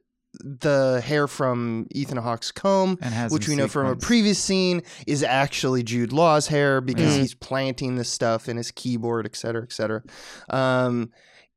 the 0.40 1.02
hair 1.04 1.26
from 1.26 1.86
Ethan 1.90 2.18
Hawke's 2.18 2.50
comb 2.52 2.98
which 3.30 3.48
we 3.48 3.56
know 3.56 3.68
from 3.68 3.86
a 3.86 3.96
previous 3.96 4.38
scene 4.38 4.82
is 5.06 5.22
actually 5.22 5.82
Jude 5.82 6.12
Law's 6.12 6.46
hair 6.48 6.80
because 6.80 7.14
Mhm. 7.16 7.20
he's 7.20 7.34
planting 7.34 7.96
this 7.96 8.08
stuff 8.08 8.48
in 8.48 8.56
his 8.56 8.70
keyboard, 8.70 9.26
et 9.26 9.36
cetera, 9.36 9.62
et 9.62 9.72
cetera. 9.72 10.02
Um, 10.50 11.10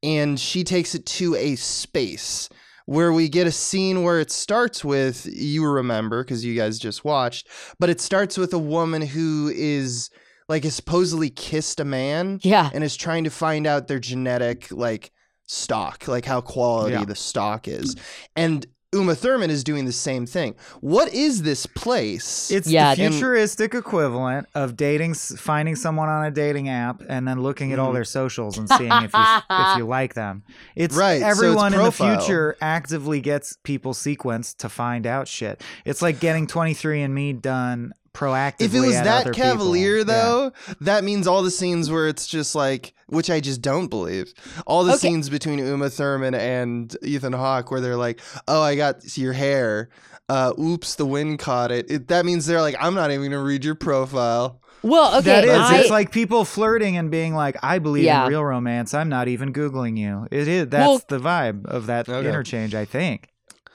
and 0.03 0.39
she 0.39 0.63
takes 0.63 0.95
it 0.95 1.05
to 1.05 1.36
a 1.36 1.55
space 1.55 2.49
where 2.86 3.13
we 3.13 3.29
get 3.29 3.45
a 3.47 3.51
scene 3.51 4.03
where 4.03 4.19
it 4.19 4.32
starts 4.32 4.84
with 4.84 5.27
you 5.32 5.65
remember 5.65 6.23
because 6.23 6.43
you 6.43 6.55
guys 6.55 6.79
just 6.79 7.05
watched, 7.05 7.47
but 7.79 7.89
it 7.89 8.01
starts 8.01 8.38
with 8.38 8.53
a 8.53 8.57
woman 8.59 9.01
who 9.03 9.51
is 9.53 10.09
like 10.49 10.63
has 10.63 10.75
supposedly 10.75 11.29
kissed 11.29 11.79
a 11.79 11.86
man 11.86 12.39
yeah 12.41 12.69
and 12.73 12.84
is 12.84 12.97
trying 12.97 13.23
to 13.23 13.29
find 13.29 13.65
out 13.65 13.88
their 13.88 13.99
genetic 13.99 14.69
like 14.71 15.11
stock, 15.52 16.08
like 16.08 16.26
how 16.26 16.41
quality 16.41 16.93
Yeah. 16.93 17.06
the 17.06 17.16
stock 17.16 17.68
is. 17.68 17.95
And 18.36 18.66
Uma 18.93 19.16
Thurman 19.16 19.49
is 19.49 19.64
doing 19.64 19.86
the 19.86 19.93
same 19.93 20.26
thing. 20.26 20.54
What 20.82 21.14
is 21.14 21.43
this 21.43 21.66
place? 21.66 22.52
It's 22.52 22.68
Yeah, 22.68 22.93
the 22.93 23.04
and- 23.06 23.14
futuristic 23.14 23.74
equivalent 23.74 24.47
of 24.54 24.76
dating, 24.76 25.14
finding 25.14 25.78
someone 25.78 26.10
on 26.10 26.26
a 26.26 26.32
dating 26.32 26.68
app, 26.68 27.02
and 27.08 27.26
then 27.26 27.41
looking 27.41 27.72
at 27.72 27.80
all 27.80 27.91
Mhm. 27.91 27.93
their 27.93 28.04
socials 28.04 28.58
and 28.58 28.68
seeing 28.68 28.91
if 28.91 29.14
you 29.14 29.20
if 29.49 29.78
you 29.78 29.86
like 29.88 30.14
them. 30.14 30.43
It's 30.76 30.93
Right, 30.93 31.22
so 31.22 31.28
it's 31.28 31.38
Everyone 31.38 31.74
in 31.74 31.82
the 31.82 31.91
future 31.93 32.58
actively 32.62 33.22
gets 33.22 33.56
people 33.64 33.93
sequenced 33.93 34.58
to 34.58 34.68
find 34.68 35.08
out 35.08 35.30
shit. 35.30 35.62
It's 35.86 36.02
like 36.02 36.20
getting 36.20 36.45
23andMe 36.45 37.32
done 37.41 37.93
proactively. 38.14 38.62
if 38.62 38.74
it 38.74 38.80
was 38.80 38.93
that 38.93 39.22
other 39.22 39.34
people. 39.34 39.49
cavalier 39.49 39.97
Yeah. 39.99 40.03
though, 40.03 40.51
that 40.82 41.03
means 41.03 41.28
all 41.28 41.43
the 41.43 41.51
scenes 41.51 41.89
where 41.89 42.07
it's 42.07 42.28
just 42.28 42.55
like, 42.55 42.93
which 43.07 43.30
I 43.30 43.39
just 43.39 43.62
don't 43.62 43.88
believe. 43.88 44.34
All 44.66 44.84
the 44.84 44.93
Okay. 44.93 45.07
scenes 45.09 45.30
between 45.30 45.59
Uma 45.59 45.89
Thurman 45.89 46.34
and 46.34 46.95
Ethan 47.03 47.34
Hawke 47.34 47.72
where 47.72 47.82
they're 47.82 47.95
like, 47.95 48.20
"Oh, 48.47 48.62
I 48.62 48.76
got 48.76 49.18
your 49.18 49.34
hair. 49.34 49.89
Uh, 50.30 50.53
oops, 50.59 50.95
the 50.95 51.05
wind 51.05 51.39
caught 51.39 51.72
it. 51.72 51.89
it." 51.91 52.07
That 52.07 52.26
means 52.26 52.45
they're 52.45 52.62
like, 52.62 52.76
"I'm 52.80 52.93
not 52.95 53.12
even 53.12 53.32
gonna 53.32 53.43
read 53.43 53.66
your 53.66 53.76
profile." 53.76 54.59
Well, 54.84 55.18
okay, 55.20 55.26
that 55.30 55.43
is. 55.45 55.51
I, 55.59 55.78
it's 55.82 55.89
like 55.91 56.12
people 56.12 56.43
flirting 56.43 56.97
and 56.97 57.12
being 57.12 57.36
like, 57.36 57.55
"I 57.62 57.78
believe 57.80 58.05
Yeah. 58.05 58.24
in 58.26 58.30
real 58.30 58.43
romance. 58.43 58.93
I'm 58.93 59.09
not 59.09 59.28
even 59.28 59.53
googling 59.53 59.97
you." 59.97 60.28
It 60.32 60.47
is. 60.47 60.68
That's 60.70 60.88
Well- 60.88 61.01
the 61.07 61.20
vibe 61.20 61.66
of 61.68 61.86
that 61.88 62.09
Okay. 62.09 62.28
interchange. 62.28 62.74
I 62.74 62.86
think. 62.86 63.28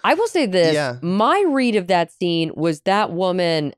I 0.03 0.14
will 0.14 0.28
say 0.28 0.47
this. 0.47 0.72
Yeah. 0.74 0.97
My 1.03 1.45
read 1.49 1.76
of 1.76 1.89
that 1.89 2.11
scene 2.12 2.53
was 2.55 2.80
that 2.82 3.12
woman, 3.12 3.72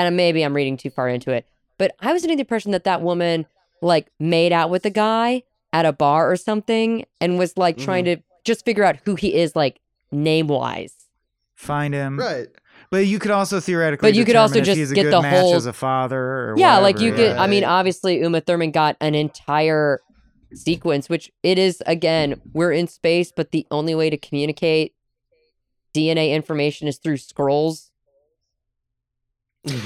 and 0.00 0.16
maybe 0.16 0.42
I'm 0.44 0.54
reading 0.54 0.76
too 0.76 0.90
far 0.90 1.08
into 1.08 1.30
it, 1.30 1.46
but 1.78 1.94
I 2.00 2.12
was 2.12 2.22
under 2.24 2.34
the 2.36 2.40
impression 2.40 2.72
that 2.72 2.84
that 2.84 3.02
woman 3.02 3.46
like 3.82 4.08
made 4.18 4.52
out 4.52 4.70
with 4.70 4.84
a 4.86 4.90
guy 4.90 5.42
at 5.72 5.84
a 5.86 5.92
bar 5.92 6.30
or 6.30 6.36
something 6.36 7.04
and 7.20 7.38
was 7.38 7.56
like 7.58 7.76
trying 7.78 8.04
Mm-hmm. 8.04 8.20
to 8.20 8.24
just 8.44 8.64
figure 8.64 8.84
out 8.84 8.96
who 9.04 9.14
he 9.14 9.34
is, 9.34 9.56
like 9.56 9.80
name 10.12 10.46
wise. 10.48 10.94
Find 11.54 11.94
him. 11.94 12.18
Right. 12.18 12.48
But 12.90 13.06
you 13.06 13.18
could 13.18 13.30
also 13.30 13.58
theoretically. 13.60 14.10
But 14.10 14.16
you 14.16 14.24
could 14.24 14.36
also 14.36 14.60
just 14.60 14.76
he's 14.78 14.90
a 14.92 14.94
get 14.94 15.04
good 15.04 15.12
the 15.14 15.22
match 15.22 15.40
whole- 15.40 15.54
as 15.56 15.66
a 15.66 15.72
father. 15.72 16.18
Or 16.50 16.54
Yeah, 16.58 16.78
like 16.78 16.96
whatever, 16.96 17.04
you 17.22 17.28
could. 17.30 17.36
I 17.36 17.46
mean, 17.46 17.64
obviously, 17.64 18.20
Uma 18.20 18.40
Thurman 18.40 18.70
got 18.70 18.96
an 19.00 19.14
entire 19.14 20.00
sequence, 20.52 21.08
which 21.08 21.32
it 21.42 21.58
is 21.58 21.82
again, 21.86 22.40
we're 22.52 22.70
in 22.72 22.86
space, 22.86 23.32
but 23.34 23.50
the 23.50 23.66
only 23.70 23.94
way 23.94 24.10
to 24.10 24.16
communicate 24.16 24.94
DNA 25.94 26.32
information 26.34 26.86
is 26.88 26.98
through 26.98 27.16
scrolls. 27.16 27.90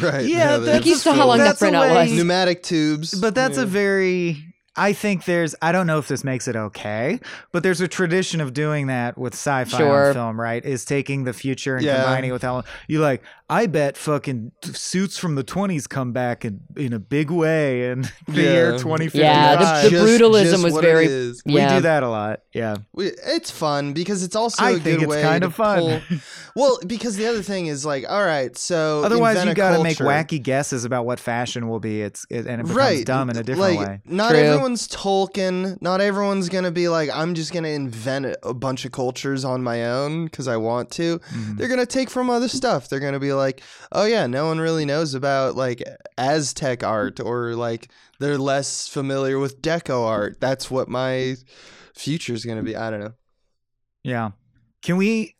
Right. 0.01 0.26
Yeah, 0.26 0.57
there's 0.59 0.64
that's 0.66 0.87
You 0.87 0.95
saw 0.97 1.12
how 1.14 1.26
long 1.29 1.39
that's 1.39 1.61
that 1.61 1.68
a 1.68 1.76
printout 1.76 1.95
way- 1.95 2.09
was. 2.09 2.12
pneumatic 2.12 2.62
tubes. 2.64 3.14
But 3.14 3.35
that's 3.35 3.57
Yeah. 3.59 3.62
a 3.62 3.66
very. 3.66 4.45
I 4.79 4.93
think 4.93 5.24
there's. 5.24 5.55
I 5.61 5.72
don't 5.72 5.87
know 5.87 5.99
if 5.99 6.09
this 6.09 6.24
makes 6.24 6.49
it 6.49 6.57
okay, 6.57 7.20
but 7.53 7.62
there's 7.62 7.81
a 7.81 7.89
tradition 7.89 8.41
of 8.41 8.55
doing 8.55 8.87
that 8.87 9.18
with 9.18 9.35
sci-fi 9.35 9.76
Sure. 9.76 10.14
film, 10.14 10.41
right? 10.41 10.64
Is 10.64 10.85
taking 10.85 11.24
the 11.24 11.33
future 11.33 11.76
and 11.76 11.85
Yeah. 11.85 11.97
combining 12.03 12.31
it 12.31 12.33
with 12.33 12.43
how 12.43 12.62
you 12.87 13.01
like. 13.01 13.22
I 13.51 13.64
bet 13.66 13.97
fucking 13.97 14.53
suits 14.62 15.16
from 15.16 15.35
the 15.35 15.43
20s 15.43 15.87
come 15.89 16.12
back 16.12 16.45
in 16.45 16.61
in 16.76 16.93
a 16.93 16.99
big 16.99 17.31
way 17.31 17.91
in 17.91 18.03
the 18.29 18.43
year 18.43 18.72
Yeah. 18.72 18.79
2055. 18.79 19.20
Yeah, 19.20 19.57
the- 19.57 19.89
the 19.89 19.91
Just- 19.91 20.05
brutalism 20.05 20.51
just 20.51 20.64
was 20.64 20.72
what 20.74 20.85
it 20.85 20.89
very- 20.89 21.07
is. 21.07 21.43
we 21.47 21.55
do 21.55 21.81
that 21.81 22.03
a 22.03 22.09
lot. 22.11 22.41
Yeah, 22.53 22.76
We, 22.93 23.07
it's 23.26 23.51
fun 23.51 23.93
because 23.95 24.22
it's 24.22 24.37
also 24.37 24.62
I 24.62 24.70
a 24.70 24.72
think 24.74 24.85
good 24.85 25.03
it's 25.05 25.07
way 25.11 25.22
kind 25.22 25.45
of 25.45 25.55
fun. 25.55 26.03
pull- 26.09 26.18
well, 26.57 26.79
because 26.87 27.16
the 27.16 27.26
other 27.26 27.41
thing 27.43 27.66
is 27.68 27.87
like, 27.87 28.05
all 28.09 28.24
right, 28.24 28.57
so 28.57 29.03
Otherwise, 29.05 29.43
you 29.45 29.51
a 29.53 29.55
got 29.55 29.76
to 29.76 29.83
make 29.83 29.99
wacky 29.99 30.43
guesses 30.43 30.85
about 30.85 31.07
what 31.07 31.18
fashion 31.18 31.68
will 31.68 31.81
be. 31.81 32.03
It's 32.03 32.26
it, 32.31 32.47
and 32.47 32.61
it 32.61 32.64
becomes 32.64 32.72
right 32.74 33.07
dumb 33.07 33.31
in 33.31 33.37
a 33.39 33.43
different 33.43 33.76
like, 33.76 33.89
way. 33.89 34.01
Not 34.05 34.31
True. 34.31 34.41
Everyone's 34.69 34.89
Tolkien. 34.89 35.81
Not 35.81 36.01
everyone's 36.01 36.49
gonna 36.51 36.71
be 36.71 36.89
like, 36.89 37.09
I'm 37.12 37.35
just 37.35 37.53
gonna 37.53 37.69
invent 37.69 38.27
a- 38.27 38.49
a 38.49 38.53
bunch 38.55 38.85
of 38.85 38.93
cultures 38.93 39.45
on 39.45 39.62
my 39.62 39.87
own 39.87 40.27
because 40.27 40.47
I 40.47 40.57
want 40.59 40.91
to. 40.93 41.19
Mhm. 41.21 41.57
They're 41.57 41.69
gonna 41.69 41.87
take 41.87 42.11
from 42.11 42.29
other 42.29 42.49
stuff. 42.49 42.89
They're 42.89 43.01
gonna 43.01 43.19
be 43.19 43.33
like, 43.33 43.62
oh 43.93 44.05
yeah, 44.05 44.27
no 44.27 44.47
one 44.47 44.59
really 44.59 44.85
knows 44.85 45.14
about 45.14 45.57
like 45.57 45.83
Aztec 46.19 46.85
art 46.85 47.19
or 47.21 47.55
like 47.55 47.91
they're 48.21 48.39
less 48.39 48.89
familiar 48.89 49.39
with 49.39 49.62
Deco 49.62 50.05
art. 50.07 50.39
That's 50.41 50.71
what 50.71 50.89
my 50.89 51.37
future 51.95 52.35
is 52.35 52.45
gonna 52.45 52.62
be. 52.62 52.77
I 52.77 52.91
don't 52.91 53.01
know. 53.01 53.14
Yeah. 54.05 54.31
Can 54.83 54.97
we 54.99 55.35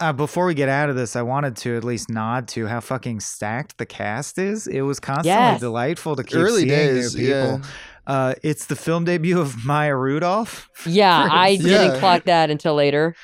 uh, 0.00 0.12
before 0.12 0.44
we 0.44 0.54
get 0.54 0.68
out 0.68 0.90
of 0.90 0.96
this, 0.96 1.14
I 1.14 1.22
wanted 1.22 1.56
to 1.58 1.76
at 1.76 1.84
least 1.84 2.10
nod 2.10 2.48
to 2.48 2.66
how 2.66 2.80
fucking 2.80 3.20
stacked 3.20 3.78
the 3.78 3.86
cast 3.86 4.38
is. 4.38 4.66
It 4.66 4.80
was 4.80 4.98
constantly 4.98 5.30
Yes. 5.30 5.60
delightful 5.60 6.16
to 6.16 6.24
keep 6.24 6.36
Early 6.36 6.62
seeing 6.62 6.68
days, 6.68 7.14
new 7.14 7.20
people. 7.22 7.38
yeah. 7.38 7.58
Uh, 8.06 8.34
it's 8.42 8.66
the 8.66 8.76
film 8.76 9.04
debut 9.04 9.40
of 9.40 9.64
Maya 9.64 9.96
Rudolph, 9.96 10.68
Yeah, 10.86 11.26
I 11.30 11.50
Ernest. 11.52 11.62
didn't 11.64 11.92
Yeah. 11.94 11.98
clock 12.00 12.24
that 12.24 12.50
until 12.50 12.74
later. 12.74 13.14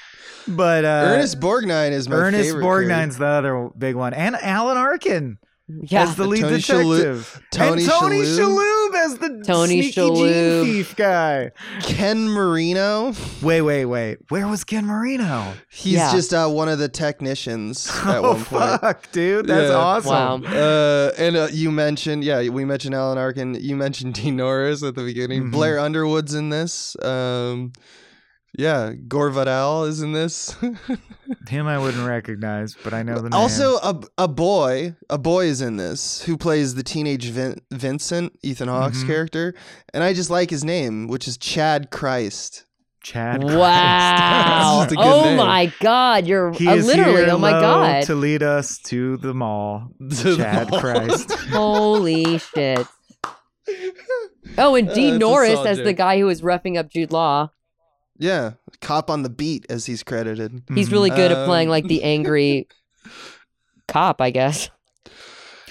but 0.49 0.85
uh, 0.85 1.03
Ernest 1.07 1.39
Borgnine 1.39 1.93
is 1.93 2.09
my 2.09 2.17
Ernest 2.17 2.49
favorite. 2.51 2.65
Borgnine's 2.65 3.19
the 3.19 3.27
other 3.27 3.69
big 3.77 3.95
one, 3.95 4.15
and 4.15 4.37
Alan 4.37 4.77
Arkin 4.79 5.39
Yeah, 5.69 6.03
as 6.05 6.17
the 6.17 6.27
lead 6.27 6.41
Tony 6.43 6.57
Shalhoub- 6.57 6.97
detective, 6.97 7.43
Tony 7.53 7.83
and 7.83 7.91
Tony 7.93 8.21
Shalhoub. 8.23 8.80
Shalhoub 9.01 9.05
as 9.13 9.19
the 9.19 9.43
Tony 9.45 9.83
sneaky 9.83 10.01
Shalhoub. 10.01 10.65
gene 10.65 10.65
thief 10.65 10.97
guy. 10.97 11.51
Ken 11.83 12.29
Marino. 12.29 13.13
Wait, 13.43 13.63
wait, 13.63 13.85
wait. 13.87 14.19
Where 14.29 14.47
was 14.49 14.65
Ken 14.65 14.87
Marino? 14.87 15.55
He's 15.71 15.95
Yeah. 15.95 16.13
just 16.13 16.33
uh, 16.35 16.49
one 16.49 16.69
of 16.69 16.79
the 16.79 16.89
technicians 16.89 17.89
at 18.05 18.19
oh 18.19 18.23
one 18.35 18.45
point. 18.45 18.81
fuck, 18.81 19.13
dude, 19.13 19.47
that's 19.47 19.71
Yeah. 19.71 19.77
awesome. 19.77 20.43
Wow. 20.43 20.51
Uh, 20.51 21.13
and 21.19 21.37
uh, 21.37 21.49
you 21.53 21.71
mentioned, 21.71 22.25
yeah, 22.25 22.49
we 22.49 22.65
mentioned 22.65 22.95
Alan 22.95 23.19
Arkin. 23.19 23.57
You 23.61 23.77
mentioned 23.77 24.15
Dean 24.21 24.37
Norris 24.37 24.83
at 24.83 24.95
the 24.95 25.03
beginning. 25.05 25.45
Mhm. 25.45 25.51
Blair 25.53 25.79
Underwood's 25.79 26.35
in 26.35 26.51
this. 26.51 26.97
Um, 27.03 27.73
yeah, 28.61 28.93
Gore 29.09 29.31
Vidal 29.31 29.85
is 29.85 30.03
in 30.03 30.13
this. 30.13 30.55
Him, 31.49 31.67
I 31.67 31.79
wouldn't 31.79 32.07
recognize, 32.07 32.77
but 32.85 32.93
I 32.93 33.03
know 33.03 33.15
the 33.17 33.31
name. 33.31 33.33
also, 33.35 33.77
a, 33.77 34.01
a 34.19 34.29
boy, 34.29 34.95
a 35.09 35.19
boy 35.19 35.47
is 35.47 35.61
in 35.61 35.77
this 35.77 36.23
who 36.23 36.37
plays 36.37 36.75
the 36.75 36.83
teenage 36.83 37.27
Vin- 37.31 37.61
Vincent, 37.71 38.39
Ethan 38.43 38.69
Hawke's 38.69 39.03
Mhm. 39.03 39.07
character, 39.07 39.55
and 39.95 40.05
I 40.05 40.13
just 40.13 40.29
like 40.31 40.51
his 40.51 40.65
name, 40.65 41.09
which 41.09 41.27
is 41.27 41.37
Chad 41.39 41.91
Christ. 41.91 42.65
Chad. 43.03 43.41
Christ. 43.41 43.57
Wow. 43.57 44.77
That's 44.81 44.93
just 44.93 44.93
a 44.93 44.97
good 44.97 45.21
oh 45.21 45.25
name. 45.25 45.37
my 45.39 45.73
God. 45.81 46.27
You're 46.27 46.53
He 46.53 46.69
uh, 46.69 46.75
is 46.75 46.87
literally, 46.87 47.23
here 47.25 47.31
oh 47.31 47.39
my 47.39 47.53
God. 47.53 48.03
to 48.05 48.15
lead 48.15 48.43
us 48.43 48.79
to 48.89 49.17
the 49.17 49.33
mall. 49.33 49.89
To 50.19 50.37
the 50.37 50.37
Chad 50.37 50.71
mall. 50.71 50.81
Christ. 50.81 51.33
Holy 51.33 52.37
shit. 52.39 52.87
Oh, 54.59 54.75
and 54.75 54.89
Uh, 54.91 54.95
Dean 54.95 55.15
it's 55.15 55.17
a 55.17 55.19
Norris 55.19 55.55
solid 55.55 55.69
as 55.71 55.79
the 55.79 55.93
guy 55.93 56.19
who 56.19 56.27
was 56.27 56.43
roughing 56.43 56.77
up 56.77 56.91
Jude 56.91 57.13
Law. 57.13 57.51
Yeah, 58.21 58.53
cop 58.81 59.11
on 59.11 59.23
the 59.23 59.31
beat 59.31 59.65
as 59.71 59.87
he's 59.87 60.03
credited. 60.05 60.63
He's 60.75 60.93
really 60.93 61.11
good 61.11 61.33
at 61.33 61.47
playing 61.47 61.69
Um, 61.69 61.71
like 61.73 61.87
the 61.89 62.03
angry 62.15 62.69
cop, 63.89 64.21
I 64.21 64.31
guess. 64.31 64.71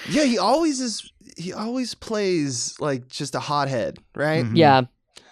Yeah, 0.10 0.24
he 0.24 0.38
always 0.38 0.80
is. 0.82 1.12
He 1.38 1.54
always 1.54 1.94
plays 1.94 2.76
like 2.80 3.08
just 3.08 3.36
a 3.36 3.40
hothead, 3.40 4.00
right? 4.16 4.44
Mhm. 4.44 4.58
Yeah. 4.58 4.82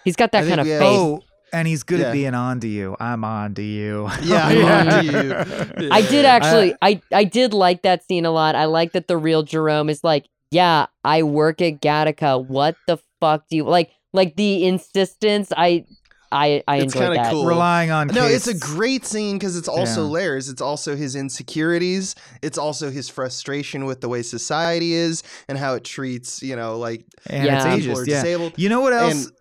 He's 0.04 0.16
got 0.16 0.30
I 0.34 0.40
that 0.42 0.48
kind 0.48 0.48
think 0.48 0.60
of 0.60 0.66
we 0.66 0.70
have- 0.70 0.80
face. 0.80 0.88
Oh, 0.98 1.20
and 1.52 1.66
he's 1.66 1.82
good 1.82 2.00
Yeah. 2.00 2.06
at 2.08 2.12
being 2.12 2.34
on 2.34 2.60
to 2.60 2.68
you. 2.68 2.96
I'm 3.00 3.24
on 3.24 3.54
to 3.54 3.62
you. 3.62 4.08
Yeah, 4.22 4.46
I'm 4.46 4.64
on 4.64 5.04
to 5.04 5.12
you. 5.12 5.88
I 5.90 6.00
did 6.02 6.22
Yeah. 6.24 6.30
actually 6.30 6.74
I 6.80 7.00
I 7.12 7.24
did 7.24 7.52
like 7.52 7.82
that 7.82 8.04
scene 8.04 8.24
a 8.26 8.30
lot. 8.30 8.54
I 8.54 8.66
like 8.66 8.92
that 8.92 9.08
the 9.08 9.16
real 9.16 9.42
Jerome 9.42 9.90
is 9.90 10.04
like, 10.04 10.26
"Yeah, 10.50 10.86
I 11.04 11.24
work 11.24 11.60
at 11.60 11.80
Gattaca. 11.80 12.46
What 12.46 12.76
the 12.86 12.98
fuck 13.20 13.44
do 13.50 13.56
you 13.56 13.64
like 13.64 13.90
like 14.12 14.36
the 14.36 14.64
insistence 14.64 15.52
I 15.56 15.84
I 16.30 16.62
I 16.68 16.76
It's 16.76 16.94
enjoyed 16.94 17.02
kinda 17.14 17.22
that. 17.22 17.30
cool. 17.32 17.46
Relying 17.46 17.90
on 17.90 18.08
No, 18.08 18.26
it's 18.26 18.46
a 18.48 18.54
great 18.58 19.06
scene 19.06 19.38
because 19.38 19.56
it's 19.56 19.68
also 19.68 20.04
Yeah. 20.04 20.10
layers. 20.12 20.48
It's 20.48 20.60
also 20.60 20.94
his 20.96 21.16
insecurities. 21.16 22.14
It's 22.42 22.58
also 22.58 22.90
his 22.90 23.08
frustration 23.08 23.84
with 23.86 24.00
the 24.02 24.08
way 24.08 24.22
society 24.22 24.92
is 24.92 25.22
and 25.48 25.56
how 25.56 25.74
it 25.74 25.84
treats, 25.84 26.42
you 26.42 26.54
know, 26.56 26.78
like 26.78 27.04
and 27.26 27.44
Yeah. 27.46 27.74
it's 27.74 27.84
people 27.86 27.96
ageist. 28.00 28.06
Yeah. 28.06 28.22
disabled. 28.22 28.52
You 28.56 28.68
know 28.68 28.80
what 28.80 28.92
else? 28.92 29.24
And- 29.24 29.32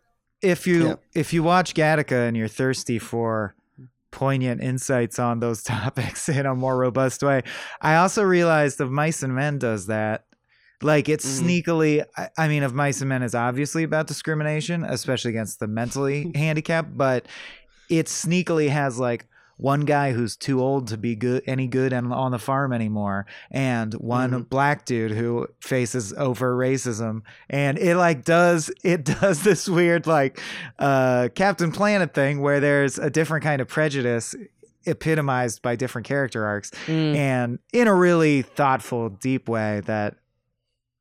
if 0.42 0.68
you 0.68 0.88
Yeah. 0.90 0.96
if 1.16 1.34
you 1.34 1.42
watch 1.44 1.74
Gattaca 1.74 2.28
and 2.28 2.38
you're 2.38 2.48
thirsty 2.48 3.00
for 3.00 3.56
poignant 4.12 4.62
insights 4.62 5.20
on 5.20 5.40
those 5.40 5.64
topics 5.76 6.30
in 6.30 6.46
a 6.46 6.56
more 6.56 6.78
robust 6.78 7.22
way, 7.24 7.42
I 7.82 7.96
also 7.96 8.24
realized 8.24 8.80
of 8.80 8.92
Mice 8.92 9.24
and 9.24 9.34
Men 9.36 9.58
does 9.58 9.88
that. 9.88 10.24
Like 10.82 11.10
it's 11.10 11.26
Mhm. 11.42 11.64
sneakily. 11.64 12.06
I, 12.18 12.30
I 12.38 12.48
mean, 12.48 12.64
of 12.64 12.74
Mice 12.74 13.02
and 13.02 13.10
Men 13.10 13.24
is 13.24 13.34
obviously 13.36 13.84
about 13.84 14.08
discrimination, 14.08 14.84
especially 14.84 15.30
against 15.30 15.60
the 15.60 15.68
mentally 15.68 16.32
handicapped, 16.36 16.96
but 16.98 17.26
it 17.90 18.06
sneakily 18.08 18.70
has 18.70 19.00
like 19.00 19.26
one 19.60 19.82
guy 19.82 20.12
who's 20.12 20.36
too 20.36 20.62
old 20.62 20.88
to 20.88 20.98
be 20.98 21.16
good 21.16 21.42
any 21.48 21.66
good 21.66 21.92
and 21.92 22.14
on 22.14 22.30
the 22.30 22.38
farm 22.38 22.72
anymore 22.72 23.26
and 23.50 23.92
one 23.96 24.30
Mhm. 24.30 24.50
black 24.50 24.86
dude 24.86 25.10
who 25.10 25.48
faces 25.62 26.14
over 26.14 26.56
racism 26.56 27.22
and 27.50 27.80
it 27.80 27.98
like 27.98 28.24
does 28.24 28.70
it 28.84 29.04
does 29.20 29.42
this 29.42 29.68
weird 29.68 30.06
like 30.06 30.40
uh 30.78 31.30
captain 31.34 31.72
planet 31.72 32.14
thing 32.14 32.40
where 32.40 32.60
there's 32.60 33.00
a 33.00 33.10
different 33.10 33.44
kind 33.44 33.60
of 33.60 33.68
prejudice 33.68 34.36
epitomized 34.86 35.62
by 35.64 35.76
different 35.76 36.06
character 36.08 36.46
arcs 36.46 36.70
Mm. 36.86 37.16
and 37.16 37.60
in 37.74 37.88
a 37.88 37.96
really 37.96 38.44
thoughtful 38.44 39.10
deep 39.10 39.50
way 39.50 39.82
that 39.88 40.16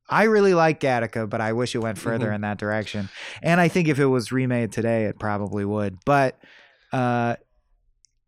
I 0.09 0.24
really 0.24 0.54
like 0.54 0.80
Gattaca, 0.80 1.28
but 1.28 1.40
I 1.40 1.52
wish 1.52 1.74
it 1.74 1.78
went 1.78 1.98
further 1.98 2.28
Mhm. 2.30 2.34
in 2.36 2.40
that 2.42 2.59
direction. 2.59 3.09
And 3.42 3.61
I 3.61 3.68
think 3.68 3.88
if 3.88 3.98
it 3.98 4.07
was 4.07 4.30
remade 4.32 4.72
today, 4.72 5.04
it 5.07 5.18
probably 5.18 5.64
would. 5.64 5.98
But 6.04 6.38
uh, 6.92 7.36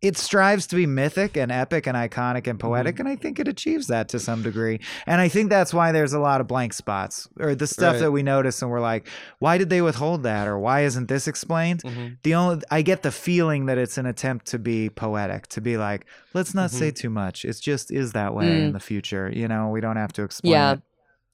it 0.01 0.16
strives 0.16 0.66
to 0.68 0.76
be 0.76 0.87
mythic 0.87 1.37
and 1.37 1.51
epic 1.51 1.87
and 1.89 1.97
iconic 1.97 2.47
and 2.47 2.61
poetic 2.61 2.95
Mm-hmm. 2.97 3.01
and 3.07 3.09
i 3.09 3.16
think 3.16 3.41
it 3.41 3.49
achieves 3.49 3.89
that 3.89 4.09
to 4.11 4.20
some 4.20 4.45
degree 4.45 4.79
and 5.09 5.20
i 5.20 5.26
think 5.26 5.51
that's 5.51 5.74
why 5.74 5.91
there's 5.91 6.12
a 6.12 6.20
lot 6.20 6.41
of 6.41 6.47
blank 6.47 6.72
spots 6.72 7.26
or 7.41 7.57
the 7.57 7.66
stuff 7.66 7.95
Right. 7.95 8.01
that 8.03 8.12
we 8.12 8.22
notice 8.22 8.62
and 8.62 8.70
we're 8.70 8.79
like 8.81 9.09
why 9.41 9.59
did 9.59 9.70
they 9.70 9.83
withhold 9.83 10.22
that 10.22 10.47
or 10.47 10.57
why 10.57 10.83
isn't 10.83 11.09
this 11.09 11.26
explained 11.26 11.83
Mhm. 11.83 12.18
the 12.22 12.35
only 12.37 12.62
i 12.70 12.81
get 12.83 13.03
the 13.03 13.11
feeling 13.11 13.66
that 13.66 13.76
it's 13.76 13.99
an 13.99 14.07
attempt 14.07 14.47
to 14.47 14.59
be 14.61 14.89
poetic 14.89 15.49
to 15.49 15.61
be 15.61 15.76
like 15.76 16.07
let's 16.33 16.55
not 16.55 16.70
Mm-hmm. 16.70 16.79
say 16.79 16.91
too 16.93 17.11
much 17.11 17.45
it 17.45 17.59
just 17.61 17.91
is 17.91 18.12
that 18.12 18.35
way 18.37 18.62
in 18.66 18.72
the 18.74 18.81
future 18.81 19.29
you 19.35 19.49
know 19.49 19.68
we 19.70 19.81
don't 19.81 19.97
have 19.97 20.12
to 20.12 20.22
explain 20.22 20.53
Yeah. 20.53 20.72
it. 20.74 20.81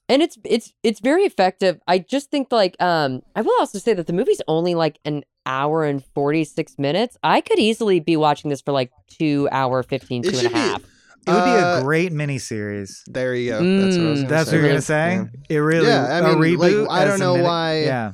And 0.09 0.21
it's 0.21 0.37
it's 0.43 0.73
it's 0.83 0.99
very 0.99 1.23
effective. 1.23 1.79
I 1.87 1.99
just 1.99 2.29
think 2.31 2.51
like 2.51 2.75
um 2.81 3.21
I 3.35 3.41
will 3.41 3.55
also 3.59 3.79
say 3.79 3.93
that 3.93 4.07
the 4.07 4.13
movie's 4.13 4.41
only 4.47 4.75
like 4.75 4.99
an 5.05 5.23
hour 5.45 5.83
and 5.85 6.03
46 6.15 6.77
minutes. 6.79 7.17
I 7.23 7.41
could 7.41 7.59
easily 7.59 7.99
be 7.99 8.17
watching 8.17 8.49
this 8.49 8.61
for 8.61 8.71
like 8.71 8.91
2 9.19 9.47
hour 9.51 9.83
15 9.83 10.21
It 10.25 10.29
two 10.29 10.29
and 10.29 10.37
a 10.37 10.39
should 10.41 10.53
be- 10.53 10.85
it 11.27 11.31
would 11.31 11.43
be 11.43 11.49
Uh, 11.55 11.79
a 11.79 11.81
great 11.81 12.11
miniseries 12.11 13.01
There 13.07 13.33
you 13.35 13.51
go. 13.51 13.79
That's 13.81 13.97
what 13.97 14.05
I 14.05 14.09
was 14.09 14.19
Mm, 14.19 14.21
gonna 14.23 14.29
that's 14.35 14.49
say. 14.49 14.55
what 14.55 14.59
you're 14.61 14.69
gonna 14.69 14.81
say 14.81 15.13
Yeah. 15.15 15.55
it 15.55 15.57
really 15.57 15.87
Yeah, 15.87 16.03
I 16.05 16.17
a 16.19 16.35
mean, 16.35 16.57
like, 16.57 16.71
reboot 16.71 16.87
I 16.89 17.05
don't 17.05 17.19
know 17.19 17.33
mini- 17.33 17.43
why- 17.47 17.79
yeah 17.81 18.13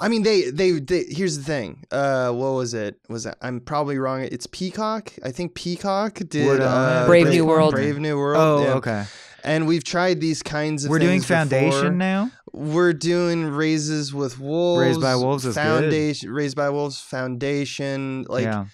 I 0.00 0.08
mean, 0.08 0.24
they, 0.24 0.50
they, 0.50 0.72
they. 0.72 1.04
Here's 1.08 1.38
the 1.38 1.44
thing. 1.44 1.84
Uh, 1.90 2.32
what 2.32 2.50
was 2.54 2.74
it? 2.74 2.96
Was 3.08 3.24
that? 3.24 3.38
I'm 3.40 3.60
probably 3.60 3.96
wrong. 3.96 4.22
It's 4.22 4.46
Peacock. 4.48 5.12
I 5.24 5.30
think 5.30 5.54
Peacock 5.54 6.14
did 6.28 6.60
uh, 6.60 7.02
it. 7.04 7.06
Brave 7.06 7.28
New 7.28 7.46
World. 7.46 7.70
Brave 7.74 7.98
New 8.00 8.18
World. 8.18 8.36
oh 8.40 8.62
yeah. 8.64 8.74
okay 8.74 9.04
And 9.44 9.66
we've 9.66 9.84
tried 9.84 10.20
these 10.20 10.42
kinds 10.42 10.84
of. 10.84 10.90
we're 10.90 10.98
doing 10.98 11.20
things 11.20 11.48
before. 11.50 11.70
foundation 11.70 11.98
now 11.98 12.30
We're 12.52 12.92
doing 12.94 13.44
raises 13.44 14.12
with 14.14 14.38
wolves. 14.40 14.80
Raised 14.80 15.00
by 15.00 15.16
Wolves 15.16 15.44
is 15.44 15.54
good. 15.54 15.60
foundation. 15.62 16.30
Raised 16.30 16.56
by 16.56 16.70
wolves. 16.70 16.98
Foundation. 17.00 18.24
Like 18.28 18.44
yeah 18.44 18.64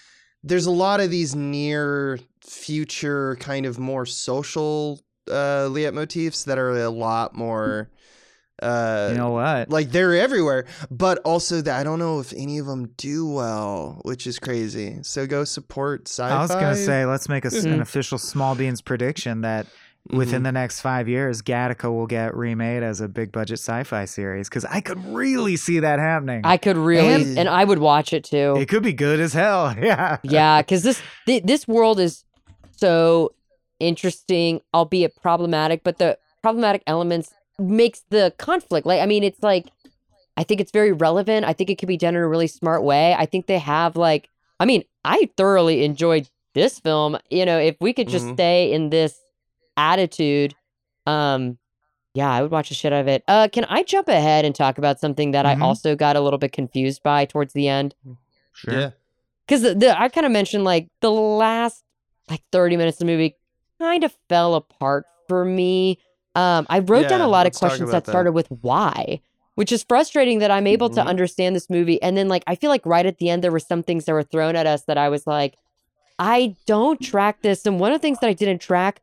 there's 0.43 0.65
a 0.65 0.71
lot 0.71 1.01
of 1.01 1.11
these 1.11 1.35
near 1.37 2.19
future 2.43 3.37
kind 3.41 3.67
of 3.67 3.79
more 3.79 4.07
social 4.07 4.99
uh 5.29 5.69
leitmotifs 5.69 6.47
that 6.47 6.57
are 6.57 6.71
a 6.83 6.89
lot 6.89 7.35
more 7.37 7.91
uh 8.63 9.09
you 9.13 9.19
know 9.19 9.31
what 9.31 9.69
like 9.69 9.91
they're 9.91 10.15
everywhere 10.17 10.65
but 10.91 11.19
also 11.27 11.61
that 11.61 11.79
i 11.79 11.85
don't 11.85 11.99
know 11.99 12.21
if 12.21 12.33
any 12.33 12.59
of 12.59 12.65
them 12.65 12.87
do 12.97 13.29
well 13.29 14.01
which 14.05 14.27
is 14.27 14.39
crazy 14.39 14.99
so 15.03 15.27
go 15.27 15.45
support 15.45 16.09
sci-fi 16.09 16.35
I 16.35 16.41
was 16.41 16.51
gonna 16.51 16.75
say, 16.75 17.05
let's 17.05 17.29
make 17.29 17.45
a 17.45 17.49
s 17.49 17.63
an 17.65 17.79
Mhm. 17.79 17.81
official 17.83 18.17
Small 18.19 18.55
Beans 18.55 18.81
prediction 18.81 19.43
that 19.43 19.67
Mm-hmm. 20.09 20.17
within 20.17 20.43
the 20.45 20.51
next 20.51 20.81
five 20.81 21.09
years, 21.09 21.43
Gattaca 21.43 21.85
will 21.93 22.07
get 22.07 22.35
remade 22.35 22.83
as 22.83 23.01
a 23.03 23.07
big 23.07 23.31
budget 23.33 23.59
sci-fi 23.59 24.07
series 24.07 24.49
because 24.49 24.65
I 24.65 24.81
could 24.81 24.99
really 25.05 25.57
see 25.57 25.79
that 25.81 25.99
happening. 25.99 26.41
I 26.43 26.57
could 26.57 26.79
really 26.79 27.23
And- 27.23 27.39
and, 27.41 27.49
I 27.51 27.65
would 27.65 27.79
watch 27.79 28.13
it 28.15 28.25
too. 28.25 28.55
it 28.59 28.67
could 28.69 28.83
be 28.83 28.95
good 28.95 29.21
as 29.21 29.35
hell. 29.35 29.75
Yeah. 29.81 30.17
yeah, 30.23 30.63
cuz 30.63 30.83
this 30.83 31.03
th- 31.27 31.43
this 31.45 31.69
world 31.69 32.01
is 32.01 32.25
so 32.77 33.35
interesting, 33.79 34.61
albeit 34.75 35.15
problematic, 35.21 35.83
but 35.85 35.99
the 35.99 36.19
problematic 36.43 36.83
elements 36.87 37.33
makes 37.59 38.03
the 38.11 38.33
conflict. 38.39 38.87
Like 38.87 39.01
I 39.01 39.07
mean, 39.07 39.23
it's 39.25 39.43
like 39.43 39.67
I 40.37 40.45
think 40.45 40.61
it's 40.61 40.73
very 40.73 40.93
relevant. 40.93 41.45
I 41.45 41.53
think 41.53 41.71
it 41.71 41.77
could 41.79 41.89
be 41.89 41.97
done 41.99 42.15
in 42.15 42.23
a 42.23 42.29
really 42.29 42.47
smart 42.47 42.83
way. 42.83 43.15
I 43.15 43.27
think 43.27 43.47
they 43.47 43.59
have 43.59 43.97
like 43.97 44.29
I 44.59 44.65
mean, 44.65 44.85
I 45.05 45.29
thoroughly 45.37 45.85
enjoyed 45.85 46.29
this 46.55 46.79
film. 46.79 47.19
You 47.31 47.45
know, 47.47 47.59
if 47.59 47.77
we 47.81 47.93
could 47.93 48.09
just 48.09 48.27
Mhm. 48.27 48.35
stay 48.35 48.73
in 48.73 48.91
this 48.91 49.19
attitude, 49.81 50.55
um 51.07 51.59
yeah, 52.13 52.29
I 52.29 52.43
would 52.43 52.51
watch 52.51 52.69
the 52.71 52.75
shit 52.75 52.93
out 52.93 53.01
of 53.03 53.09
it. 53.09 53.23
Uh 53.29 53.49
can 53.53 53.65
I 53.67 53.83
jump 53.83 54.09
ahead 54.09 54.45
and 54.45 54.55
talk 54.55 54.79
about 54.79 55.01
something 55.01 55.31
that 55.33 55.47
Mhm. 55.47 55.57
I 55.57 55.61
also 55.61 55.95
got 55.97 56.17
a 56.17 56.21
little 56.21 56.39
bit 56.39 56.53
confused 56.53 57.03
by 57.03 57.25
towards 57.25 57.53
the 57.55 57.69
end? 57.69 57.95
Sure. 58.53 58.75
yeah 58.75 58.91
because 59.47 59.63
the, 59.63 59.75
the, 59.75 60.01
I 60.01 60.09
kind 60.09 60.27
of 60.27 60.31
mentioned 60.33 60.63
like 60.65 60.87
the 61.01 61.11
last 61.11 61.83
like 62.29 62.43
30 62.53 62.77
minutes 62.77 62.97
of 63.01 63.07
the 63.07 63.13
movie 63.13 63.35
kind 63.81 64.05
of 64.05 64.15
fell 64.29 64.55
apart 64.55 65.07
for 65.27 65.45
me. 65.45 65.99
Um, 66.37 66.67
I 66.71 66.79
wrote 66.79 67.09
down 67.09 67.21
a 67.21 67.27
lot 67.27 67.47
of 67.49 67.55
questions 67.55 67.91
that 67.91 68.05
that. 68.05 68.11
started 68.11 68.31
with 68.33 68.47
why, 68.61 69.21
which 69.57 69.73
is 69.73 69.83
frustrating 69.83 70.39
that 70.39 70.53
I'm 70.53 70.69
able 70.69 70.89
to 70.91 71.01
Mhm. 71.01 71.07
understand 71.07 71.57
this 71.57 71.69
movie. 71.69 72.01
And 72.01 72.17
then 72.17 72.29
like 72.29 72.45
I 72.47 72.55
feel 72.55 72.71
like 72.71 72.87
right 72.87 73.05
at 73.07 73.19
the 73.19 73.29
end 73.31 73.43
there 73.43 73.51
were 73.51 73.59
some 73.59 73.83
things 73.83 74.05
that 74.05 74.13
were 74.13 74.23
thrown 74.23 74.55
at 74.55 74.67
us 74.69 74.85
that 74.85 74.97
I 74.99 75.09
was 75.09 75.27
like, 75.27 75.57
I 76.21 76.55
don't 76.67 77.01
track 77.01 77.43
this. 77.43 77.67
And 77.67 77.81
one 77.81 77.91
of 77.93 77.99
the 77.99 78.03
things 78.03 78.21
that 78.21 78.29
I 78.29 78.35
didn't 78.35 78.61
track 78.61 79.01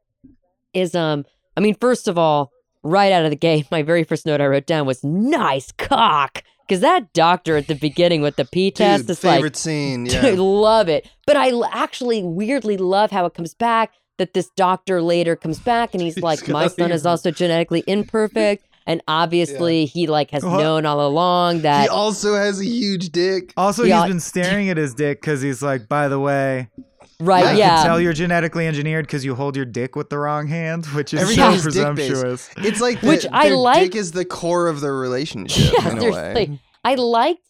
is 0.73 0.95
um, 0.95 1.25
I 1.55 1.59
mean, 1.59 1.75
first 1.75 2.07
of 2.07 2.17
all, 2.17 2.51
right 2.83 3.11
out 3.11 3.25
of 3.25 3.31
the 3.31 3.35
gate, 3.37 3.67
my 3.71 3.81
very 3.83 4.03
first 4.03 4.25
note 4.25 4.41
I 4.41 4.45
wrote 4.47 4.65
down 4.65 4.85
was 4.85 5.03
nice 5.03 5.71
cock. 5.73 6.43
Because 6.67 6.81
that 6.81 7.13
doctor 7.13 7.55
at 7.55 7.69
the 7.69 7.75
beginning 7.75 8.21
with 8.21 8.35
the 8.35 8.43
P 8.43 8.71
test 8.71 9.03
Dude, 9.03 9.11
is 9.11 9.23
like 9.23 9.35
favorite 9.35 9.55
scene 9.55 10.03
Dude, 10.03 10.23
yeah 10.23 10.35
love 10.37 10.89
it. 10.89 11.09
But 11.25 11.37
I 11.37 11.53
actually 11.71 12.23
weirdly 12.23 12.75
love 12.75 13.09
how 13.09 13.25
it 13.25 13.33
comes 13.33 13.53
back. 13.53 13.91
That 14.17 14.33
this 14.33 14.49
doctor 14.57 15.01
later 15.01 15.35
comes 15.35 15.59
back 15.59 15.93
and 15.93 16.01
he's 16.01 16.15
He's 16.15 16.23
like, 16.23 16.47
my 16.49 16.63
got 16.65 16.71
son 16.75 16.91
is 16.91 17.05
also 17.05 17.29
genetically 17.29 17.83
imperfect, 17.85 18.65
and 18.87 19.01
obviously 19.07 19.85
he 19.85 20.07
like 20.07 20.31
has 20.31 20.43
Well, 20.43 20.57
known 20.57 20.85
all 20.87 21.05
along 21.07 21.61
that 21.61 21.83
he 21.83 21.87
also 21.87 22.33
has 22.33 22.59
a 22.59 22.65
huge 22.65 23.11
dick 23.11 23.53
Also, 23.55 23.83
Yeah. 23.83 24.01
he's 24.01 24.09
been 24.09 24.19
staring 24.19 24.69
at 24.69 24.77
his 24.77 24.93
dick 24.95 25.21
because 25.21 25.41
he's 25.41 25.61
like, 25.61 25.87
by 25.87 26.07
the 26.07 26.19
way, 26.19 26.69
right? 27.19 27.45
I 27.45 27.53
Yeah. 27.53 27.77
can 27.77 27.85
tell 27.85 27.99
you're 28.01 28.13
genetically 28.13 28.67
engineered 28.67 29.05
because 29.07 29.25
you 29.25 29.35
hold 29.35 29.55
your 29.55 29.65
dick 29.65 29.95
with 29.95 30.09
the 30.09 30.17
wrong 30.19 30.47
hand, 30.47 30.85
which 30.87 31.13
is 31.13 31.21
Everything 31.21 31.43
so 31.59 31.67
is 31.67 31.73
dick-based. 31.75 32.09
presumptuous. 32.09 32.49
it's 32.57 32.81
like 32.81 33.01
the, 33.01 33.07
Which 33.07 33.25
I 33.31 33.47
their 33.49 33.57
like- 33.57 33.83
dick 33.91 33.95
is 33.95 34.11
the 34.11 34.25
core 34.25 34.67
of 34.67 34.81
their 34.81 34.95
relationship 34.95 35.73
yeah, 35.79 35.91
in 35.91 35.97
a 35.99 36.11
way. 36.11 36.59
I 36.83 36.95
liked 36.95 37.41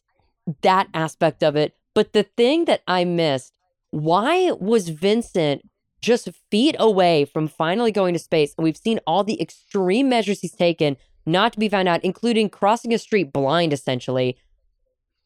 that 0.62 0.88
aspect 0.94 1.44
of 1.44 1.56
it, 1.56 1.74
but 1.94 2.14
the 2.14 2.24
thing 2.24 2.66
that 2.66 2.82
I 2.88 3.04
missed, 3.06 3.54
why 3.92 4.52
was 4.52 4.90
Vincent 4.90 5.62
just 6.02 6.30
feet 6.52 6.76
away 6.80 7.26
from 7.26 7.48
finally 7.48 7.92
going 7.92 8.14
to 8.14 8.20
space? 8.20 8.54
And 8.58 8.64
we've 8.64 8.78
seen 8.78 9.00
all 9.08 9.24
the 9.24 9.42
extreme 9.42 10.08
measures 10.10 10.40
he's 10.42 10.54
taken 10.56 10.96
not 11.26 11.52
to 11.54 11.60
be 11.60 11.68
found 11.68 11.88
out, 11.90 12.04
including 12.06 12.50
crossing 12.50 12.94
a 12.94 12.98
street 12.98 13.34
blind, 13.34 13.74
essentially. 13.74 14.38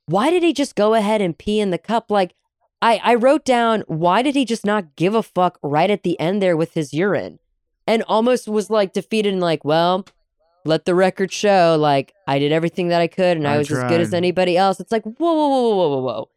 Why 0.08 0.30
did 0.32 0.42
he 0.44 0.52
just 0.54 0.76
go 0.76 0.94
ahead 0.96 1.22
and 1.22 1.38
pee 1.38 1.60
in 1.60 1.70
the 1.70 1.78
cup? 1.78 2.10
Like, 2.10 2.34
I, 2.82 3.00
I 3.04 3.16
wrote 3.16 3.46
down, 3.46 3.84
why 3.88 4.22
did 4.22 4.36
he 4.36 4.44
just 4.46 4.66
not 4.66 4.96
give 4.96 5.14
a 5.14 5.22
fuck 5.24 5.60
right 5.62 5.90
at 5.90 6.04
the 6.04 6.20
end 6.20 6.42
there 6.42 6.58
with 6.58 6.74
his 6.74 6.94
urine? 6.94 7.40
And 7.88 8.04
almost 8.04 8.48
was 8.48 8.70
like 8.70 8.94
defeated 8.94 9.34
and 9.34 9.42
like, 9.42 9.64
well, 9.66 10.06
let 10.66 10.86
the 10.86 10.96
record 10.96 11.32
show, 11.32 11.78
like, 11.80 12.14
I 12.28 12.40
did 12.40 12.52
everything 12.52 12.88
that 12.90 13.02
I 13.02 13.08
could 13.08 13.38
and 13.38 13.48
I, 13.48 13.56
I 13.56 13.58
was 13.58 13.72
as 13.72 13.84
good 13.90 14.02
as 14.02 14.14
anybody 14.14 14.58
else. 14.58 14.80
It's 14.80 14.92
like, 14.92 15.04
whoa, 15.04 15.14
whoa, 15.20 15.50
whoa, 15.50 15.60
whoa, 15.60 15.76
whoa, 15.76 15.90
whoa, 15.90 16.02
whoa. 16.02 16.30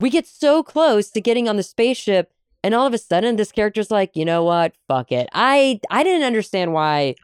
We 0.00 0.10
get 0.10 0.26
so 0.26 0.62
close 0.62 1.10
to 1.10 1.20
getting 1.20 1.48
on 1.48 1.56
the 1.56 1.62
spaceship, 1.62 2.30
and 2.62 2.72
all 2.74 2.86
of 2.86 2.94
a 2.94 2.98
sudden 2.98 3.36
this 3.36 3.50
character's 3.50 3.90
like, 3.90 4.14
you 4.14 4.24
know 4.24 4.44
what? 4.44 4.74
Fuck 4.86 5.10
it. 5.12 5.28
I 5.32 5.80
I 5.90 6.02
didn't 6.04 6.22
understand 6.24 6.72
why 6.72 7.16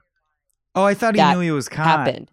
Oh, 0.74 0.82
I 0.84 0.94
thought 0.94 1.14
he 1.14 1.22
knew 1.22 1.38
he 1.40 1.50
was 1.52 1.68
caught. 1.68 1.86
happened. 1.86 2.30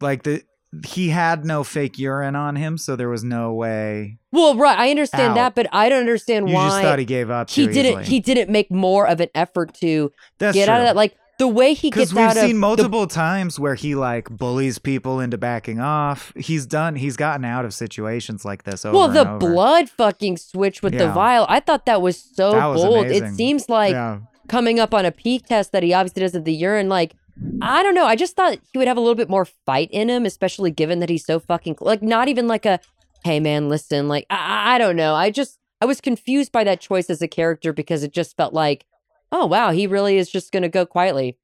Like 0.00 0.22
the 0.22 0.44
he 0.86 1.10
had 1.10 1.44
no 1.44 1.64
fake 1.64 1.98
urine 1.98 2.34
on 2.36 2.56
him, 2.56 2.78
so 2.78 2.96
there 2.96 3.08
was 3.08 3.22
no 3.22 3.52
way. 3.52 4.18
Well, 4.30 4.56
right, 4.56 4.78
I 4.78 4.90
understand 4.90 5.32
Out. 5.32 5.34
that, 5.34 5.54
but 5.54 5.66
I 5.72 5.88
don't 5.88 6.00
understand 6.00 6.48
You 6.48 6.54
why 6.54 6.68
just 6.68 6.82
thought 6.82 6.98
he 6.98 7.04
gave 7.04 7.30
up. 7.30 7.50
he 7.50 7.66
too 7.66 7.72
didn't 7.72 7.90
easily. 8.02 8.04
he 8.04 8.20
didn't 8.20 8.50
make 8.50 8.70
more 8.70 9.06
of 9.06 9.20
an 9.20 9.28
effort 9.34 9.74
to 9.80 10.10
That's 10.38 10.54
get 10.54 10.64
true. 10.66 10.74
out 10.74 10.80
of 10.80 10.86
that. 10.86 10.96
Like 10.96 11.14
the 11.38 11.48
way 11.48 11.74
he 11.74 11.90
gets 11.90 12.12
we've 12.12 12.22
out 12.22 12.36
of 12.36 12.42
seen 12.42 12.54
the- 12.54 12.58
multiple 12.60 13.06
times 13.06 13.58
where 13.58 13.74
he 13.74 13.94
like 13.94 14.30
bullies 14.30 14.78
people 14.78 15.20
into 15.20 15.36
backing 15.36 15.80
off. 15.80 16.32
He's 16.36 16.64
done. 16.66 16.94
He's 16.96 17.16
gotten 17.16 17.44
out 17.44 17.64
of 17.66 17.74
situations 17.74 18.44
like 18.44 18.62
this 18.64 18.84
over 18.86 18.96
well, 18.96 19.08
the 19.08 19.24
blood 19.24 19.90
fucking 19.90 20.36
switch 20.38 20.82
with 20.82 20.96
the 20.96 21.10
vial. 21.10 21.44
I 21.48 21.60
thought 21.60 21.84
that 21.86 22.00
was 22.00 22.16
so 22.16 22.52
That 22.52 22.66
was 22.66 22.82
bold. 22.82 23.06
It 23.06 23.34
seems 23.34 23.68
like 23.68 23.92
yeah. 23.92 24.20
coming 24.48 24.78
up 24.80 24.94
on 24.94 25.04
a 25.04 25.12
peak 25.12 25.46
test 25.48 25.72
that 25.72 25.82
he 25.82 25.92
obviously 25.92 26.20
does 26.20 26.34
at 26.34 26.44
the 26.44 26.54
urine. 26.54 26.88
Like, 26.88 27.14
I 27.60 27.82
don't 27.82 27.94
know. 27.94 28.06
I 28.06 28.16
just 28.16 28.36
thought 28.36 28.58
he 28.72 28.78
would 28.78 28.88
have 28.88 28.96
a 28.96 29.00
little 29.00 29.14
bit 29.14 29.28
more 29.30 29.44
fight 29.66 29.88
in 29.90 30.10
him, 30.10 30.26
especially 30.26 30.70
given 30.70 30.98
that 31.00 31.08
he's 31.08 31.24
so 31.24 31.38
fucking 31.40 31.76
like 31.80 32.02
not 32.02 32.28
even 32.28 32.46
like 32.48 32.66
a, 32.66 32.78
hey 33.24 33.40
man, 33.40 33.68
listen. 33.68 34.08
Like, 34.08 34.26
I, 34.30 34.74
I- 34.74 34.78
don't 34.78 34.96
know. 34.96 35.14
I 35.14 35.30
just 35.30 35.58
I 35.80 35.84
was 35.86 36.00
confused 36.00 36.52
by 36.52 36.64
that 36.64 36.80
choice 36.80 37.08
as 37.10 37.22
a 37.22 37.28
character 37.28 37.72
because 37.72 38.02
it 38.02 38.12
just 38.12 38.36
felt 38.36 38.52
like, 38.54 38.84
oh 39.30 39.46
wow, 39.46 39.70
he 39.70 39.86
really 39.86 40.18
is 40.18 40.30
just 40.30 40.52
gonna 40.52 40.68
go 40.68 40.84
quietly. 40.86 41.38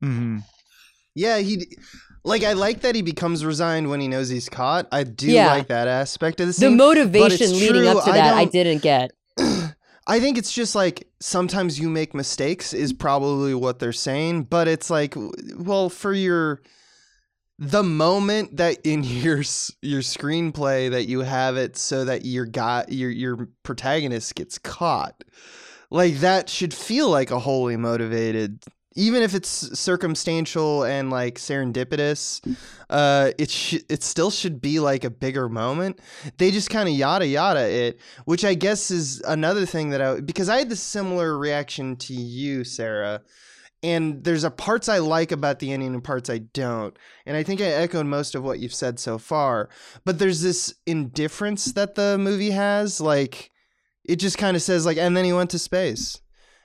hmm 0.00 0.38
Yeah, 1.14 1.38
he 1.38 1.76
like 2.24 2.42
I 2.44 2.52
like 2.54 2.80
that 2.80 2.94
he 2.94 3.02
becomes 3.02 3.44
resigned 3.44 3.90
when 3.90 4.00
he 4.00 4.08
knows 4.08 4.28
he's 4.28 4.48
caught. 4.48 4.86
I 4.92 5.04
do 5.04 5.26
Yeah. 5.30 5.48
like 5.48 5.68
that 5.68 5.88
aspect 5.88 6.40
of 6.40 6.46
the 6.48 6.52
The 6.60 6.70
motivation 6.70 7.52
leading 7.52 7.82
true, 7.82 7.88
up 7.88 8.04
to 8.04 8.12
that, 8.12 8.34
I 8.34 8.44
didn't 8.46 8.82
get. 8.82 9.12
I 10.06 10.20
think 10.20 10.36
it's 10.36 10.52
just 10.52 10.74
like 10.74 11.08
sometimes 11.20 11.78
you 11.78 11.88
make 11.88 12.14
mistakes 12.14 12.72
is 12.72 12.92
mm-hmm. 12.92 12.98
probably 12.98 13.54
what 13.54 13.78
they're 13.78 13.92
saying, 13.92 14.44
but 14.44 14.68
it's 14.68 14.90
like 14.90 15.14
well 15.56 15.88
for 15.88 16.12
your 16.12 16.62
the 17.58 17.82
moment 17.82 18.56
that 18.56 18.78
in 18.84 19.04
your 19.04 19.38
your 19.80 20.00
screenplay 20.00 20.90
that 20.90 21.06
you 21.06 21.20
have 21.20 21.56
it 21.56 21.76
so 21.76 22.04
that 22.04 22.24
your 22.24 22.46
guy 22.46 22.84
your 22.88 23.10
your 23.10 23.48
protagonist 23.62 24.34
gets 24.34 24.58
caught. 24.58 25.22
Like 25.90 26.18
that 26.18 26.48
should 26.48 26.72
feel 26.72 27.10
like 27.10 27.30
a 27.30 27.38
wholly 27.38 27.76
motivated 27.76 28.64
even 28.94 29.22
if 29.22 29.34
it's 29.34 29.78
circumstantial 29.78 30.84
and 30.84 31.10
like 31.10 31.36
serendipitous, 31.36 32.40
uh, 32.90 33.30
it 33.38 33.50
sh- 33.50 33.82
it 33.88 34.02
still 34.02 34.30
should 34.30 34.60
be 34.60 34.80
like 34.80 35.04
a 35.04 35.10
bigger 35.10 35.48
moment. 35.48 36.00
They 36.38 36.50
just 36.50 36.70
kind 36.70 36.88
of 36.88 36.94
yada 36.94 37.26
yada 37.26 37.68
it, 37.68 38.00
which 38.24 38.44
I 38.44 38.54
guess 38.54 38.90
is 38.90 39.20
another 39.22 39.66
thing 39.66 39.90
that 39.90 40.02
I 40.02 40.20
because 40.20 40.48
I 40.48 40.58
had 40.58 40.68
the 40.68 40.76
similar 40.76 41.36
reaction 41.38 41.96
to 41.96 42.14
you, 42.14 42.64
Sarah. 42.64 43.22
And 43.84 44.22
there's 44.22 44.44
a 44.44 44.50
parts 44.50 44.88
I 44.88 44.98
like 44.98 45.32
about 45.32 45.58
the 45.58 45.72
ending 45.72 45.92
and 45.92 46.04
parts 46.04 46.30
I 46.30 46.38
don't. 46.38 46.96
And 47.26 47.36
I 47.36 47.42
think 47.42 47.60
I 47.60 47.64
echoed 47.64 48.06
most 48.06 48.36
of 48.36 48.44
what 48.44 48.60
you've 48.60 48.72
said 48.72 49.00
so 49.00 49.18
far. 49.18 49.70
But 50.04 50.20
there's 50.20 50.40
this 50.40 50.72
indifference 50.86 51.72
that 51.72 51.96
the 51.96 52.16
movie 52.16 52.52
has, 52.52 53.00
like 53.00 53.50
it 54.04 54.16
just 54.16 54.38
kind 54.38 54.56
of 54.56 54.62
says 54.62 54.86
like, 54.86 54.98
and 54.98 55.16
then 55.16 55.24
he 55.24 55.32
went 55.32 55.50
to 55.50 55.58
space, 55.58 56.20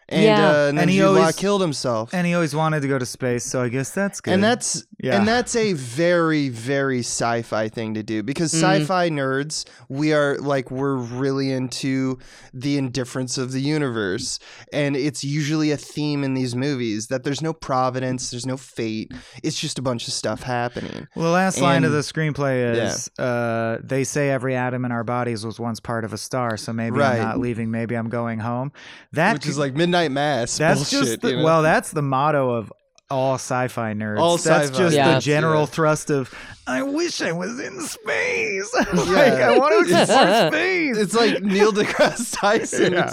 and 0.09 0.23
Yeah. 0.23 0.49
uh, 0.49 0.67
and 0.69 0.77
then 0.77 0.83
And 0.83 0.91
he 0.91 0.97
Jude 0.97 1.05
always- 1.07 1.35
killed 1.35 1.61
himself, 1.61 2.13
And 2.13 2.25
he 2.25 2.33
always 2.33 2.55
wanted 2.55 2.81
to 2.81 2.87
go 2.87 2.97
to 2.97 3.05
space, 3.05 3.43
so 3.45 3.61
I 3.61 3.69
guess 3.69 3.89
that's 3.91 4.21
good. 4.21 4.33
and 4.33 4.43
that's 4.43 4.85
Yeah. 4.99 5.17
and 5.17 5.27
that's 5.27 5.55
a 5.55 5.73
very 5.73 6.49
very 6.49 6.99
sci-fi 6.99 7.67
thing 7.69 7.93
to 7.95 8.03
do 8.03 8.23
because 8.23 8.51
Mhm. 8.53 8.61
sci-fi 8.61 9.09
nerds 9.09 9.65
we 9.89 10.13
are 10.13 10.37
like 10.39 10.71
we're 10.71 10.95
really 10.95 11.51
into 11.51 12.17
the 12.53 12.77
indifference 12.77 13.37
of 13.37 13.51
the 13.51 13.59
universe 13.61 14.39
and 14.73 14.95
it's 14.95 15.23
usually 15.23 15.71
a 15.71 15.77
theme 15.77 16.23
in 16.23 16.33
these 16.33 16.55
movies 16.55 17.07
that 17.07 17.23
there's 17.23 17.41
no 17.41 17.53
providence 17.53 18.29
there's 18.31 18.45
no 18.45 18.57
fate 18.57 19.11
it's 19.43 19.59
just 19.59 19.77
a 19.77 19.81
bunch 19.81 20.07
of 20.07 20.13
stuff 20.13 20.43
happening 20.43 21.07
Well, 21.15 21.25
the 21.25 21.31
last 21.31 21.59
line 21.61 21.83
of 21.83 21.91
the 21.91 21.99
screenplay 21.99 22.75
is 22.75 23.09
uh, 23.19 23.77
they 23.83 24.03
say 24.03 24.29
every 24.29 24.55
atom 24.55 24.85
in 24.85 24.91
our 24.91 25.03
bodies 25.03 25.45
was 25.45 25.59
once 25.59 25.79
part 25.79 26.05
of 26.05 26.13
a 26.13 26.17
star, 26.17 26.57
so 26.57 26.71
maybe 26.73 26.97
Right. 26.97 27.17
I'm 27.19 27.23
not 27.23 27.39
leaving, 27.39 27.69
maybe 27.71 27.95
I'm 27.95 28.09
going 28.09 28.39
home. 28.39 28.71
That 29.13 29.33
which 29.33 29.47
is 29.47 29.57
like 29.57 29.75
midnight 29.75 29.96
mass 30.09 30.57
that's 30.57 30.79
bullshit, 30.91 31.07
just 31.09 31.21
the, 31.21 31.29
you 31.31 31.37
know? 31.37 31.43
well, 31.43 31.61
that's 31.61 31.91
the 31.91 32.01
motto 32.01 32.51
of 32.51 32.71
all 33.09 33.35
sci-fi 33.35 33.93
nerds. 33.93 34.19
All 34.19 34.35
that's 34.37 34.67
sci-fi 34.69 34.77
just 34.77 34.95
Yeah. 34.95 35.15
the 35.15 35.21
general 35.21 35.61
Yeah. 35.61 35.65
thrust 35.67 36.09
of 36.09 36.33
I 36.69 36.83
wish 36.83 37.21
I 37.21 37.31
was 37.31 37.57
in 37.61 37.79
space. 37.79 38.73
like 38.93 39.31
Yeah. 39.39 39.51
I 39.51 39.57
want 39.57 39.87
to 39.87 39.97
explore 40.01 40.47
space. 40.51 40.97
it's 40.97 41.13
like 41.13 41.41
Neil 41.41 41.71
deGrasse 41.71 42.35
Tyson. 42.37 42.91
Yeah. 42.93 43.09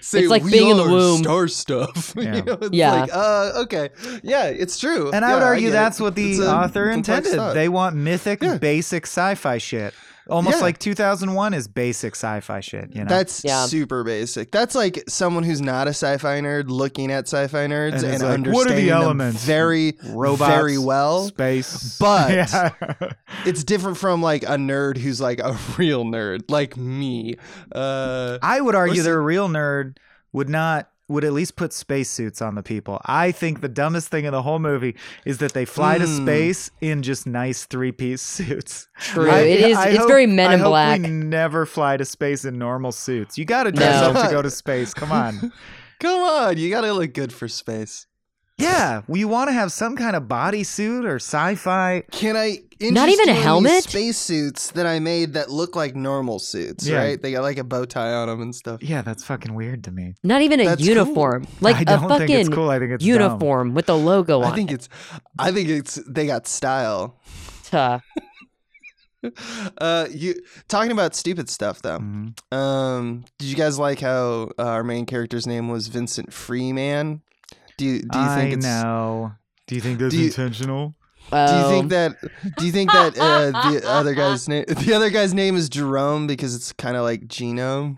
Say, 0.00 0.20
It's 0.20 0.28
like 0.30 0.42
"We 0.44 0.50
being 0.52 0.70
in 0.70 0.76
the 0.78 0.84
womb." 0.88 1.18
Star 1.22 1.46
stuff. 1.48 2.14
Yeah. 2.16 2.36
you 2.36 2.42
know, 2.42 2.58
it's 2.62 2.70
Yeah. 2.72 2.92
like, 3.02 3.10
uh, 3.12 3.52
okay. 3.64 3.90
Yeah, 4.22 4.44
it's 4.46 4.78
true. 4.80 5.10
and 5.12 5.22
I 5.24 5.34
would 5.34 5.42
argue 5.42 5.66
get 5.68 5.72
that's 5.72 6.00
it. 6.00 6.02
what 6.04 6.14
the 6.14 6.30
It's 6.32 6.40
a 6.40 6.50
author 6.50 6.88
intended. 6.90 7.38
They 7.54 7.68
want 7.68 7.94
mythic, 7.96 8.42
Yeah. 8.42 8.56
basic 8.56 9.06
sci-fi 9.06 9.58
shit. 9.58 9.92
Almost 10.28 10.56
Yeah. 10.56 10.62
like 10.62 10.78
2001 10.78 11.52
is 11.52 11.68
basic 11.68 12.14
sci-fi 12.14 12.60
shit. 12.60 12.94
You 12.94 13.00
know, 13.04 13.08
That's 13.08 13.44
Yeah. 13.44 13.66
super 13.66 14.02
basic. 14.04 14.50
That's 14.50 14.74
like 14.74 15.04
someone 15.06 15.42
who's 15.44 15.60
not 15.60 15.86
a 15.86 15.90
sci-fi 15.90 16.40
nerd 16.40 16.64
looking 16.68 17.12
at 17.12 17.24
sci-fi 17.28 17.66
nerds 17.66 17.96
And 17.96 18.04
and, 18.04 18.22
like, 18.22 18.32
understanding 18.32 18.52
what 18.54 18.70
are 18.70 18.74
the 18.74 18.90
elements? 18.90 19.44
very, 19.44 19.98
robots, 20.02 20.50
very 20.50 20.78
well. 20.78 21.26
space, 21.28 21.98
But- 21.98 22.30
Yeah. 22.32 22.70
It's 23.44 23.64
different 23.64 23.98
from 23.98 24.22
like 24.22 24.44
a 24.44 24.56
nerd 24.56 24.96
who's 24.96 25.20
like 25.20 25.40
a 25.40 25.58
real 25.78 26.04
nerd, 26.04 26.44
like 26.48 26.76
me. 26.76 27.36
Uh, 27.74 28.38
I 28.42 28.60
would 28.60 28.74
argue 28.74 28.94
Listen- 29.02 29.12
that 29.12 29.16
a 29.18 29.20
real 29.20 29.48
nerd 29.48 29.96
would 30.32 30.48
not 30.48 30.88
would 31.08 31.22
at 31.24 31.32
least 31.34 31.54
put 31.56 31.72
spacesuits 31.72 32.40
on 32.40 32.54
the 32.54 32.62
people. 32.62 33.00
I 33.04 33.30
think 33.30 33.60
the 33.60 33.68
dumbest 33.68 34.08
thing 34.08 34.24
in 34.24 34.32
the 34.32 34.40
whole 34.42 34.58
movie 34.58 34.96
is 35.26 35.38
that 35.38 35.52
they 35.52 35.64
fly 35.66 35.98
to 35.98 36.04
Mm. 36.04 36.22
space 36.22 36.70
in 36.80 37.02
just 37.02 37.26
nice 37.26 37.66
three-piece 37.66 38.22
suits. 38.38 38.88
True. 38.98 39.28
I- 39.30 39.40
it 39.40 39.60
is. 39.70 39.76
I 39.76 39.88
it's 39.88 39.98
hope- 39.98 40.08
very 40.08 40.26
Men 40.26 40.50
I 40.50 40.54
in 40.54 40.60
hope 40.60 40.68
Black. 40.70 41.00
We 41.02 41.08
never 41.08 41.66
fly 41.66 41.96
to 41.98 42.04
space 42.06 42.44
in 42.46 42.58
normal 42.58 42.90
suits. 42.92 43.36
You 43.36 43.44
got 43.44 43.64
to 43.64 43.72
dress 43.72 44.00
No. 44.00 44.18
up 44.18 44.26
to 44.28 44.32
go 44.34 44.40
to 44.40 44.50
space. 44.62 44.94
Come 44.94 45.12
on. 45.12 45.52
come 46.00 46.20
on, 46.22 46.56
you 46.56 46.70
gotta 46.70 46.92
look 46.92 47.12
good 47.12 47.32
for 47.32 47.48
space. 47.48 48.06
Yeah, 48.56 49.02
we 49.08 49.24
want 49.24 49.48
to 49.48 49.52
have 49.52 49.72
some 49.72 49.96
kind 49.96 50.14
of 50.14 50.24
bodysuit 50.24 51.04
or 51.04 51.16
sci-fi. 51.16 52.04
Can 52.12 52.36
I 52.36 52.58
Not 52.80 53.08
even 53.08 53.28
a 53.28 53.32
interest 53.32 53.32
you 53.32 53.32
in 53.32 53.34
these 53.34 53.42
helmet? 53.42 53.84
Spacesuits 53.84 54.70
that 54.72 54.86
I 54.86 55.00
made 55.00 55.32
that 55.32 55.50
look 55.50 55.74
like 55.74 55.96
normal 55.96 56.38
suits, 56.38 56.86
Yeah. 56.86 56.98
right? 56.98 57.20
They 57.20 57.32
got 57.32 57.42
like 57.42 57.58
a 57.58 57.64
bow 57.64 57.84
tie 57.84 58.12
on 58.12 58.28
them 58.28 58.40
and 58.42 58.54
stuff. 58.54 58.80
Yeah, 58.80 59.02
that's 59.02 59.24
fucking 59.24 59.54
weird 59.54 59.82
to 59.84 59.90
me. 59.90 60.14
Not 60.22 60.42
even 60.42 60.60
a 60.60 60.66
That's 60.66 60.80
cool. 60.80 60.86
uniform. 60.88 61.48
Like 61.60 61.76
I 61.76 61.80
a 61.80 61.84
don't 61.84 62.08
fucking 62.08 62.26
think 62.28 62.46
it's 62.46 62.48
cool. 62.48 62.70
I 62.70 62.78
think 62.78 62.92
it's 62.92 63.04
dumb. 63.04 63.08
uniform 63.12 63.74
with 63.74 63.86
the 63.86 63.96
logo 63.96 64.42
on 64.42 64.52
I 64.52 64.54
think 64.54 64.70
it's, 64.70 64.88
I 65.36 65.50
think 65.50 65.68
it's 65.68 65.96
they 66.06 66.26
got 66.26 66.46
style. 66.46 67.18
it. 67.72 68.00
Uh, 69.78 70.06
you 70.10 70.34
talking 70.68 70.92
about 70.92 71.14
stupid 71.14 71.48
stuff 71.48 71.80
though. 71.80 71.98
Mhm. 71.98 72.34
Um, 72.54 73.24
did 73.38 73.48
you 73.48 73.56
guys 73.56 73.78
like 73.78 74.00
how 74.00 74.50
uh, 74.58 74.62
our 74.64 74.84
main 74.84 75.06
character's 75.06 75.46
name 75.46 75.70
was 75.70 75.88
Vincent 75.88 76.30
Freeman? 76.30 77.22
Do 77.78 77.84
you 77.86 77.98
do 78.02 78.18
you 78.18 78.24
I 78.24 78.36
think 78.36 78.54
it's 78.54 78.64
know. 78.66 79.32
Do 79.66 79.74
you 79.74 79.80
think 79.80 79.98
that's 79.98 80.14
Do 80.14 80.20
you- 80.20 80.26
intentional? 80.26 80.94
do 81.30 81.36
you 81.38 81.42
um, 81.42 81.70
think 81.70 81.88
that 81.90 82.16
do 82.58 82.66
you 82.66 82.70
think 82.72 82.92
that 82.92 83.18
uh, 83.18 83.70
the 83.70 83.82
other 83.88 84.14
guy's 84.14 84.46
name 84.46 84.64
the 84.68 84.92
other 84.94 85.08
guy's 85.10 85.32
name 85.32 85.56
is 85.56 85.68
Jerome 85.70 86.26
because 86.26 86.54
it's 86.54 86.72
kind 86.72 86.96
of 86.96 87.02
like 87.02 87.26
Gino? 87.28 87.96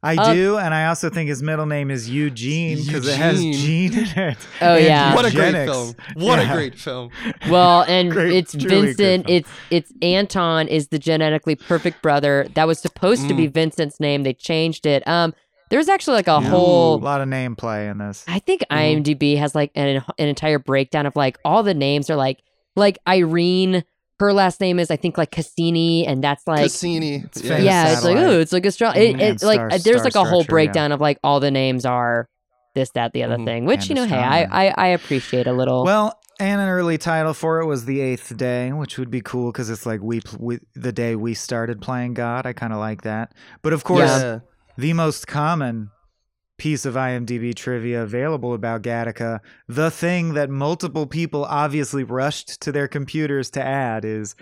I 0.00 0.14
Uh, 0.14 0.32
do, 0.32 0.58
and 0.58 0.72
I 0.72 0.86
also 0.86 1.10
think 1.10 1.28
his 1.28 1.42
middle 1.42 1.66
name 1.66 1.90
is 1.90 2.08
Eugene 2.08 2.78
because 2.84 3.06
it 3.08 3.16
has 3.16 3.40
Gene 3.40 3.92
in 3.94 4.04
it. 4.16 4.38
Oh, 4.60 4.74
And 4.76 4.84
yeah. 4.84 5.12
What 5.14 5.24
a 5.24 5.30
great 5.34 5.52
film! 5.54 5.94
What 6.14 6.38
Yeah. 6.38 6.52
a 6.52 6.54
great 6.54 6.74
film! 6.78 7.10
Well, 7.48 7.82
and 7.88 8.10
Great- 8.12 8.32
it's 8.34 8.54
Vincent. 8.54 9.28
It's 9.28 9.48
it's 9.70 9.92
Anton 10.02 10.68
is 10.68 10.88
the 10.88 10.98
genetically 11.00 11.56
perfect 11.56 12.00
brother. 12.02 12.46
That 12.54 12.66
was 12.68 12.78
supposed 12.78 13.26
to 13.28 13.34
be 13.34 13.46
Vincent's 13.48 13.98
name. 13.98 14.22
They 14.22 14.34
changed 14.34 14.86
it. 14.86 15.06
Um, 15.08 15.34
there's 15.70 15.88
actually 15.88 16.14
like 16.16 16.28
a 16.28 16.36
A 16.36 16.40
whole. 16.40 16.98
lot 16.98 17.20
of 17.20 17.28
name 17.28 17.56
play 17.56 17.88
in 17.88 17.98
this. 17.98 18.24
I 18.28 18.38
think 18.38 18.62
Mhm. 18.70 19.02
IMDb 19.04 19.36
has 19.38 19.54
like 19.54 19.70
an 19.74 20.02
an 20.18 20.28
entire 20.28 20.58
breakdown 20.58 21.06
of 21.06 21.16
like 21.16 21.38
all 21.44 21.62
the 21.62 21.74
names 21.74 22.10
are 22.10 22.16
like 22.16 22.38
like 22.76 22.98
Irene. 23.06 23.84
Her 24.20 24.32
last 24.32 24.60
name 24.60 24.80
is 24.80 24.90
I 24.90 24.96
think 24.96 25.16
like 25.16 25.30
Cassini, 25.30 26.04
and 26.06 26.22
that's 26.24 26.44
like 26.46 26.62
Cassini. 26.64 27.22
It's 27.24 27.42
yeah. 27.42 27.58
yeah, 27.58 27.92
it's 27.92 28.04
like 28.04 28.16
satellite. 28.16 28.34
oh, 28.34 28.40
it's 28.40 28.52
like 28.52 28.66
a 28.66 28.70
strong. 28.72 28.96
It, 28.96 29.20
it, 29.20 29.42
like 29.42 29.56
star- 29.58 29.68
there's 29.70 29.82
star 30.00 30.04
like 30.04 30.14
a 30.16 30.24
whole 30.24 30.42
structure, 30.42 30.58
yeah. 30.58 30.64
breakdown 30.66 30.92
of 30.92 31.00
like 31.00 31.18
all 31.22 31.38
the 31.40 31.50
names 31.52 31.84
are 31.86 32.28
this, 32.74 32.90
that, 32.90 33.12
the 33.12 33.22
other 33.24 33.36
Mhm. 33.36 33.44
thing. 33.44 33.64
Which 33.64 33.88
And 33.88 33.90
you 33.90 33.94
know, 33.94 34.06
hey, 34.06 34.16
I. 34.16 34.66
I 34.68 34.74
I 34.76 34.86
appreciate 34.88 35.46
a 35.46 35.52
little. 35.52 35.84
Well, 35.84 36.18
and 36.40 36.60
an 36.60 36.68
early 36.68 36.98
title 36.98 37.32
for 37.34 37.60
it 37.60 37.66
was 37.66 37.84
the 37.84 38.00
eighth 38.00 38.36
day, 38.36 38.72
which 38.72 38.98
would 38.98 39.10
be 39.10 39.20
cool 39.20 39.50
because 39.52 39.70
it's 39.70 39.86
like 39.86 40.00
we, 40.02 40.20
pl- 40.20 40.38
we 40.40 40.58
the 40.74 40.92
day 40.92 41.14
we 41.16 41.34
started 41.34 41.80
playing 41.80 42.14
God. 42.14 42.44
I 42.46 42.52
kind 42.52 42.72
of 42.72 42.78
like 42.80 43.02
that. 43.02 43.32
But 43.62 43.72
of 43.72 43.82
course, 43.84 44.08
Yeah. 44.10 44.38
The 44.78 44.92
most 44.92 45.26
common 45.26 45.90
piece 46.56 46.86
of 46.86 46.94
IMDb 46.94 47.52
trivia 47.52 48.04
available 48.04 48.54
about 48.54 48.82
Gattaca, 48.82 49.40
the 49.66 49.90
thing 49.90 50.34
that 50.34 50.50
multiple 50.50 51.04
people 51.04 51.44
obviously 51.46 52.04
rushed 52.04 52.60
to 52.60 52.70
their 52.70 52.86
computers 52.86 53.50
to 53.50 53.62
add 53.62 54.04
is 54.04 54.36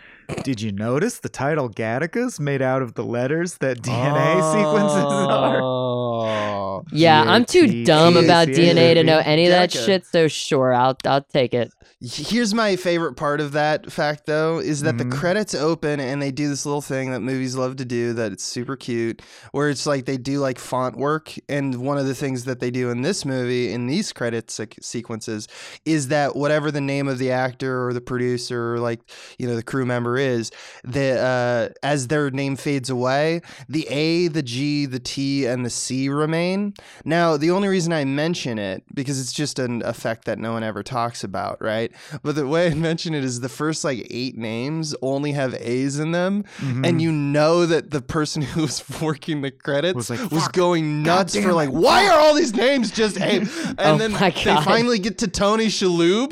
did 0.45 0.61
you 0.61 0.73
notice 0.73 1.21
the 1.21 1.31
title 1.31 1.71
Gattaca's 1.71 2.39
made 2.39 2.61
out 2.61 2.83
of 2.83 2.95
the 2.95 3.05
letters 3.05 3.57
that 3.59 3.81
DNA 3.81 4.53
sequences 4.53 5.05
are? 5.05 5.61
Oh. 5.63 6.56
Yeah, 6.93 7.23
I'm 7.23 7.45
too 7.45 7.85
dumb 7.85 8.17
about 8.17 8.49
DNA 8.49 8.95
to 8.95 9.03
know 9.05 9.19
any 9.25 9.47
of 9.47 9.51
that 9.51 9.73
shit. 9.73 10.05
So 10.07 10.29
sure, 10.29 10.73
I'll 10.75 10.97
I'll 11.05 11.23
take 11.23 11.55
it. 11.55 11.73
Here's 12.03 12.53
my 12.53 12.77
favorite 12.77 13.15
part 13.15 13.41
of 13.41 13.53
that 13.53 13.91
fact, 13.91 14.27
though, 14.27 14.59
is 14.59 14.83
that 14.83 14.97
Mhm. 14.97 15.11
the 15.11 15.17
credits 15.17 15.55
open 15.55 15.99
and 15.99 16.21
they 16.21 16.31
do 16.31 16.49
this 16.49 16.67
little 16.67 16.83
thing 16.83 17.11
that 17.13 17.21
movies 17.21 17.57
love 17.57 17.77
to 17.77 17.85
do 17.87 18.13
that 18.13 18.33
it's 18.33 18.45
super 18.45 18.77
cute, 18.77 19.23
where 19.53 19.71
it's 19.71 19.87
like 19.87 20.05
they 20.05 20.19
do 20.19 20.39
like 20.39 20.59
font 20.59 20.97
work. 20.99 21.33
And 21.49 21.77
one 21.77 21.97
of 21.97 22.07
the 22.07 22.15
things 22.15 22.45
that 22.45 22.61
they 22.61 22.71
do 22.71 22.91
in 22.91 23.01
this 23.03 23.25
movie, 23.25 23.73
in 23.73 23.87
these 23.87 24.13
credit 24.13 24.51
sec- 24.51 24.77
sequences, 24.83 25.49
is 25.87 26.09
that 26.09 26.37
whatever 26.37 26.71
the 26.71 26.83
name 26.83 27.09
of 27.09 27.19
the 27.19 27.31
actor 27.31 27.87
or 27.87 27.95
the 27.95 28.01
producer 28.03 28.75
or 28.75 28.79
like, 28.79 29.01
you 29.39 29.47
know, 29.47 29.57
the 29.57 29.63
crew 29.63 29.87
member 29.87 30.19
is, 30.19 30.51
the, 30.85 31.19
uh, 31.19 31.69
as 31.83 32.09
their 32.09 32.31
name 32.31 32.57
fades 32.57 32.91
away, 32.91 33.41
the 33.69 33.87
A, 33.89 34.29
the 34.29 34.43
G, 34.43 34.85
the 34.87 35.01
T, 35.01 35.47
and 35.47 35.65
the 35.65 35.71
C 35.71 36.09
remain. 36.11 36.66
Now, 37.05 37.37
the 37.37 37.51
only 37.51 37.69
reason 37.69 37.93
I 37.93 38.05
mention 38.05 38.59
it, 38.59 38.85
because 38.95 39.21
it's 39.21 39.33
just 39.33 39.59
an 39.59 39.83
effect 39.83 40.25
that 40.27 40.39
no 40.39 40.53
one 40.53 40.63
ever 40.63 40.83
talks 40.83 41.25
about, 41.25 41.61
right? 41.63 41.93
But 42.23 42.35
the 42.35 42.47
way 42.47 42.69
I 42.69 42.75
mention 42.75 43.15
it 43.15 43.25
is 43.25 43.41
the 43.41 43.49
first 43.49 43.85
like 43.85 44.07
eight 44.11 44.37
names 44.37 44.95
only 45.03 45.33
have 45.33 45.55
A's 45.55 45.99
in 45.99 46.13
them, 46.13 46.45
Mhm. 46.59 46.87
and 46.87 47.03
you 47.03 47.13
know 47.13 47.67
that 47.67 47.91
the 47.91 48.01
person 48.01 48.43
who 48.43 48.63
was 48.63 48.83
working 49.03 49.43
the 49.43 49.51
credits 49.51 49.95
Was 49.95 50.11
was, 50.11 50.21
like, 50.21 50.31
"Fuck. 50.31 50.53
going 50.53 51.03
nuts 51.03 51.37
for 51.37 51.53
like, 51.53 51.71
why 51.71 52.07
are 52.09 52.19
all 52.19 52.35
these 52.35 52.55
names 52.55 52.91
just 52.91 53.17
A? 53.21 53.37
And 53.79 53.79
Oh 53.79 53.99
then 53.99 54.13
they 54.13 54.31
finally 54.63 54.99
get 54.99 55.19
to 55.19 55.29
Tony 55.29 55.67
Shalhoub, 55.67 56.31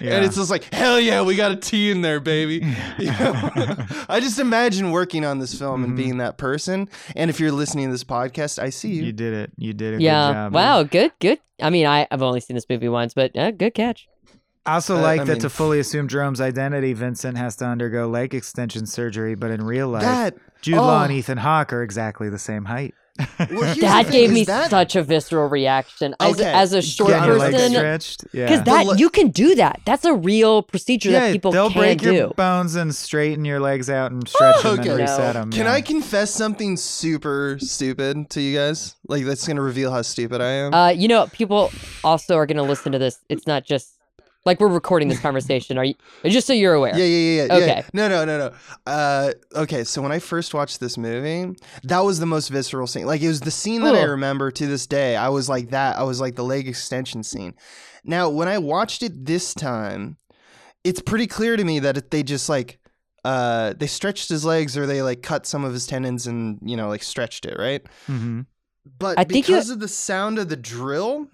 Yeah. 0.00 0.16
and 0.16 0.24
it's 0.24 0.36
just 0.36 0.50
like, 0.50 0.72
hell 0.72 0.98
yeah, 1.00 1.22
we 1.22 1.36
got 1.36 1.52
a 1.52 1.56
T 1.56 1.90
in 1.90 2.00
there, 2.02 2.20
baby. 2.20 2.64
You 2.98 3.10
know? 3.10 3.76
I 4.08 4.20
just 4.20 4.38
imagine 4.38 4.90
working 4.90 5.24
on 5.24 5.38
this 5.38 5.56
film 5.58 5.84
and 5.84 5.92
Mhm. 5.92 5.96
being 5.96 6.18
that 6.18 6.38
person. 6.38 6.88
And 7.14 7.28
if 7.30 7.38
you're 7.40 7.52
listening 7.52 7.86
to 7.86 7.92
this 7.92 8.04
podcast, 8.04 8.58
I 8.62 8.70
see 8.70 8.88
you. 8.94 9.04
you 9.04 9.12
did 9.12 9.34
it. 9.34 9.52
You 9.56 9.74
did 9.76 9.94
a 9.94 9.96
good 9.98 10.02
Yeah. 10.02 10.32
job. 10.32 10.54
Wow. 10.54 10.82
Good. 10.82 11.12
Good. 11.20 11.38
I 11.62 11.70
mean, 11.70 11.86
I 11.86 12.06
I've 12.10 12.22
only 12.22 12.40
seen 12.40 12.54
this 12.54 12.66
movie 12.68 12.88
once, 12.88 13.14
but 13.14 13.36
uh, 13.36 13.50
good 13.50 13.74
catch. 13.74 14.08
I 14.66 14.74
also 14.74 14.96
Uh, 14.96 15.00
like 15.02 15.20
I 15.20 15.24
that 15.24 15.32
mean- 15.34 15.40
to 15.42 15.48
fully 15.50 15.78
assume 15.78 16.08
Jerome's 16.08 16.40
identity, 16.40 16.92
Vincent 16.92 17.38
has 17.38 17.54
to 17.56 17.66
undergo 17.66 18.08
leg 18.08 18.34
extension 18.34 18.84
surgery, 18.86 19.34
but 19.36 19.50
in 19.52 19.62
real 19.64 19.88
life, 19.88 20.02
That 20.02 20.34
Jude 20.60 20.76
Law 20.78 21.00
oh. 21.00 21.04
and 21.04 21.12
Ethan 21.12 21.38
Hawke 21.38 21.72
are 21.72 21.82
exactly 21.82 22.28
the 22.28 22.38
same 22.38 22.64
height. 22.64 22.94
Well, 23.38 23.74
that 23.76 24.06
thing, 24.06 24.12
gave 24.12 24.30
me 24.32 24.44
that- 24.44 24.70
such 24.70 24.96
a 24.96 25.02
visceral 25.02 25.48
reaction 25.48 26.14
as, 26.20 26.34
Okay, 26.34 26.44
as 26.52 26.72
a 26.72 26.82
short 26.82 27.10
Getting 27.10 27.38
person. 27.38 27.70
stretched. 27.70 28.22
Because 28.32 28.50
Yeah. 28.50 28.62
that 28.62 28.84
The 28.84 28.90
le- 28.90 28.96
you 28.98 29.10
can 29.10 29.28
do 29.28 29.54
that. 29.56 29.80
That's 29.84 30.04
a 30.04 30.14
real 30.14 30.62
procedure 30.62 31.10
yeah, 31.10 31.20
that 31.20 31.32
people 31.32 31.52
they'll 31.52 31.70
can 31.70 31.80
break 31.80 32.00
do. 32.02 32.12
your 32.14 32.28
bones 32.30 32.74
and 32.74 32.94
straighten 32.94 33.44
your 33.44 33.60
legs 33.60 33.88
out 33.90 34.10
and 34.12 34.28
stretch 34.28 34.62
them 34.62 34.80
Okay. 34.80 34.88
and 34.90 34.98
No. 34.98 35.04
reset 35.04 35.34
them. 35.34 35.50
Can 35.52 35.66
I 35.66 35.80
confess 35.80 36.30
something 36.30 36.76
super 36.76 37.56
stupid 37.60 38.30
to 38.30 38.40
you 38.40 38.56
guys? 38.58 38.94
Like 39.08 39.24
that's 39.24 39.46
gonna 39.46 39.62
reveal 39.62 39.92
how 39.92 40.02
stupid 40.02 40.40
I 40.40 40.50
am. 40.50 40.74
Uh, 40.74 40.88
you 40.88 41.08
know, 41.08 41.26
people 41.32 41.70
also 42.04 42.36
are 42.36 42.46
going 42.46 42.56
to 42.58 42.62
listen 42.62 42.92
to 42.92 42.98
this. 42.98 43.18
It's 43.28 43.46
not 43.46 43.64
just 43.64 43.88
like 44.46 44.58
we're 44.60 44.68
recording 44.68 45.08
this 45.08 45.20
conversation. 45.20 45.76
Are 45.76 45.84
you? 45.84 45.94
Just 46.24 46.46
so 46.46 46.52
you're 46.54 46.72
aware. 46.74 46.96
Yeah, 46.96 47.04
yeah, 47.04 47.18
yeah, 47.18 47.44
yeah. 47.48 47.54
Okay. 47.56 47.66
yeah. 47.66 47.82
No, 47.92 48.08
no, 48.08 48.24
no, 48.24 48.38
no. 48.38 48.54
Uh, 48.86 49.32
okay, 49.54 49.84
so 49.84 50.00
when 50.00 50.12
I 50.12 50.18
first 50.20 50.54
watched 50.54 50.80
this 50.80 50.96
movie, 50.96 51.54
that 51.84 52.00
was 52.00 52.18
the 52.20 52.26
most 52.26 52.48
visceral 52.48 52.86
scene. 52.86 53.04
Like 53.06 53.20
it 53.20 53.28
was 53.28 53.40
the 53.40 53.50
scene 53.50 53.82
that 53.82 53.94
I 53.94 54.04
remember 54.04 54.50
to 54.52 54.66
this 54.66 54.86
day. 54.86 55.16
I 55.16 55.28
was 55.28 55.48
like 55.50 55.70
that. 55.70 55.98
I 55.98 56.04
was 56.04 56.20
like 56.20 56.36
the 56.36 56.44
leg 56.44 56.66
extension 56.68 57.22
scene. 57.22 57.54
Now, 58.04 58.30
when 58.30 58.48
I 58.48 58.58
watched 58.58 59.02
it 59.02 59.26
this 59.26 59.52
time, 59.52 60.16
it's 60.84 61.02
pretty 61.02 61.26
clear 61.26 61.56
to 61.56 61.64
me 61.64 61.80
that 61.80 61.96
it, 61.96 62.10
they 62.12 62.22
just 62.22 62.48
like 62.48 62.78
uh 63.24 63.74
they 63.76 63.88
stretched 63.88 64.28
his 64.28 64.44
legs 64.44 64.78
or 64.78 64.86
they 64.86 65.02
like 65.02 65.20
cut 65.20 65.44
some 65.46 65.64
of 65.64 65.72
his 65.72 65.84
tendons 65.84 66.28
and 66.28 66.60
you 66.62 66.76
know 66.76 66.86
like 66.88 67.02
stretched 67.02 67.44
it 67.44 67.58
right 67.58 67.84
Mm-hmm. 68.08 68.42
but 69.00 69.18
I 69.18 69.24
think 69.24 69.48
you- 69.48 69.54
because 69.56 69.68
of 69.70 69.80
the 69.80 69.88
sound 69.88 70.38
of 70.38 70.48
the 70.48 70.54
drill 70.56 71.26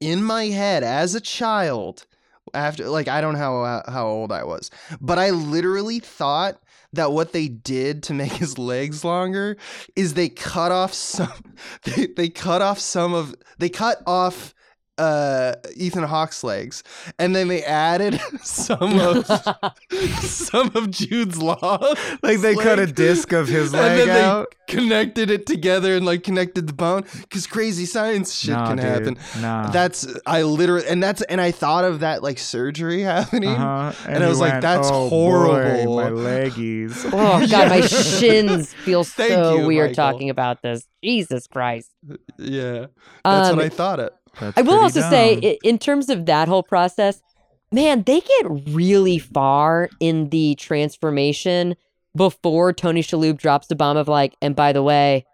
in 0.00 0.22
my 0.24 0.46
head 0.46 0.82
as 0.82 1.14
a 1.14 1.20
child, 1.20 2.06
after 2.54 2.88
like 2.88 3.08
I 3.08 3.20
don't 3.20 3.34
know 3.34 3.38
how 3.38 3.82
how 3.86 4.06
old 4.06 4.32
I 4.32 4.44
was, 4.44 4.70
but 5.00 5.18
I 5.18 5.30
literally 5.30 5.98
thought 5.98 6.60
that 6.92 7.12
what 7.12 7.32
they 7.32 7.48
did 7.48 8.02
to 8.04 8.14
make 8.14 8.32
his 8.44 8.58
legs 8.58 9.04
longer 9.04 9.56
is 9.96 10.14
they 10.14 10.28
cut 10.28 10.72
off 10.72 10.92
some 10.92 11.54
they, 11.84 12.06
they 12.06 12.28
cut 12.28 12.62
off 12.62 12.78
some 12.78 13.14
of 13.14 13.34
they 13.58 13.68
cut 13.68 14.02
off 14.06 14.54
uh 15.02 15.54
Ethan 15.76 16.04
Hawke's 16.04 16.44
legs 16.44 16.82
and 17.18 17.34
then 17.34 17.48
they 17.48 17.62
added 17.64 18.20
some 18.42 18.98
of 19.00 19.26
some 20.20 20.70
of 20.74 20.90
Jude's 20.90 21.38
Law 21.38 21.78
Like 22.22 22.40
they 22.40 22.54
cut 22.54 22.78
a 22.78 22.86
disc 22.86 23.32
of 23.32 23.48
his 23.48 23.72
and 23.74 23.82
leg 23.82 23.98
then 23.98 24.08
they 24.08 24.22
out. 24.24 24.54
connected 24.68 25.30
it 25.30 25.46
together 25.46 25.96
and 25.96 26.06
like 26.06 26.22
connected 26.22 26.66
the 26.66 26.72
bone 26.72 27.04
because 27.22 27.46
crazy 27.46 27.86
science 27.86 28.34
shit 28.34 28.52
Nah, 28.54 28.66
can 28.68 28.76
dude. 28.76 28.86
happen. 28.86 29.18
Nah. 29.40 29.70
That's 29.70 30.06
I 30.26 30.42
literally 30.42 30.86
and 30.88 31.02
that's 31.02 31.22
and 31.22 31.40
I 31.40 31.50
thought 31.50 31.84
of 31.84 32.00
that 32.00 32.22
like 32.22 32.38
surgery 32.38 33.02
happening. 33.02 33.48
uh-huh. 33.50 33.92
and 34.06 34.18
I 34.18 34.26
you 34.26 34.28
was 34.28 34.40
like, 34.40 34.60
"That's 34.60 34.88
"Oh, 34.90 35.08
horrible." 35.08 35.86
Boy, 35.96 36.04
my 36.04 36.10
leggies. 36.10 37.04
Oh 37.12 37.46
god, 37.48 37.68
my 37.70 37.80
shins 37.80 38.72
feel 38.74 39.04
Thank 39.04 39.32
so 39.32 39.56
you, 39.58 39.66
weird 39.66 39.90
Michael. 39.90 40.12
talking 40.12 40.30
about 40.30 40.62
this. 40.62 40.86
Jesus 41.02 41.46
Christ. 41.46 41.90
Yeah, 42.38 42.86
that's 43.24 43.50
Um, 43.50 43.56
what 43.56 43.64
I 43.64 43.68
thought 43.68 44.00
it. 44.00 44.12
That's 44.40 44.56
I 44.58 44.62
will 44.62 44.80
also 44.80 45.00
say, 45.02 45.34
dumb. 45.40 45.44
i- 45.50 45.58
in 45.62 45.78
terms 45.78 46.08
of 46.08 46.26
that 46.26 46.48
whole 46.48 46.62
process, 46.62 47.22
man, 47.70 48.02
they 48.04 48.20
get 48.20 48.46
really 48.68 49.18
far 49.18 49.88
in 50.00 50.30
the 50.30 50.54
transformation 50.56 51.74
before 52.16 52.72
Tony 52.72 53.02
Shalhoub 53.02 53.38
drops 53.38 53.66
the 53.68 53.74
bomb 53.76 53.96
of 53.96 54.08
like, 54.08 54.34
and 54.42 54.54
by 54.56 54.72
the 54.72 54.82
way, 54.82 55.24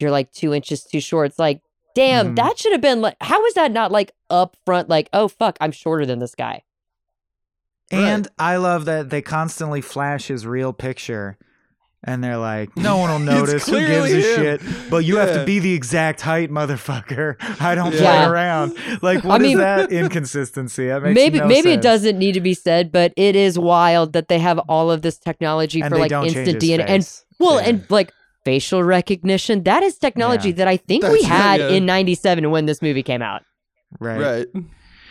you're 0.00 0.10
like 0.10 0.32
two 0.32 0.52
inches 0.52 0.84
too 0.84 1.00
short. 1.00 1.30
It's 1.30 1.38
like, 1.38 1.60
damn, 1.94 2.32
Mhm. 2.32 2.36
that 2.36 2.58
should 2.58 2.72
have 2.72 2.80
been 2.80 3.00
like, 3.00 3.16
how 3.20 3.44
is 3.46 3.54
that 3.54 3.70
not 3.70 3.92
like 3.92 4.12
up 4.30 4.56
front? 4.64 4.88
Like, 4.88 5.08
oh 5.12 5.28
fuck, 5.28 5.56
I'm 5.60 5.70
shorter 5.72 6.04
than 6.06 6.18
this 6.18 6.34
guy. 6.34 6.62
And 7.90 8.26
I 8.38 8.56
love 8.56 8.86
that 8.86 9.10
they 9.10 9.20
constantly 9.20 9.82
flash 9.82 10.28
his 10.28 10.46
real 10.46 10.72
picture. 10.72 11.36
And 12.04 12.22
they're 12.24 12.36
like, 12.36 12.76
no 12.76 12.96
one 12.96 13.10
will 13.10 13.18
notice. 13.34 13.66
Who 13.68 13.78
gives 13.78 13.86
clearly 13.86 14.12
a 14.12 14.16
him. 14.16 14.22
shit? 14.58 14.90
But 14.90 15.04
you 15.04 15.18
have 15.18 15.34
to 15.34 15.44
be 15.44 15.60
the 15.60 15.72
exact 15.72 16.20
height, 16.20 16.50
motherfucker. 16.50 17.36
I 17.60 17.76
don't 17.76 17.92
play 17.94 18.24
around. 18.24 18.76
Like, 19.02 19.22
what 19.22 19.40
is 19.40 19.48
mean- 19.48 19.58
that 19.58 19.92
inconsistency? 20.26 20.88
That 20.88 21.02
makes 21.02 21.14
maybe 21.14 21.38
no 21.38 21.46
maybe 21.46 21.70
it 21.70 21.80
doesn't 21.80 22.18
need 22.18 22.32
to 22.32 22.40
be 22.40 22.54
said, 22.54 22.90
but 22.90 23.12
it 23.16 23.36
is 23.36 23.56
wild 23.58 24.14
that 24.14 24.26
they 24.26 24.40
have 24.40 24.58
all 24.68 24.90
of 24.90 25.02
this 25.02 25.16
technology 25.18 25.80
And 25.80 25.92
for 25.92 25.98
like 26.00 26.10
instant 26.10 26.34
change 26.34 26.62
his 26.62 26.70
DNA 26.80 26.84
and 26.88 27.22
well 27.38 27.60
Yeah. 27.60 27.68
and 27.68 27.86
like 27.88 28.12
facial 28.44 28.82
recognition. 28.82 29.62
That 29.62 29.84
is 29.84 29.96
technology 29.96 30.48
Yeah. 30.48 30.56
that 30.56 30.68
I 30.68 30.78
think 30.78 31.04
we 31.04 31.22
had 31.22 31.60
yeah. 31.60 31.68
in 31.68 31.86
'97 31.86 32.50
when 32.50 32.66
this 32.66 32.82
movie 32.82 33.04
came 33.04 33.22
out. 33.22 33.42
right. 34.00 34.20
Right, 34.20 34.46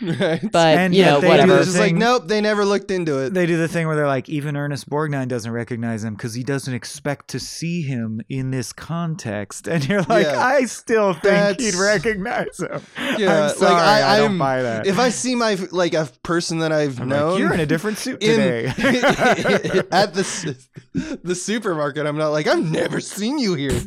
right. 0.02 0.40
But 0.52 0.78
And 0.78 0.94
you 0.94 1.00
yet 1.00 1.10
know, 1.10 1.20
they 1.20 1.28
whatever. 1.28 1.56
the 1.58 1.64
Just 1.64 1.78
like 1.78 1.94
nope, 1.94 2.24
they 2.26 2.40
never 2.40 2.64
looked 2.64 2.90
into 2.90 3.18
it. 3.18 3.32
They 3.34 3.46
do 3.46 3.56
the 3.56 3.68
thing 3.68 3.86
where 3.86 3.96
they're 3.96 4.06
like, 4.06 4.28
even 4.28 4.56
Ernest 4.56 4.88
Borgnine 4.90 5.28
doesn't 5.28 5.50
recognize 5.52 6.04
him 6.04 6.14
because 6.14 6.34
he 6.34 6.42
doesn't 6.42 6.74
expect 6.74 7.28
to 7.28 7.40
see 7.40 7.82
him 7.82 8.20
in 8.28 8.50
this 8.50 8.72
context. 8.72 9.68
And 9.68 9.86
you're 9.88 10.02
like, 10.02 10.26
Yeah. 10.26 10.38
I 10.44 10.64
still 10.64 11.14
think 11.14 11.60
he'd 11.60 11.74
recognize 11.74 12.58
him. 12.58 12.82
Yeah, 13.18 13.52
I'm 13.54 13.60
like, 13.60 13.72
I- 13.72 14.14
I, 14.14 14.16
don't 14.18 14.30
I'm- 14.30 14.38
buy 14.38 14.62
that. 14.62 14.86
if 14.86 14.98
I 14.98 15.10
see 15.10 15.34
my 15.34 15.54
like 15.70 15.94
a 15.94 16.08
person 16.22 16.58
that 16.60 16.72
I've 16.72 17.00
I'm 17.00 17.08
like, 17.08 17.18
known, 17.18 17.38
you're 17.38 17.52
in 17.52 17.60
a 17.60 17.66
different 17.66 17.98
suit 17.98 18.22
in 18.22 18.36
today. 18.38 18.66
at 19.92 20.14
the 20.14 20.66
the 21.22 21.34
supermarket, 21.34 22.06
I'm 22.06 22.16
not 22.16 22.28
like 22.30 22.46
I've 22.46 22.64
never 22.70 23.00
seen 23.00 23.38
you 23.38 23.54
here. 23.54 23.80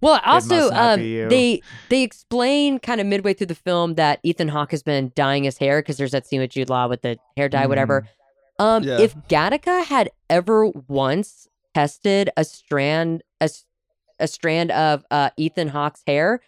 Well, 0.00 0.20
also, 0.24 0.70
must 0.70 0.72
um, 0.74 1.00
they 1.00 1.60
they 1.88 2.02
explain 2.02 2.78
kind 2.78 3.00
of 3.00 3.06
midway 3.06 3.34
through 3.34 3.48
the 3.48 3.54
film 3.54 3.94
that 3.94 4.20
Ethan 4.22 4.48
Hawke 4.48 4.70
has 4.70 4.82
been 4.82 5.12
dyeing 5.14 5.44
his 5.44 5.58
hair 5.58 5.80
because 5.80 5.96
there's 5.96 6.12
that 6.12 6.26
scene 6.26 6.40
with 6.40 6.50
Jude 6.50 6.68
Law 6.70 6.86
with 6.88 7.02
the 7.02 7.16
hair 7.36 7.48
dye, 7.48 7.66
whatever. 7.66 8.06
Um, 8.58 8.84
Yeah. 8.84 9.00
if 9.00 9.14
Gattaca 9.28 9.84
had 9.84 10.10
ever 10.30 10.68
once 10.88 11.48
tested 11.74 12.30
a 12.36 12.44
strand 12.44 13.22
a, 13.40 13.44
s- 13.44 13.64
a 14.20 14.28
strand 14.28 14.70
of 14.70 15.04
uh, 15.10 15.30
Ethan 15.36 15.68
Hawke's 15.68 16.02
hair, 16.06 16.40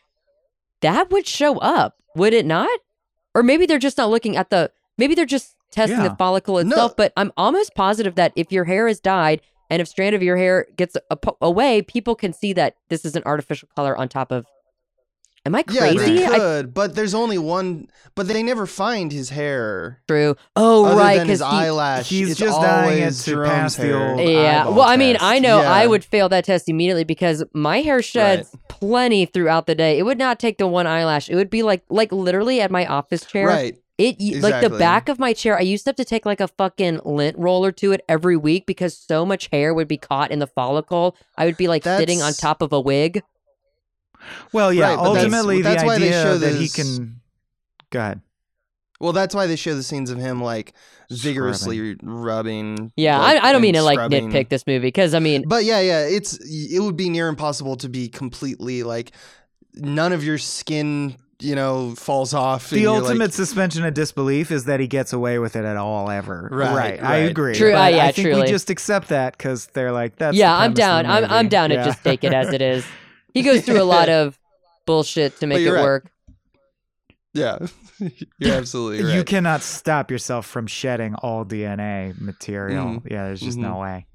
that 0.81 1.11
would 1.11 1.27
show 1.27 1.59
up, 1.59 1.97
would 2.15 2.35
it 2.35 2.47
not? 2.47 2.79
Or 3.35 3.43
maybe 3.43 3.67
they're 3.67 3.79
just 3.79 3.99
not 3.99 4.11
looking 4.11 4.37
at 4.37 4.51
the. 4.51 4.71
Maybe 4.97 5.15
they're 5.17 5.27
just 5.27 5.57
testing 5.73 5.99
Yeah. 6.03 6.09
the 6.11 6.15
follicle 6.17 6.55
No. 6.55 6.61
itself. 6.61 6.97
But 6.97 7.13
I'm 7.17 7.33
almost 7.37 7.75
positive 7.75 8.15
that 8.15 8.33
if 8.37 8.53
your 8.53 8.65
hair 8.65 8.87
is 8.87 9.01
dyed 9.01 9.41
and 9.71 9.81
if 9.83 9.89
strand 9.89 10.15
of 10.15 10.23
your 10.23 10.37
hair 10.37 10.67
gets 10.77 10.97
a, 11.11 11.19
away, 11.41 11.83
people 11.83 12.15
can 12.15 12.33
see 12.33 12.53
that 12.55 12.77
this 12.89 13.05
is 13.05 13.17
an 13.17 13.23
artificial 13.25 13.69
color 13.75 13.97
on 13.97 14.09
top 14.09 14.31
of. 14.33 14.47
Am 15.47 15.55
I 15.55 15.63
crazy? 15.63 15.85
Yeah, 15.85 15.95
crazy? 15.97 16.15
they 16.17 16.27
I 16.27 16.39
could, 16.39 16.73
but 16.73 16.95
there's 16.95 17.13
only 17.13 17.37
one. 17.37 17.89
But 18.15 18.29
they 18.29 18.43
never 18.43 18.65
find 18.67 19.13
his 19.13 19.29
hair. 19.29 20.01
true. 20.09 20.37
Oh 20.57 20.87
other 20.87 20.97
right, 20.97 21.19
than 21.19 21.29
his 21.29 21.41
he, 21.41 21.45
eyelash. 21.45 22.09
He's 22.09 22.31
it's 22.31 22.41
just 22.41 22.59
dying 22.63 22.99
it 22.99 23.01
always 23.03 23.25
to 23.25 23.31
Jerome's 23.33 23.51
pass 23.51 23.77
the 23.77 23.93
old- 23.93 24.21
Yeah. 24.21 24.63
eyeball 24.63 24.75
Well, 24.75 24.89
I 24.89 24.97
mean, 24.97 25.17
test. 25.17 25.25
I 25.25 25.39
know 25.41 25.59
I 25.61 25.87
would 25.87 26.03
fail 26.03 26.31
that 26.31 26.47
test 26.47 26.71
immediately 26.71 27.05
because 27.05 27.45
my 27.53 27.83
hair 27.83 28.01
sheds 28.01 28.57
plenty 28.71 29.27
throughout 29.27 29.67
the 29.67 29.75
day. 29.75 29.99
It 29.99 30.05
would 30.05 30.17
not 30.17 30.39
take 30.41 30.57
the 30.57 30.67
one 30.67 30.87
eyelash. 30.87 31.29
It 31.29 31.35
would 31.35 31.51
be 31.51 31.63
like 31.63 31.83
like 31.91 32.11
literally 32.11 32.63
at 32.63 32.71
my 32.71 32.87
office 32.87 33.27
chair. 33.27 33.47
Right. 33.47 33.77
It 33.97 34.17
y- 34.19 34.41
like 34.41 34.61
the 34.61 34.71
back 34.77 35.09
of 35.09 35.19
my 35.21 35.33
chair. 35.33 35.57
I 35.57 35.61
used 35.61 35.85
to 35.85 35.91
have 35.91 35.97
to 35.97 36.05
take 36.05 36.27
like 36.27 36.41
a 36.41 36.49
fucking 36.49 37.01
lint 37.05 37.39
roller 37.39 37.71
to 37.73 37.93
it 37.93 38.01
every 38.09 38.37
week 38.37 38.67
because 38.67 38.97
so 38.99 39.25
much 39.25 39.49
hair 39.53 39.73
would 39.73 39.87
be 39.89 39.97
caught 39.99 40.31
in 40.33 40.41
the 40.41 40.47
follicle. 40.49 41.17
I 41.39 41.45
would 41.45 41.57
be 41.57 41.69
like 41.69 41.85
sitting 41.85 42.21
on 42.21 42.33
top 42.33 42.61
of 42.61 42.73
a 42.73 42.81
wig. 42.81 43.23
well, 44.53 44.73
yeah, 44.73 44.89
Right, 44.89 44.97
but 44.97 45.03
that's- 45.15 45.25
ultimately, 45.25 45.63
that's 45.63 45.83
the 45.83 45.87
why 45.87 45.99
they 45.99 46.11
show 46.11 46.39
that 46.39 46.55
he 46.55 46.69
can. 46.69 47.21
Go 47.91 47.99
ahead. 48.01 48.21
Well, 49.01 49.13
that's 49.13 49.35
why 49.35 49.47
they 49.47 49.57
show 49.57 49.75
the 49.75 49.83
scenes 49.83 50.11
of 50.11 50.19
him 50.19 50.41
like 50.43 50.73
vigorously 51.11 51.97
rubbing. 52.03 52.93
Yeah, 52.97 53.19
like, 53.19 53.43
I, 53.43 53.49
I 53.49 53.53
don't 53.53 53.61
mean 53.61 53.75
to 53.75 53.83
like 53.83 53.97
scrubbing. 53.99 54.31
nitpick 54.31 54.49
this 54.49 54.67
movie 54.67 54.79
because 54.79 55.15
I 55.15 55.19
mean 55.19 55.45
But 55.47 55.65
yeah, 55.65 55.81
yeah, 55.81 56.07
it's 56.07 56.39
it 56.43 56.81
would 56.81 56.97
be 56.97 57.11
near 57.11 57.29
impossible 57.29 57.77
to 57.77 57.89
be 57.89 58.09
completely 58.09 58.83
like 58.83 59.13
none 59.75 60.13
of 60.13 60.25
your 60.25 60.39
skin, 60.39 61.17
you 61.45 61.55
know, 61.55 61.95
falls 61.95 62.35
off. 62.35 62.71
The 62.71 62.81
you're, 62.81 62.95
ultimate 62.95 63.27
like, 63.27 63.33
suspension 63.33 63.85
of 63.85 63.95
disbelief 63.95 64.51
is 64.51 64.65
that 64.65 64.81
he 64.81 64.87
gets 64.87 65.13
away 65.13 65.39
with 65.39 65.55
it 65.57 65.65
at 65.65 65.77
all 65.77 66.11
ever. 66.11 66.49
Right, 66.51 67.01
I 67.03 67.03
right. 67.03 67.31
agree. 67.31 67.55
True, 67.55 67.73
but 67.73 67.93
uh, 67.93 67.97
yeah, 67.97 68.07
I 68.07 68.13
think 68.13 68.29
truly. 68.29 68.43
we 68.43 68.49
just 68.49 68.71
accept 68.71 69.09
that 69.09 69.37
because 69.37 69.67
they're 69.67 69.93
like, 69.93 70.17
that's. 70.17 70.37
yeah, 70.37 70.57
the 70.57 70.65
I'm 70.65 70.75
down. 70.75 71.07
I'm 71.07 71.25
I'm 71.25 71.31
movie. 71.31 71.49
down 71.49 71.71
to 71.71 71.77
just 71.85 72.03
take 72.03 72.25
it 72.25 72.33
as 72.33 72.53
it 72.53 72.63
is. 72.63 72.87
He 73.33 73.43
goes 73.43 73.65
through 73.65 73.83
a 73.83 73.85
lot 73.85 74.09
of 74.09 74.39
bullshit 74.87 75.39
to 75.41 75.47
make 75.47 75.61
it 75.61 75.71
right. 75.71 75.83
work. 75.83 76.11
yeah, 77.33 77.59
you're 78.39 78.55
absolutely 78.55 79.05
right. 79.05 79.15
You 79.15 79.25
cannot 79.25 79.63
stop 79.63 80.11
yourself 80.11 80.47
from 80.47 80.67
shedding 80.67 81.15
all 81.17 81.45
DNA 81.45 82.19
material. 82.21 82.87
Mhm. 82.87 83.11
Yeah, 83.11 83.27
there's 83.27 83.41
just 83.41 83.59
no 83.59 83.79
way. 83.79 84.07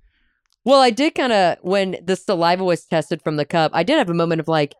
Well, 0.65 0.81
I 0.81 0.89
did 0.89 1.15
kind 1.15 1.33
of 1.33 1.57
when 1.61 1.97
the 2.03 2.15
saliva 2.15 2.63
was 2.63 2.85
tested 2.85 3.21
from 3.21 3.37
the 3.37 3.45
cup. 3.45 3.71
I 3.73 3.83
did 3.83 3.97
have 3.97 4.09
a 4.09 4.13
moment 4.13 4.41
of 4.41 4.47
like, 4.47 4.75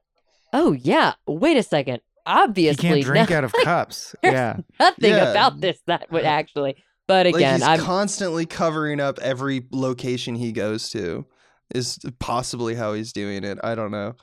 oh 0.54 0.74
yeah, 0.74 1.14
wait 1.28 1.58
a 1.58 1.64
second. 1.64 2.02
You 2.28 2.34
Obviously, 2.34 2.90
can't 2.90 3.04
drink 3.04 3.30
no- 3.30 3.38
out 3.38 3.44
of 3.44 3.54
cups. 3.64 4.16
Yeah. 4.24 4.58
nothing 4.80 5.12
Yeah. 5.12 5.32
about 5.32 5.60
this 5.62 5.80
that 5.88 6.12
would 6.12 6.26
actually. 6.26 6.76
But 7.08 7.26
like 7.26 7.36
again, 7.36 7.60
he's 7.60 7.68
I'm 7.68 7.80
constantly 7.80 8.46
covering 8.46 9.00
up 9.00 9.18
every 9.20 9.66
location 9.72 10.36
he 10.36 10.52
goes 10.52 10.90
to. 10.92 11.26
Is 11.74 12.00
possibly 12.20 12.76
how 12.76 12.94
he's 12.94 13.14
doing 13.14 13.44
it. 13.44 13.58
I 13.64 13.76
don't 13.76 13.92
know. 13.92 14.14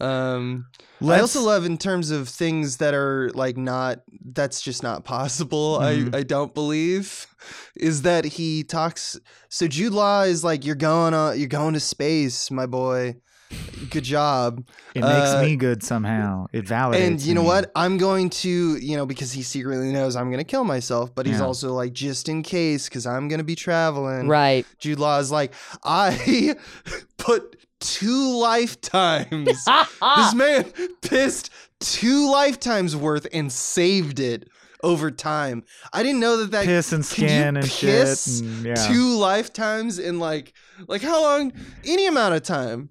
Um, 0.00 0.66
I 1.00 1.04
Let's- 1.04 1.20
also 1.36 1.42
love 1.42 1.64
in 1.64 1.78
terms 1.78 2.10
of 2.10 2.28
things 2.28 2.78
that 2.78 2.92
are 2.94 3.30
like 3.34 3.56
not 3.56 4.00
that's 4.24 4.60
just 4.60 4.82
not 4.82 5.04
possible. 5.04 5.78
Mhm. 5.78 6.14
I 6.14 6.18
I 6.18 6.22
don't 6.22 6.52
believe 6.54 7.26
is 7.76 8.02
that 8.02 8.24
he 8.24 8.64
talks. 8.64 9.18
So 9.48 9.68
Jude 9.68 9.92
Law 9.92 10.22
is 10.22 10.42
like 10.42 10.64
you're 10.64 10.74
going 10.74 11.14
on 11.14 11.38
you're 11.38 11.48
going 11.48 11.74
to 11.74 11.80
space, 11.80 12.50
my 12.50 12.66
boy. 12.66 13.16
Good 13.90 14.04
job. 14.04 14.64
It 14.94 15.00
makes 15.00 15.30
Uh, 15.30 15.42
me 15.42 15.56
good 15.56 15.82
somehow. 15.82 16.46
It 16.52 16.64
validates. 16.66 17.06
And 17.06 17.20
you 17.20 17.34
know 17.34 17.42
me. 17.42 17.46
what? 17.48 17.70
I'm 17.74 17.98
going 17.98 18.30
to, 18.30 18.76
you 18.76 18.96
know, 18.96 19.06
because 19.06 19.32
he 19.32 19.42
secretly 19.42 19.92
knows 19.92 20.16
I'm 20.16 20.26
going 20.26 20.38
to 20.38 20.44
kill 20.44 20.64
myself, 20.64 21.14
but 21.14 21.26
he's 21.26 21.38
Yeah. 21.38 21.44
also 21.46 21.72
like, 21.72 21.92
just 21.92 22.28
in 22.28 22.42
case, 22.42 22.88
because 22.88 23.06
I'm 23.06 23.28
going 23.28 23.38
to 23.38 23.44
be 23.44 23.54
traveling. 23.54 24.28
right. 24.28 24.66
Jude 24.78 24.98
Law 24.98 25.18
is 25.18 25.30
like, 25.30 25.52
I 25.84 26.54
put 27.18 27.56
two 27.80 28.38
lifetimes. 28.38 29.46
this 30.16 30.34
man 30.34 30.64
pissed 31.02 31.50
two 31.80 32.30
lifetimes 32.30 32.94
worth 32.96 33.26
and 33.32 33.50
saved 33.52 34.20
it 34.20 34.48
over 34.84 35.10
time. 35.10 35.62
I 35.92 36.02
didn't 36.02 36.20
know 36.20 36.38
that 36.38 36.50
that 36.52 36.64
piss 36.64 36.92
and 36.92 37.04
can 37.08 37.22
you 37.24 37.28
skin 37.28 37.56
and 37.56 37.70
shit. 37.70 38.26
And, 38.42 38.64
yeah. 38.64 38.74
two 38.74 39.16
lifetimes 39.16 39.98
in 39.98 40.18
like 40.18 40.52
like 40.88 41.02
how 41.02 41.22
long? 41.22 41.52
Any 41.84 42.06
amount 42.06 42.34
of 42.34 42.42
time. 42.42 42.88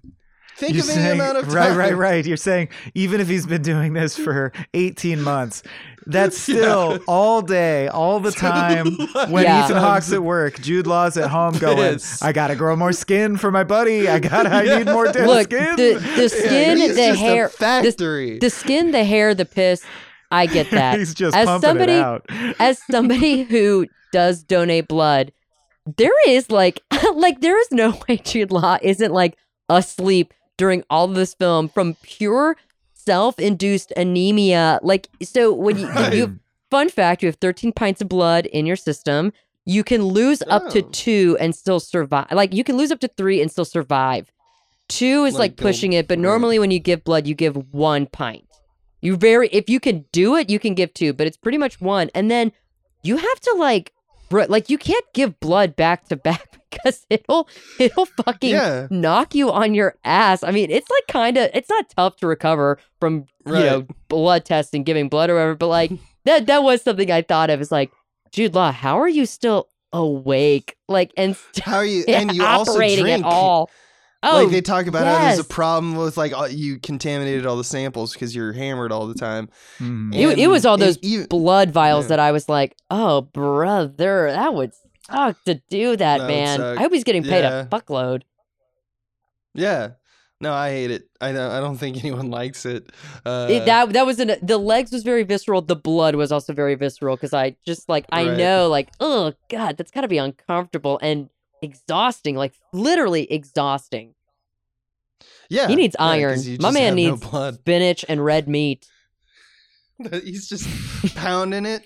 Think 0.56 0.74
You're 0.74 0.84
of 0.84 0.90
any 0.90 1.00
saying- 1.02 1.12
amount 1.20 1.38
of 1.38 1.44
time. 1.46 1.54
right, 1.54 1.76
right, 1.76 1.96
right. 1.96 2.26
You're 2.26 2.36
saying 2.36 2.68
even 2.94 3.20
if 3.20 3.28
he's 3.28 3.46
been 3.46 3.62
doing 3.62 3.94
this 3.94 4.16
for 4.16 4.52
18 4.74 5.20
months, 5.22 5.62
that's 6.06 6.36
still 6.42 6.92
Yeah. 6.92 6.98
all 7.08 7.42
day, 7.42 7.88
all 7.88 8.20
the 8.20 8.30
time. 8.48 8.96
When 9.30 9.44
Yeah. 9.44 9.64
Ethan 9.64 9.76
Hawke's 9.78 10.12
at 10.12 10.22
work, 10.22 10.60
Jude 10.60 10.86
Law's 10.86 11.16
at 11.16 11.30
home 11.30 11.58
going, 11.58 11.76
Piss. 11.94 12.22
I 12.22 12.32
gotta 12.32 12.54
grow 12.54 12.76
more 12.76 12.92
skin 12.92 13.36
for 13.38 13.50
my 13.50 13.64
buddy. 13.64 14.08
I 14.08 14.18
got 14.18 14.44
to 14.44 14.50
I 14.50 14.78
need 14.78 14.86
more 14.86 15.10
dead 15.10 15.26
Look, 15.26 15.46
skin. 15.52 15.76
the 15.76 15.94
the 16.16 16.28
skin, 16.28 16.76
he's 16.78 16.94
the 16.96 17.02
just 17.08 17.14
a 17.20 17.24
hair, 17.24 17.48
the, 17.48 17.52
factory. 17.54 18.38
the 18.38 18.50
skin, 18.50 18.90
the 18.92 19.04
hair, 19.04 19.34
the 19.34 19.44
piss. 19.46 19.82
I 20.30 20.46
get 20.46 20.70
that. 20.70 20.98
he's 20.98 21.14
just 21.14 21.36
As 21.36 21.46
pumping 21.46 21.68
somebody- 21.68 21.92
it 21.92 21.98
out. 21.98 22.24
As 22.58 22.80
somebody 22.90 23.42
who 23.42 23.86
does 24.12 24.42
donate 24.42 24.88
blood, 24.88 25.32
there 25.96 26.12
is 26.28 26.50
like 26.50 26.80
like 27.14 27.40
there 27.40 27.58
is 27.60 27.68
no 27.72 27.98
way 28.08 28.16
Jude 28.18 28.52
Law 28.52 28.78
isn't 28.82 29.12
like 29.12 29.36
asleep 29.68 30.32
during 30.62 30.84
all 30.88 31.06
of 31.06 31.14
this 31.16 31.34
film 31.34 31.68
from 31.68 31.94
pure 32.02 32.56
self-induced 32.94 33.92
anemia. 33.96 34.78
Like 34.82 35.08
so 35.22 35.52
when 35.52 35.76
you, 35.78 35.88
Right. 35.88 36.14
you 36.14 36.38
fun 36.70 36.88
fact, 36.88 37.20
you 37.22 37.26
have 37.26 37.36
13 37.36 37.72
pints 37.72 38.00
of 38.00 38.08
blood 38.08 38.46
in 38.46 38.64
your 38.64 38.76
system. 38.76 39.32
You 39.64 39.82
can 39.82 40.02
lose 40.04 40.40
up 40.48 40.70
to 40.70 40.80
Oh. 40.84 40.88
two 40.92 41.36
and 41.40 41.52
still 41.54 41.80
survive. 41.80 42.28
Like 42.30 42.54
you 42.54 42.62
can 42.62 42.76
lose 42.76 42.92
up 42.92 43.00
to 43.00 43.08
three 43.08 43.40
and 43.42 43.50
still 43.50 43.64
survive. 43.64 44.30
Two 44.88 45.24
is 45.24 45.34
Like 45.34 45.40
like, 45.52 45.56
pushing 45.56 45.92
it, 45.94 46.06
but 46.06 46.18
right. 46.18 46.22
normally 46.22 46.58
when 46.60 46.70
you 46.70 46.78
give 46.78 47.02
blood, 47.02 47.26
you 47.26 47.34
give 47.34 47.56
one 47.72 48.06
pint. 48.06 48.44
You 49.00 49.16
very 49.16 49.48
if 49.48 49.68
you 49.68 49.80
can 49.80 50.04
do 50.12 50.36
it, 50.36 50.48
you 50.48 50.60
can 50.60 50.74
give 50.74 50.94
two, 50.94 51.12
but 51.12 51.26
it's 51.26 51.36
pretty 51.36 51.58
much 51.58 51.80
one. 51.80 52.08
And 52.14 52.30
then 52.30 52.52
you 53.02 53.16
have 53.16 53.40
to 53.40 53.54
like 53.58 53.92
like 54.30 54.70
you 54.70 54.78
can't 54.78 55.04
give 55.12 55.40
blood 55.40 55.74
back 55.74 56.06
to 56.08 56.16
back 56.16 56.60
because 56.72 57.06
it'll 57.10 57.48
it'll 57.78 58.06
fucking 58.06 58.50
yeah. 58.50 58.86
knock 58.90 59.34
you 59.34 59.52
on 59.52 59.74
your 59.74 59.94
ass. 60.04 60.42
I 60.42 60.50
mean, 60.50 60.70
it's 60.70 60.90
like 60.90 61.06
kind 61.08 61.36
of 61.36 61.50
it's 61.54 61.68
not 61.70 61.88
tough 61.96 62.16
to 62.16 62.26
recover 62.26 62.78
from 63.00 63.26
you 63.46 63.52
know 63.52 63.86
blood 64.08 64.44
tests 64.44 64.74
and 64.74 64.84
giving 64.84 65.08
blood 65.08 65.30
or 65.30 65.34
whatever, 65.34 65.54
but 65.54 65.68
like 65.68 65.92
that 66.24 66.46
that 66.46 66.62
was 66.62 66.82
something 66.82 67.10
I 67.10 67.22
thought 67.22 67.50
of. 67.50 67.60
It's 67.60 67.70
like 67.72 67.90
Jude 68.32 68.54
Law, 68.54 68.72
how 68.72 68.98
are 68.98 69.08
you 69.08 69.26
still 69.26 69.68
awake? 69.92 70.76
Like 70.88 71.12
and 71.16 71.36
st- 71.36 71.58
How 71.64 71.76
are 71.76 71.84
you? 71.84 72.04
And 72.08 72.34
you 72.34 72.44
also 72.44 72.72
operating 72.72 73.04
drink. 73.04 73.24
at 73.24 73.30
all? 73.30 73.70
Oh, 74.24 74.42
like 74.44 74.52
they 74.52 74.60
talk 74.60 74.86
about 74.86 75.04
how 75.04 75.20
there's 75.26 75.40
a 75.40 75.44
problem 75.44 75.96
with 75.96 76.16
like 76.16 76.32
all- 76.32 76.48
you 76.48 76.78
contaminated 76.78 77.44
all 77.44 77.56
the 77.56 77.64
samples 77.64 78.12
because 78.12 78.34
you're 78.36 78.52
hammered 78.52 78.92
all 78.92 79.08
the 79.08 79.14
time. 79.14 79.48
Mhm. 79.80 80.14
It- 80.14 80.38
it 80.38 80.46
was 80.46 80.64
all 80.64 80.74
and 80.74 80.82
those 80.84 80.96
even- 81.02 81.26
blood 81.26 81.72
vials 81.72 82.04
Yeah. 82.04 82.08
that 82.10 82.20
I 82.20 82.30
was 82.30 82.48
like, 82.48 82.76
oh 82.88 83.22
brother, 83.22 84.30
that 84.30 84.54
would 84.54 84.70
suck 85.10 85.42
to 85.44 85.60
do 85.70 85.96
that, 85.96 86.20
would 86.20 86.26
man. 86.28 86.58
suck. 86.58 86.78
I 86.78 86.82
hope 86.82 86.92
he's 86.92 87.04
getting 87.04 87.22
paid 87.22 87.42
Yeah. 87.42 87.60
a 87.62 87.66
fuckload. 87.66 88.22
yeah. 89.54 89.90
No, 90.40 90.52
I 90.52 90.70
hate 90.70 90.90
it. 90.90 91.08
I 91.20 91.30
don't. 91.30 91.52
I 91.52 91.60
don't 91.60 91.76
think 91.76 91.96
anyone 92.04 92.28
likes 92.30 92.66
it. 92.66 92.90
Uh, 93.24 93.46
It- 93.48 93.64
that 93.66 93.92
that 93.92 94.06
was 94.06 94.18
an 94.18 94.32
the 94.42 94.58
legs 94.58 94.90
was 94.90 95.04
very 95.04 95.22
visceral. 95.22 95.62
The 95.62 95.76
blood 95.76 96.16
was 96.16 96.32
also 96.32 96.52
very 96.52 96.74
visceral 96.74 97.14
because 97.14 97.32
I 97.32 97.54
just 97.64 97.88
like 97.88 98.06
I 98.10 98.26
Right. 98.26 98.36
know 98.38 98.68
like 98.68 98.90
oh 98.98 99.34
god 99.48 99.76
that's 99.76 99.92
got 99.92 100.00
to 100.00 100.08
be 100.08 100.18
uncomfortable 100.18 100.98
and 101.00 101.28
exhausting, 101.62 102.34
like 102.34 102.54
literally 102.72 103.30
exhausting. 103.32 104.14
yeah, 105.48 105.68
he 105.68 105.76
needs 105.76 105.94
yeah, 105.96 106.06
iron. 106.06 106.42
you 106.42 106.58
My 106.60 106.72
man 106.72 106.96
no 106.96 107.10
needs 107.10 107.20
blood. 107.20 107.54
Spinach 107.60 108.04
and 108.08 108.24
red 108.24 108.48
meat. 108.48 108.84
He's 110.24 110.48
just 110.48 110.66
pounding 111.14 111.66
it, 111.66 111.84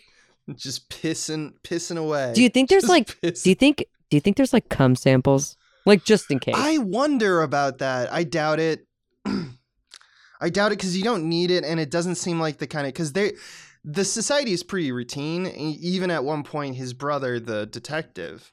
just 0.55 0.89
pissing, 0.89 1.53
pissing 1.65 1.97
away. 1.99 2.33
Do 2.35 2.43
you 2.43 2.49
think 2.49 2.69
there's 2.69 2.85
Just 2.85 2.91
like 2.91 3.09
pissing. 3.21 3.43
do 3.43 3.51
you 3.51 3.55
think 3.57 3.85
do 4.11 4.17
you 4.17 4.21
think 4.21 4.37
there's 4.37 4.53
like 4.53 4.69
cum 4.69 4.95
samples 4.95 5.57
like 5.85 6.05
just 6.05 6.31
in 6.31 6.39
case? 6.39 6.55
I 6.57 6.79
wonder 6.79 7.43
about 7.43 7.79
that. 7.79 8.13
I 8.13 8.25
doubt 8.25 8.61
it. 8.61 8.87
I 10.41 10.51
doubt 10.51 10.73
it 10.73 10.79
because 10.79 10.97
you 10.97 11.03
don't 11.03 11.29
need 11.29 11.51
it, 11.51 11.65
and 11.65 11.81
it 11.81 11.91
doesn't 11.91 12.17
seem 12.17 12.39
like 12.39 12.59
the 12.59 12.67
kind 12.67 12.87
of 12.87 12.93
because 12.93 13.13
they, 13.15 13.33
the 13.85 14.05
society 14.05 14.53
is 14.53 14.63
pretty 14.63 14.93
routine. 14.93 15.47
Even 15.47 16.11
at 16.11 16.25
one 16.25 16.43
point, 16.43 16.77
his 16.77 16.93
brother, 16.93 17.41
the 17.41 17.67
detective, 17.67 18.53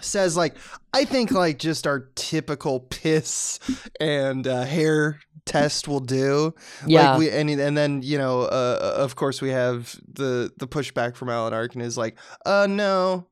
says 0.00 0.36
like, 0.36 0.54
"I 0.92 1.04
think 1.04 1.30
like 1.32 1.58
just 1.58 1.86
our 1.86 2.10
typical 2.14 2.80
piss 2.80 3.58
and 4.00 4.46
uh, 4.46 4.62
hair 4.64 5.18
test 5.46 5.88
will 5.88 6.00
do." 6.00 6.54
yeah. 6.86 7.10
Like 7.12 7.18
we, 7.18 7.30
and 7.30 7.48
and 7.50 7.76
then 7.76 8.02
you 8.02 8.18
know, 8.18 8.42
uh, 8.42 8.94
of 8.96 9.16
course, 9.16 9.40
we 9.42 9.50
have 9.50 9.96
the 10.12 10.52
the 10.58 10.66
pushback 10.66 11.16
from 11.16 11.28
Alan 11.28 11.52
Arkin 11.52 11.80
is 11.80 11.96
like, 11.98 12.16
"Uh, 12.46 12.66
no." 12.68 13.28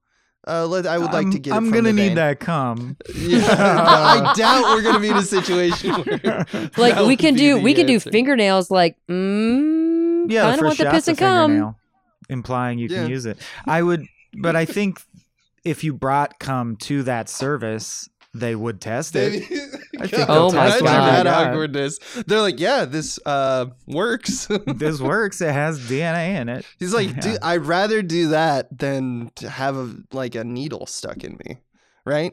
Uh, 0.49 0.67
let, 0.67 0.87
I 0.87 0.97
would 0.97 1.13
like 1.13 1.27
I'm, 1.27 1.33
to 1.33 1.39
get. 1.39 1.51
It 1.53 1.57
I'm 1.57 1.65
from 1.67 1.73
gonna 1.75 1.89
the 1.91 1.93
need 1.93 2.07
vein. 2.09 2.15
that 2.17 2.41
cum. 2.41 2.97
Yeah, 3.15 3.45
I 3.47 4.33
doubt 4.35 4.65
we're 4.75 4.83
gonna 4.83 4.99
be 4.99 5.11
in 5.11 5.17
a 5.19 5.23
situation 5.23 5.93
where 5.93 6.47
like 6.79 6.95
that 6.95 7.03
we 7.03 7.09
would 7.09 7.19
can 7.19 7.35
be 7.35 7.41
do 7.41 7.55
the 7.57 7.61
we 7.61 7.75
can 7.75 7.85
do 7.87 8.01
fingernails 8.01 8.71
like 8.71 8.97
mm, 9.07 10.31
Yeah, 10.31 10.43
kind 10.43 10.55
the 10.55 10.59
of 10.61 10.65
want 10.65 10.71
first 10.71 10.79
the 10.79 10.85
shot's 10.85 10.95
piss 10.95 11.09
a 11.09 11.11
and 11.11 11.19
cum. 11.19 11.51
fingernail, 11.51 11.77
implying 12.31 12.79
you 12.79 12.89
Yeah. 12.89 13.03
can 13.03 13.11
use 13.11 13.27
it. 13.27 13.39
I 13.67 13.83
would, 13.83 14.07
but 14.41 14.57
I 14.57 14.65
think 14.65 15.03
if 15.63 15.85
you 15.85 15.93
brought 15.93 16.39
cum 16.39 16.77
to 16.89 17.03
that 17.03 17.29
service, 17.29 18.09
they 18.33 18.55
would 18.57 18.81
test 18.81 19.15
it. 19.17 19.45
I 20.01 20.07
think 20.07 20.27
they'll 20.27 20.47
Oh 20.47 20.51
test 20.51 20.83
my 20.83 20.91
that 20.91 21.27
awkwardness. 21.27 21.99
They're 22.27 22.41
like, 22.41 22.59
yeah, 22.59 22.85
this 22.85 23.19
uh 23.27 23.67
works. 23.87 24.47
this 24.67 25.01
works. 25.01 25.41
It 25.41 25.53
has 25.53 25.79
DNA 25.81 26.41
in 26.41 26.49
it. 26.49 26.65
He's 26.79 26.95
like, 26.95 27.09
Yeah. 27.09 27.21
dude, 27.21 27.39
I'd 27.43 27.67
rather 27.67 28.03
do 28.03 28.29
that 28.29 28.77
than 28.77 29.31
to 29.37 29.49
have 29.51 29.77
a 29.77 29.95
like 30.13 30.35
a 30.35 30.45
needle 30.45 30.87
stuck 30.87 31.23
in 31.25 31.39
me, 31.45 31.59
right? 32.05 32.33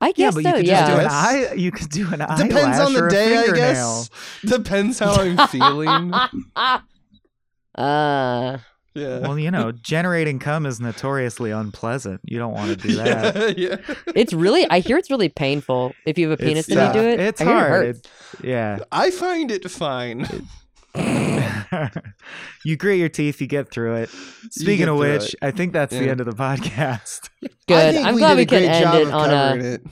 I 0.00 0.12
guess 0.12 0.18
Yeah, 0.18 0.30
guess 0.30 0.34
but 0.34 0.42
so. 0.42 0.48
you 0.48 0.54
could 0.54 0.66
yeah. 0.66 0.80
just 0.80 0.92
do 0.92 0.98
an 1.00 1.06
eye. 1.10 1.52
You 1.54 1.70
could 1.72 1.88
do 1.90 2.12
an 2.12 2.22
eyelash 2.22 2.48
Depends 2.48 2.78
on 2.78 2.92
the 2.92 3.04
or 3.04 3.08
day, 3.08 3.36
I 3.36 3.46
guess. 3.52 4.10
Depends 4.46 4.98
how 4.98 5.14
I'm 5.14 5.48
feeling. 5.48 6.12
uh, 7.74 8.58
Yeah. 8.98 9.18
Well, 9.20 9.38
you 9.38 9.50
know, 9.50 9.72
generating 9.72 10.38
cum 10.38 10.66
is 10.66 10.80
notoriously 10.80 11.50
unpleasant. 11.50 12.20
You 12.24 12.38
don't 12.38 12.52
want 12.52 12.70
to 12.70 12.88
do 12.88 12.94
that. 13.02 13.58
yeah, 13.58 13.76
yeah. 13.88 13.94
it's 14.14 14.32
really. 14.32 14.66
I 14.70 14.80
hear 14.80 14.96
it's 14.98 15.10
really 15.10 15.28
painful 15.28 15.94
if 16.06 16.18
you 16.18 16.30
have 16.30 16.40
a 16.40 16.42
penis 16.42 16.68
It's 16.68 16.76
and 16.76 16.80
you 16.80 16.86
uh, 16.86 16.92
do 16.92 17.08
it. 17.08 17.20
It's 17.20 17.40
I 17.40 17.44
hear 17.44 17.56
it 17.56 17.58
hard. 17.68 17.86
It- 17.86 18.08
yeah. 18.42 18.78
I 18.92 19.10
find 19.10 19.50
it 19.50 19.70
fine. 19.70 20.26
you 22.64 22.76
grit 22.76 22.98
your 22.98 23.08
teeth, 23.08 23.40
you 23.40 23.46
get 23.46 23.70
through 23.70 23.94
it. 23.96 24.08
Speaking 24.50 24.86
get 24.86 24.88
of 24.88 24.96
which, 24.98 25.34
it. 25.34 25.38
I 25.42 25.50
think 25.50 25.72
that's 25.72 25.92
the 25.92 26.08
end 26.08 26.20
of 26.20 26.26
the 26.26 26.32
podcast. 26.32 27.28
I 27.44 27.48
Good. 27.66 27.94
think 27.94 28.06
I'm 28.06 28.14
we 28.14 28.20
glad 28.20 28.34
did 28.34 28.36
we 28.36 28.42
a 28.42 28.46
can 28.46 28.58
great 28.62 28.68
end 28.70 28.94
it 29.00 29.08
of 29.08 29.14
on 29.14 29.30
a 29.30 29.64
it. 29.74 29.82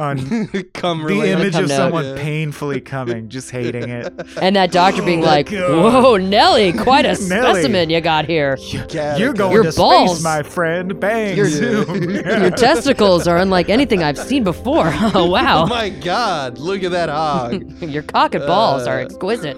On 0.00 0.16
Come 0.72 1.00
the 1.00 1.04
related. 1.04 1.38
image 1.40 1.52
Come 1.52 1.64
of 1.64 1.68
note. 1.68 1.76
someone 1.76 2.04
Yeah. 2.06 2.14
painfully 2.16 2.80
coming, 2.80 3.28
just 3.28 3.50
hating 3.58 3.88
it. 3.90 4.10
and 4.40 4.56
that 4.56 4.72
doctor 4.72 5.02
being 5.02 5.22
Oh, 5.22 5.26
like, 5.26 5.50
God. 5.50 5.92
"Whoa, 6.02 6.16
Nelly, 6.16 6.72
quite 6.72 7.04
a 7.04 7.08
Nelly. 7.28 7.60
specimen 7.60 7.90
you 7.90 8.00
got 8.00 8.24
here. 8.24 8.56
Gattaca. 8.56 9.18
You're 9.18 9.34
going 9.34 9.52
Your 9.52 9.64
to 9.64 9.72
balls- 9.76 10.12
space, 10.20 10.24
my 10.24 10.42
friend. 10.42 10.98
Bang. 10.98 11.36
Your- 11.36 11.48
zoom. 11.50 12.02
Your 12.10 12.50
testicles 12.50 13.28
are 13.28 13.36
unlike 13.36 13.68
anything 13.68 14.02
I've 14.02 14.16
seen 14.18 14.42
before. 14.42 14.90
Oh 14.92 15.12
Oh 15.14 15.26
wow, 15.26 15.66
my 15.66 15.90
God! 15.90 16.58
Look 16.58 16.82
at 16.82 16.92
that 16.92 17.10
hog. 17.10 17.62
your 17.82 18.02
cock 18.02 18.34
and 18.34 18.46
balls 18.46 18.86
are 18.86 19.00
Uh, 19.00 19.04
exquisite." 19.04 19.56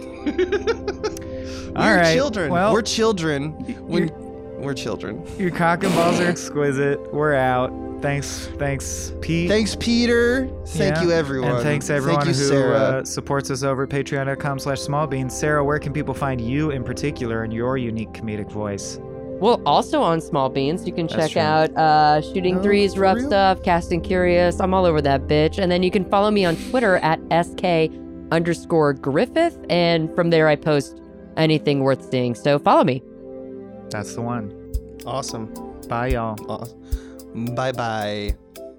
All 1.75 1.85
we're 1.85 1.97
right, 1.97 2.15
children. 2.15 2.51
well, 2.53 2.73
we're 2.73 2.83
children. 2.83 3.53
When 3.87 4.11
we're 4.61 4.75
children. 4.75 5.23
Your 5.39 5.51
cock 5.51 5.85
and 5.85 5.95
balls 5.95 6.21
are 6.21 6.27
exquisite. 6.27 6.99
We're 7.15 7.35
out. 7.35 7.71
Thanks, 8.03 8.49
thanks, 8.59 9.13
Pete. 9.21 9.49
Thanks, 9.49 9.77
Peter. 9.79 10.49
Thank 10.67 10.97
Yeah. 10.97 11.03
you, 11.03 11.11
everyone. 11.13 11.53
And 11.53 11.61
thanks 11.63 11.89
everyone 11.89 12.25
Thank 12.25 12.37
you, 12.37 12.43
who 12.43 12.49
Sarah. 12.49 12.77
uh, 12.77 13.05
supports 13.05 13.51
us 13.51 13.63
over 13.63 13.85
at 13.85 13.89
patreon.com 13.91 14.59
slash 14.59 14.81
smallbeans. 14.81 15.31
Sarah, 15.31 15.65
where 15.65 15.79
can 15.79 15.93
people 15.93 16.13
find 16.13 16.41
you 16.41 16.71
in 16.71 16.83
particular 16.83 17.45
and 17.45 17.53
your 17.53 17.77
unique 17.79 18.13
comedic 18.13 18.51
voice? 18.51 18.99
Well, 19.41 19.61
also 19.67 20.01
on 20.03 20.21
Small 20.21 20.49
Beans, 20.49 20.87
you 20.87 20.93
can 20.93 21.07
That's 21.07 21.17
check 21.19 21.31
true. 21.33 21.41
out 21.43 21.77
uh, 21.77 22.21
Shooting 22.21 22.59
Oh, 22.59 22.63
Threes, 22.63 22.97
Rough 22.99 23.17
real? 23.17 23.27
Stuff, 23.29 23.63
Casting 23.63 24.01
Curious. 24.01 24.61
I'm 24.61 24.73
all 24.75 24.85
over 24.85 25.01
that 25.03 25.23
bitch. 25.27 25.59
And 25.59 25.71
then 25.71 25.83
you 25.83 25.91
can 25.91 26.05
follow 26.05 26.31
me 26.31 26.45
on 26.45 26.55
Twitter 26.71 26.97
at 26.99 27.19
SK 27.45 27.91
underscore 28.31 28.93
Griffith. 28.95 29.59
And 29.69 30.15
from 30.15 30.31
there, 30.31 30.47
I 30.49 30.55
post 30.57 31.01
anything 31.37 31.81
worth 31.83 32.09
seeing. 32.11 32.35
So 32.37 32.59
follow 32.59 32.85
me. 32.85 33.03
That's 33.91 34.15
the 34.15 34.23
one. 34.23 34.53
awesome. 35.07 35.53
Bye, 35.89 36.09
y'all. 36.09 36.37
Bye 37.35 37.73
bye. 37.73 38.37